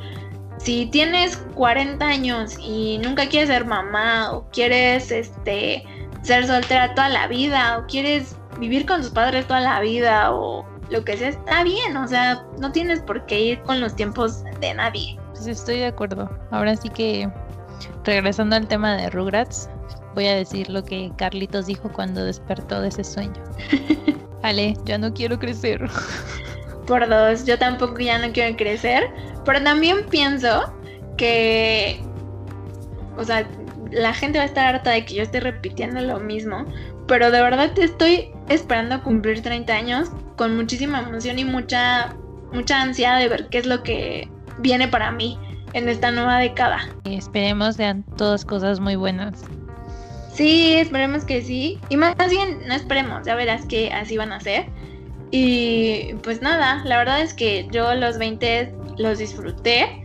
Si 0.58 0.86
tienes 0.88 1.38
40 1.56 2.06
años 2.06 2.56
y 2.60 3.00
nunca 3.00 3.28
quieres 3.28 3.50
ser 3.50 3.66
mamá 3.66 4.32
o 4.32 4.48
quieres 4.52 5.12
este 5.12 5.84
ser 6.22 6.46
soltera 6.46 6.94
toda 6.94 7.10
la 7.10 7.28
vida 7.28 7.80
o 7.80 7.88
quieres 7.88 8.36
vivir 8.60 8.86
con 8.86 9.02
tus 9.02 9.10
padres 9.10 9.48
toda 9.48 9.60
la 9.60 9.80
vida 9.80 10.34
o 10.34 10.66
lo 10.92 11.04
que 11.04 11.18
sea, 11.18 11.30
está 11.30 11.64
bien, 11.64 11.96
o 11.96 12.08
sea, 12.08 12.46
no 12.60 12.72
tienes 12.72 13.00
por 13.00 13.26
qué 13.26 13.40
ir 13.40 13.62
con 13.62 13.80
los 13.80 13.96
tiempos 13.96 14.44
de 14.60 14.74
nadie. 14.74 15.18
Pues 15.32 15.48
estoy 15.48 15.80
de 15.80 15.88
acuerdo. 15.88 16.30
Ahora 16.52 16.76
sí 16.76 16.90
que, 16.90 17.30
regresando 18.04 18.58
al 18.58 18.68
tema 18.68 18.98
de 18.98 19.10
Rugrats, 19.10 19.70
voy 20.14 20.28
a 20.28 20.36
decir 20.36 20.70
lo 20.70 20.84
que 20.84 21.12
Carlitos 21.18 21.66
dijo 21.66 21.90
cuando 21.92 22.26
despertó 22.26 22.82
de 22.82 22.90
ese 22.90 23.04
sueño. 23.04 23.42
Ale, 24.44 24.76
ya 24.86 24.98
no 24.98 25.14
quiero 25.14 25.40
crecer. 25.40 25.90
Por 26.88 27.08
dos, 27.08 27.46
yo 27.46 27.58
tampoco 27.58 27.98
ya 28.00 28.18
no 28.18 28.34
quiero 28.34 28.58
crecer, 28.58 29.04
pero 29.46 29.64
también 29.64 30.06
pienso 30.10 30.74
que, 31.16 32.02
o 33.18 33.24
sea, 33.24 33.48
la 33.92 34.14
gente 34.14 34.40
va 34.40 34.44
a 34.44 34.48
estar 34.48 34.76
harta 34.76 34.92
de 34.92 35.06
que 35.06 35.16
yo 35.16 35.24
esté 35.24 35.40
repitiendo 35.40 36.02
lo 36.02 36.20
mismo, 36.20 36.66
pero 37.08 37.32
de 37.32 37.42
verdad 37.42 37.72
estoy 37.78 38.32
esperando 38.54 39.02
cumplir 39.04 39.42
30 39.42 39.74
años 39.74 40.10
con 40.38 40.56
muchísima 40.56 41.02
emoción 41.02 41.40
y 41.40 41.46
mucha, 41.46 42.16
mucha 42.52 42.82
ansiedad 42.82 43.20
de 43.20 43.30
ver 43.30 43.48
qué 43.50 43.60
es 43.60 43.66
lo 43.66 43.84
que 43.84 44.30
viene 44.60 44.88
para 44.88 45.12
mí 45.12 45.38
en 45.74 45.90
esta 45.90 46.12
nueva 46.12 46.40
década. 46.40 46.80
Y 47.06 47.16
esperemos 47.16 47.76
sean 47.76 48.04
todas 48.18 48.46
cosas 48.46 48.80
muy 48.80 48.96
buenas. 48.96 49.44
Sí, 50.34 50.74
esperemos 50.74 51.26
que 51.26 51.42
sí. 51.42 51.80
Y 51.90 51.98
más 51.98 52.16
bien, 52.30 52.60
no 52.68 52.74
esperemos, 52.74 53.26
ya 53.26 53.36
verás 53.36 53.66
que 53.66 53.92
así 53.92 54.18
van 54.18 54.32
a 54.32 54.40
ser. 54.40 54.66
Y 55.32 56.14
pues 56.24 56.42
nada, 56.42 56.82
la 56.86 56.98
verdad 56.98 57.22
es 57.22 57.34
que 57.34 57.68
yo 57.72 57.94
los 57.94 58.18
20 58.18 58.74
los 58.98 59.20
disfruté. 59.20 60.04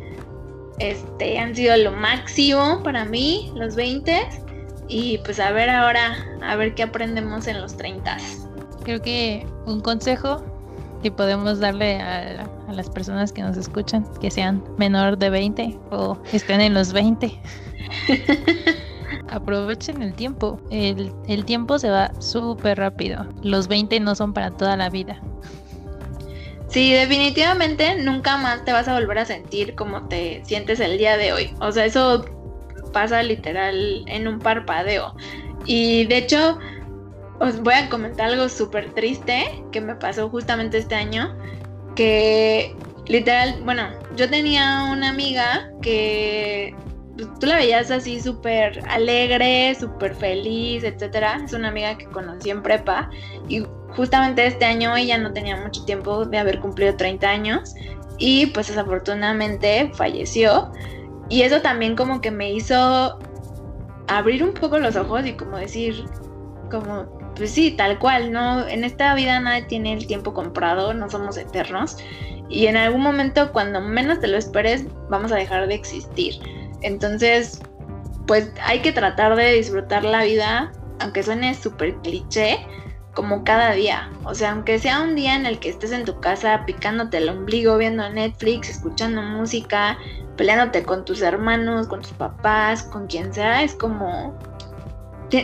Este, 0.78 1.38
han 1.38 1.54
sido 1.54 1.76
lo 1.76 1.92
máximo 1.92 2.82
para 2.82 3.04
mí, 3.04 3.50
los 3.54 3.76
20. 3.76 4.45
Y 4.88 5.18
pues 5.18 5.40
a 5.40 5.50
ver 5.50 5.68
ahora, 5.70 6.16
a 6.42 6.56
ver 6.56 6.74
qué 6.74 6.84
aprendemos 6.84 7.46
en 7.46 7.60
los 7.60 7.76
30. 7.76 8.16
Creo 8.84 9.02
que 9.02 9.46
un 9.66 9.80
consejo 9.80 10.44
que 11.02 11.10
podemos 11.10 11.60
darle 11.60 12.00
a, 12.00 12.48
las 12.72 12.90
personas 12.90 13.32
que 13.32 13.42
nos 13.42 13.56
escuchan, 13.56 14.04
que 14.20 14.30
sean 14.30 14.62
menor 14.76 15.18
de 15.18 15.30
20 15.30 15.78
o 15.90 16.18
estén 16.32 16.60
en 16.60 16.74
los 16.74 16.92
20. 16.92 17.32
Aprovechen 19.28 20.02
el 20.02 20.14
tiempo. 20.14 20.60
El, 20.70 21.12
el 21.28 21.44
tiempo 21.44 21.78
se 21.78 21.90
va 21.90 22.12
súper 22.20 22.78
rápido. 22.78 23.26
Los 23.42 23.68
20 23.68 24.00
no 24.00 24.14
son 24.14 24.32
para 24.32 24.50
toda 24.50 24.76
la 24.76 24.90
vida. 24.90 25.20
Sí, 26.68 26.92
definitivamente 26.92 28.02
nunca 28.02 28.36
más 28.36 28.64
te 28.64 28.72
vas 28.72 28.88
a 28.88 28.94
volver 28.94 29.18
a 29.18 29.24
sentir 29.24 29.74
como 29.74 30.08
te 30.08 30.44
sientes 30.44 30.80
el 30.80 30.98
día 30.98 31.16
de 31.16 31.32
hoy. 31.32 31.50
O 31.60 31.70
sea, 31.70 31.84
eso 31.84 32.24
pasa 32.96 33.22
literal 33.22 34.04
en 34.06 34.26
un 34.26 34.38
parpadeo. 34.38 35.14
Y 35.66 36.06
de 36.06 36.16
hecho, 36.16 36.58
os 37.40 37.60
voy 37.60 37.74
a 37.74 37.90
comentar 37.90 38.28
algo 38.30 38.48
súper 38.48 38.94
triste 38.94 39.62
que 39.70 39.82
me 39.82 39.96
pasó 39.96 40.30
justamente 40.30 40.78
este 40.78 40.94
año. 40.94 41.36
Que 41.94 42.74
literal, 43.06 43.60
bueno, 43.66 43.82
yo 44.16 44.30
tenía 44.30 44.88
una 44.90 45.10
amiga 45.10 45.70
que 45.82 46.74
pues, 47.16 47.28
tú 47.38 47.44
la 47.44 47.56
veías 47.56 47.90
así 47.90 48.18
súper 48.18 48.82
alegre, 48.88 49.76
súper 49.78 50.14
feliz, 50.14 50.82
etcétera. 50.82 51.42
Es 51.44 51.52
una 51.52 51.68
amiga 51.68 51.98
que 51.98 52.06
conocí 52.06 52.48
en 52.48 52.62
prepa 52.62 53.10
y 53.46 53.62
justamente 53.94 54.46
este 54.46 54.64
año 54.64 54.96
ella 54.96 55.18
no 55.18 55.34
tenía 55.34 55.58
mucho 55.58 55.84
tiempo 55.84 56.24
de 56.24 56.38
haber 56.38 56.60
cumplido 56.60 56.96
30 56.96 57.28
años 57.28 57.74
y 58.16 58.46
pues 58.46 58.68
desafortunadamente 58.68 59.90
falleció. 59.92 60.72
Y 61.28 61.42
eso 61.42 61.60
también 61.60 61.96
como 61.96 62.20
que 62.20 62.30
me 62.30 62.52
hizo 62.52 63.18
abrir 64.08 64.44
un 64.44 64.54
poco 64.54 64.78
los 64.78 64.96
ojos 64.96 65.26
y 65.26 65.32
como 65.32 65.56
decir, 65.56 66.04
como, 66.70 67.06
pues 67.34 67.50
sí, 67.50 67.72
tal 67.72 67.98
cual, 67.98 68.32
¿no? 68.32 68.66
En 68.66 68.84
esta 68.84 69.14
vida 69.14 69.40
nadie 69.40 69.62
tiene 69.62 69.92
el 69.92 70.06
tiempo 70.06 70.32
comprado, 70.32 70.94
no 70.94 71.10
somos 71.10 71.36
eternos. 71.36 71.96
Y 72.48 72.66
en 72.66 72.76
algún 72.76 73.02
momento, 73.02 73.52
cuando 73.52 73.80
menos 73.80 74.20
te 74.20 74.28
lo 74.28 74.38
esperes, 74.38 74.86
vamos 75.10 75.32
a 75.32 75.36
dejar 75.36 75.66
de 75.66 75.74
existir. 75.74 76.34
Entonces, 76.82 77.60
pues 78.26 78.52
hay 78.64 78.80
que 78.80 78.92
tratar 78.92 79.34
de 79.34 79.52
disfrutar 79.52 80.04
la 80.04 80.22
vida, 80.22 80.72
aunque 81.00 81.22
suene 81.22 81.54
súper 81.54 81.96
cliché, 81.96 82.58
como 83.14 83.42
cada 83.42 83.72
día. 83.72 84.10
O 84.24 84.34
sea, 84.34 84.52
aunque 84.52 84.78
sea 84.78 85.00
un 85.00 85.16
día 85.16 85.34
en 85.34 85.46
el 85.46 85.58
que 85.58 85.70
estés 85.70 85.90
en 85.90 86.04
tu 86.04 86.20
casa 86.20 86.64
picándote 86.66 87.16
el 87.16 87.28
ombligo, 87.28 87.78
viendo 87.78 88.08
Netflix, 88.10 88.68
escuchando 88.68 89.22
música, 89.22 89.98
peleándote 90.36 90.82
con 90.82 91.04
tus 91.04 91.22
hermanos, 91.22 91.86
con 91.86 92.02
tus 92.02 92.12
papás, 92.12 92.82
con 92.84 93.06
quien 93.06 93.32
sea, 93.32 93.62
es 93.62 93.74
como 93.74 94.38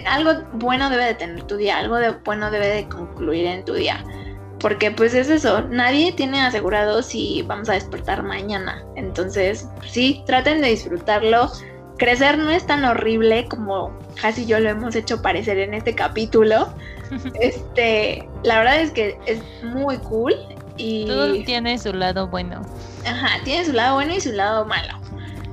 algo 0.07 0.45
bueno 0.55 0.91
debe 0.91 1.07
de 1.07 1.15
tener 1.15 1.43
tu 1.45 1.57
día, 1.57 1.79
algo 1.79 1.97
de 1.97 2.11
bueno 2.25 2.51
debe 2.51 2.69
de 2.69 2.89
concluir 2.89 3.47
en 3.47 3.65
tu 3.65 3.75
día. 3.75 4.05
Porque 4.61 4.93
pues 4.93 5.13
es 5.15 5.29
eso, 5.29 5.63
nadie 5.63 6.13
tiene 6.13 6.41
asegurado 6.41 7.03
si 7.03 7.43
vamos 7.43 7.69
a 7.69 7.73
despertar 7.73 8.23
mañana. 8.23 8.85
Entonces, 8.95 9.69
sí, 9.85 10.23
traten 10.27 10.61
de 10.61 10.69
disfrutarlo. 10.69 11.51
Crecer 11.99 12.39
no 12.39 12.51
es 12.51 12.65
tan 12.67 12.85
horrible 12.85 13.49
como 13.49 13.97
casi 14.21 14.47
yo 14.47 14.61
lo 14.61 14.71
hemos 14.71 14.95
hecho 14.95 15.21
parecer 15.21 15.59
en 15.59 15.75
este 15.75 15.95
capítulo. 15.95 16.69
Este, 17.43 18.27
la 18.43 18.61
verdad 18.61 18.81
es 18.81 18.91
que 18.91 19.19
es 19.27 19.43
muy 19.63 19.99
cool 19.99 20.35
y 20.77 21.07
todo 21.07 21.33
tiene 21.45 21.79
su 21.79 21.93
lado 21.93 22.29
bueno. 22.29 22.63
Ajá, 23.07 23.43
tiene 23.45 23.65
su 23.65 23.73
lado 23.73 23.95
bueno 23.97 24.15
y 24.15 24.21
su 24.21 24.33
lado 24.33 24.65
malo. 24.65 24.99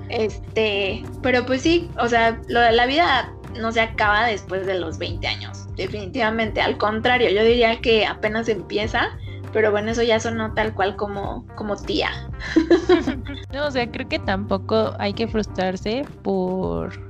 Este, 0.09 1.03
pero 1.21 1.45
pues 1.45 1.61
sí, 1.61 1.89
o 1.99 2.07
sea, 2.07 2.39
lo 2.47 2.59
de 2.59 2.71
la 2.71 2.85
vida 2.85 3.31
no 3.59 3.71
se 3.71 3.81
acaba 3.81 4.25
después 4.25 4.65
de 4.65 4.79
los 4.79 4.97
20 4.97 5.25
años, 5.27 5.67
definitivamente. 5.75 6.61
Al 6.61 6.77
contrario, 6.77 7.29
yo 7.29 7.43
diría 7.43 7.79
que 7.81 8.05
apenas 8.05 8.49
empieza, 8.49 9.17
pero 9.53 9.71
bueno, 9.71 9.91
eso 9.91 10.03
ya 10.03 10.19
sonó 10.19 10.53
tal 10.53 10.73
cual 10.73 10.95
como, 10.95 11.45
como 11.55 11.75
tía. 11.75 12.09
no, 13.53 13.67
o 13.67 13.71
sea, 13.71 13.89
creo 13.91 14.07
que 14.07 14.19
tampoco 14.19 14.95
hay 14.99 15.13
que 15.13 15.27
frustrarse 15.27 16.05
por 16.23 17.09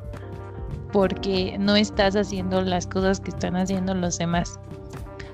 porque 0.91 1.55
no 1.59 1.75
estás 1.75 2.15
haciendo 2.15 2.63
las 2.63 2.87
cosas 2.87 3.19
que 3.19 3.29
están 3.29 3.55
haciendo 3.55 3.93
los 3.93 4.17
demás. 4.17 4.59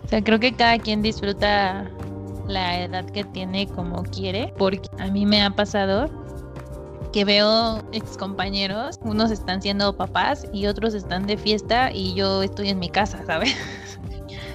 O 0.04 0.08
sea, 0.08 0.22
creo 0.22 0.40
que 0.40 0.54
cada 0.54 0.78
quien 0.78 1.02
disfruta 1.02 1.90
la 2.48 2.82
edad 2.82 3.06
que 3.06 3.24
tiene 3.24 3.68
como 3.68 4.04
quiere, 4.04 4.54
porque 4.58 4.90
a 5.00 5.08
mí 5.08 5.26
me 5.26 5.42
ha 5.42 5.50
pasado 5.50 6.10
que 7.16 7.24
veo 7.24 7.82
ex 7.94 8.18
compañeros, 8.18 9.00
unos 9.02 9.32
están 9.32 9.62
siendo 9.62 9.96
papás 9.96 10.46
y 10.52 10.68
otros 10.68 10.94
están 10.94 11.26
de 11.26 11.38
fiesta 11.38 11.90
y 11.92 12.14
yo 12.14 12.44
estoy 12.44 12.70
en 12.70 12.80
mi 12.80 12.90
casa, 12.90 13.24
¿sabes? 13.26 13.56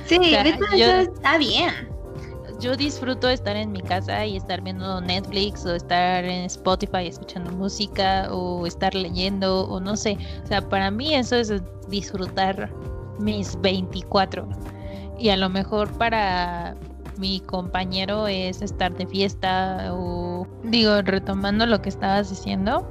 Sí, 0.07 0.19
eso 0.35 1.01
está 1.03 1.39
bien. 1.39 1.71
yo 2.61 2.77
disfruto 2.77 3.29
estar 3.29 3.55
en 3.55 3.71
mi 3.71 3.81
casa 3.81 4.27
y 4.27 4.37
estar 4.37 4.61
viendo 4.61 5.01
Netflix 5.01 5.65
o 5.65 5.73
estar 5.73 6.25
en 6.25 6.47
Spotify 6.47 7.07
escuchando 7.07 7.53
música 7.53 8.27
o 8.33 8.67
estar 8.67 8.93
leyendo 8.93 9.69
o 9.69 9.79
no 9.79 9.97
sé. 9.97 10.19
O 10.43 10.47
sea, 10.49 10.69
para 10.69 10.91
mí 10.91 11.15
eso 11.15 11.37
es 11.37 11.53
disfrutar 11.89 12.73
mis 13.21 13.59
24. 13.61 14.49
Y 15.17 15.29
a 15.29 15.37
lo 15.37 15.49
mejor 15.49 15.97
para 15.97 16.75
mi 17.21 17.41
compañero 17.41 18.27
es 18.27 18.63
estar 18.63 18.97
de 18.97 19.07
fiesta 19.07 19.91
o 19.93 20.47
digo, 20.65 21.03
retomando 21.03 21.67
lo 21.67 21.83
que 21.83 21.91
estabas 21.91 22.31
diciendo, 22.31 22.89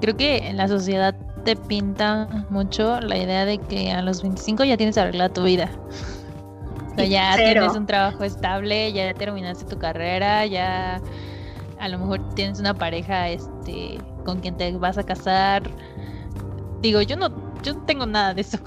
creo 0.00 0.16
que 0.16 0.48
en 0.48 0.58
la 0.58 0.68
sociedad 0.68 1.16
te 1.44 1.56
pinta 1.56 2.46
mucho 2.50 3.00
la 3.00 3.16
idea 3.16 3.46
de 3.46 3.58
que 3.58 3.90
a 3.90 4.02
los 4.02 4.20
25 4.22 4.64
ya 4.64 4.76
tienes 4.76 4.98
arreglada 4.98 5.32
tu 5.32 5.42
vida. 5.42 5.70
O 6.92 6.94
sea, 6.96 7.06
ya 7.06 7.36
tienes 7.36 7.74
un 7.74 7.86
trabajo 7.86 8.24
estable, 8.24 8.92
ya 8.92 9.14
terminaste 9.14 9.64
tu 9.64 9.78
carrera, 9.78 10.44
ya 10.44 11.00
a 11.78 11.88
lo 11.88 11.98
mejor 11.98 12.34
tienes 12.34 12.60
una 12.60 12.74
pareja 12.74 13.30
este 13.30 13.98
con 14.26 14.40
quien 14.40 14.56
te 14.58 14.70
vas 14.72 14.98
a 14.98 15.02
casar. 15.02 15.62
Digo, 16.82 17.00
yo 17.00 17.16
no 17.16 17.30
yo 17.62 17.74
no 17.74 17.82
tengo 17.84 18.04
nada 18.04 18.34
de 18.34 18.42
eso. 18.42 18.58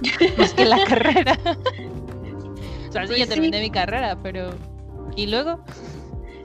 más 0.38 0.54
que 0.54 0.64
la 0.64 0.84
carrera. 0.88 1.38
O 2.92 3.06
sea, 3.06 3.06
sí, 3.06 3.12
ya 3.14 3.26
pues 3.26 3.28
terminé 3.30 3.60
mi 3.60 3.70
carrera, 3.70 4.18
pero 4.22 4.50
¿y 5.16 5.26
luego? 5.26 5.64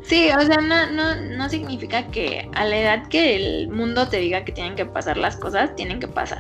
Sí, 0.04 0.30
o 0.30 0.42
sea, 0.42 0.58
no, 0.62 0.90
no, 0.92 1.16
no 1.16 1.50
significa 1.50 2.08
que 2.08 2.50
a 2.56 2.64
la 2.64 2.78
edad 2.78 3.08
que 3.10 3.36
el 3.36 3.68
mundo 3.68 4.08
te 4.08 4.18
diga 4.18 4.46
que 4.46 4.54
tienen 4.54 4.76
que 4.76 4.86
pasar 4.86 5.18
las 5.18 5.36
cosas, 5.36 5.76
tienen 5.76 6.00
que 6.00 6.08
pasar. 6.08 6.40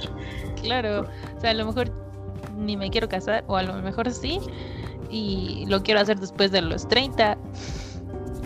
Claro, 0.61 1.01
o 1.35 1.41
sea, 1.41 1.49
a 1.49 1.53
lo 1.53 1.65
mejor 1.65 1.91
ni 2.55 2.77
me 2.77 2.89
quiero 2.89 3.09
casar, 3.09 3.43
o 3.47 3.57
a 3.57 3.63
lo 3.63 3.73
mejor 3.81 4.09
sí, 4.11 4.39
y 5.09 5.65
lo 5.67 5.83
quiero 5.83 5.99
hacer 5.99 6.17
después 6.17 6.51
de 6.51 6.61
los 6.61 6.87
30. 6.87 7.37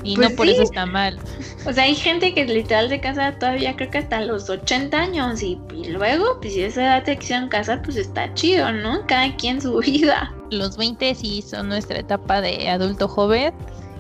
Y 0.04 0.16
no 0.16 0.24
pues 0.24 0.34
por 0.34 0.48
eso 0.48 0.64
está 0.64 0.86
mal. 0.86 1.20
O 1.66 1.72
sea, 1.72 1.84
hay 1.84 1.94
gente 1.94 2.34
que 2.34 2.44
literal 2.46 2.90
se 2.90 3.00
casa 3.00 3.38
todavía 3.38 3.76
creo 3.76 3.92
que 3.92 4.00
hasta 4.00 4.20
los 4.22 4.50
80 4.50 4.98
años 4.98 5.44
y, 5.44 5.60
luego, 5.90 6.40
pues 6.42 6.54
si 6.54 6.64
esa 6.64 6.82
edad 6.82 7.04
te 7.04 7.16
quisieron 7.18 7.50
casar, 7.50 7.84
pues 7.84 7.98
está 7.98 8.34
chido, 8.34 8.72
¿no? 8.72 9.06
Cada 9.06 9.36
quien 9.36 9.62
su 9.62 9.78
vida. 9.86 10.34
Los 10.50 10.76
20 10.76 11.14
sí 11.14 11.44
son 11.44 11.70
nuestra 11.70 12.00
etapa 12.00 12.42
de 12.42 12.68
adulto 12.68 13.08
joven 13.08 13.54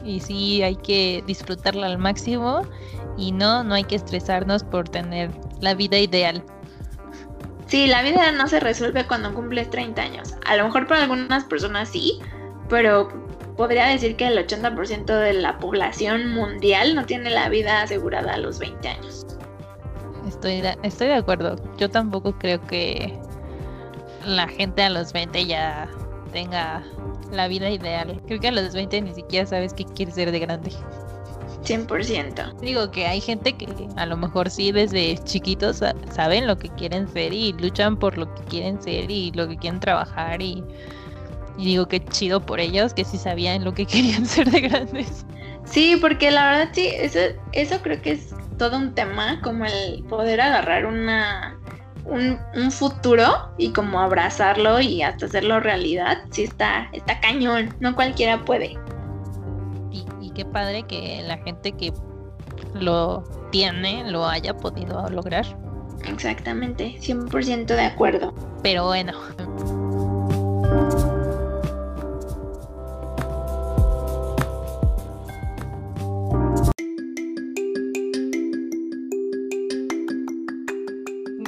y 0.03 0.19
sí 0.19 0.63
hay 0.63 0.75
que 0.75 1.23
disfrutarla 1.27 1.85
al 1.85 1.99
máximo 1.99 2.63
y 3.15 3.31
no, 3.31 3.63
no 3.63 3.75
hay 3.75 3.83
que 3.83 3.95
estresarnos 3.95 4.63
por 4.63 4.89
tener 4.89 5.29
la 5.59 5.75
vida 5.75 5.99
ideal. 5.99 6.43
Sí, 7.67 7.87
la 7.87 8.01
vida 8.01 8.31
no 8.31 8.47
se 8.47 8.59
resuelve 8.59 9.05
cuando 9.05 9.33
cumples 9.33 9.69
30 9.69 10.01
años. 10.01 10.35
A 10.45 10.57
lo 10.57 10.65
mejor 10.65 10.87
para 10.87 11.03
algunas 11.03 11.45
personas 11.45 11.89
sí, 11.89 12.19
pero 12.67 13.07
podría 13.61 13.85
decir 13.85 14.15
que 14.15 14.25
el 14.25 14.39
80% 14.39 15.05
de 15.05 15.33
la 15.33 15.59
población 15.59 16.33
mundial 16.33 16.95
no 16.95 17.05
tiene 17.05 17.29
la 17.29 17.47
vida 17.47 17.83
asegurada 17.83 18.33
a 18.33 18.37
los 18.39 18.57
20 18.57 18.87
años. 18.87 19.27
Estoy 20.27 20.61
de, 20.61 20.75
estoy 20.81 21.09
de 21.09 21.13
acuerdo. 21.13 21.57
Yo 21.77 21.87
tampoco 21.87 22.31
creo 22.39 22.59
que 22.65 23.15
la 24.25 24.47
gente 24.47 24.81
a 24.81 24.89
los 24.89 25.13
20 25.13 25.45
ya 25.45 25.87
tenga 26.33 26.83
la 27.31 27.47
vida 27.47 27.69
ideal. 27.69 28.19
Creo 28.25 28.39
que 28.39 28.47
a 28.47 28.51
los 28.51 28.73
20 28.73 28.99
ni 28.99 29.13
siquiera 29.13 29.45
sabes 29.45 29.75
qué 29.75 29.85
quieres 29.85 30.15
ser 30.15 30.31
de 30.31 30.39
grande. 30.39 30.71
100%. 31.63 32.61
Digo 32.61 32.89
que 32.89 33.05
hay 33.05 33.21
gente 33.21 33.53
que 33.53 33.67
a 33.95 34.07
lo 34.07 34.17
mejor 34.17 34.49
sí 34.49 34.71
desde 34.71 35.19
chiquitos 35.23 35.83
saben 36.11 36.47
lo 36.47 36.57
que 36.57 36.69
quieren 36.69 37.07
ser 37.07 37.31
y 37.31 37.53
luchan 37.53 37.95
por 37.95 38.17
lo 38.17 38.33
que 38.33 38.41
quieren 38.45 38.81
ser 38.81 39.11
y 39.11 39.31
lo 39.33 39.47
que 39.47 39.55
quieren 39.55 39.79
trabajar 39.79 40.41
y, 40.41 40.63
y 41.57 41.65
digo 41.65 41.87
que 41.87 42.03
chido 42.05 42.45
por 42.45 42.59
ellos 42.59 42.93
que 42.93 43.05
sí 43.05 43.17
sabían 43.17 43.63
lo 43.63 43.73
que 43.73 43.85
querían 43.87 44.25
ser 44.25 44.49
de 44.49 44.61
grandes. 44.61 45.25
Sí, 45.65 45.97
porque 46.01 46.31
la 46.31 46.51
verdad 46.51 46.69
sí, 46.73 46.87
eso, 46.87 47.19
eso 47.53 47.77
creo 47.81 48.01
que 48.01 48.13
es 48.13 48.33
todo 48.57 48.77
un 48.77 48.93
tema, 48.93 49.39
como 49.41 49.65
el 49.65 50.03
poder 50.09 50.41
agarrar 50.41 50.85
una 50.85 51.57
un, 52.05 52.71
futuro 52.71 53.25
y 53.57 53.71
como 53.71 53.99
abrazarlo 53.99 54.79
y 54.81 55.01
hasta 55.01 55.25
hacerlo 55.25 55.59
realidad, 55.59 56.17
sí 56.31 56.43
está, 56.43 56.89
está 56.93 57.19
cañón, 57.19 57.75
no 57.79 57.95
cualquiera 57.95 58.43
puede. 58.43 58.77
Y, 59.91 60.05
y 60.21 60.31
qué 60.31 60.45
padre 60.45 60.83
que 60.83 61.21
la 61.23 61.37
gente 61.37 61.71
que 61.73 61.93
lo 62.73 63.23
tiene 63.51 64.09
lo 64.09 64.27
haya 64.27 64.55
podido 64.55 65.07
lograr. 65.09 65.45
Exactamente, 66.05 66.97
100% 66.99 67.65
de 67.65 67.85
acuerdo. 67.85 68.33
Pero 68.63 68.85
bueno. 68.85 69.13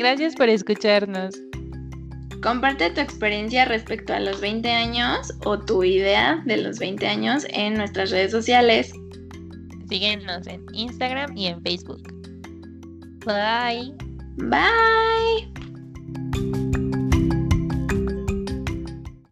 Gracias 0.04 0.36
por 0.36 0.50
escucharnos. 0.50 1.34
Comparte 2.42 2.90
tu 2.90 3.00
experiencia 3.00 3.64
respecto 3.64 4.12
a 4.12 4.20
los 4.20 4.42
20 4.42 4.70
años 4.70 5.34
o 5.46 5.58
tu 5.58 5.82
idea 5.82 6.44
de 6.46 6.58
los 6.58 6.78
20 6.78 7.08
años 7.08 7.48
en 7.52 7.76
nuestras 7.76 8.12
redes 8.12 8.32
sociales. 8.32 8.92
Síguenos 9.88 10.46
en 10.48 10.66
Instagram 10.74 11.38
y 11.38 11.48
en 11.48 11.64
Facebook. 11.64 12.04
Bye. 13.26 13.94
Bye. 14.50 15.54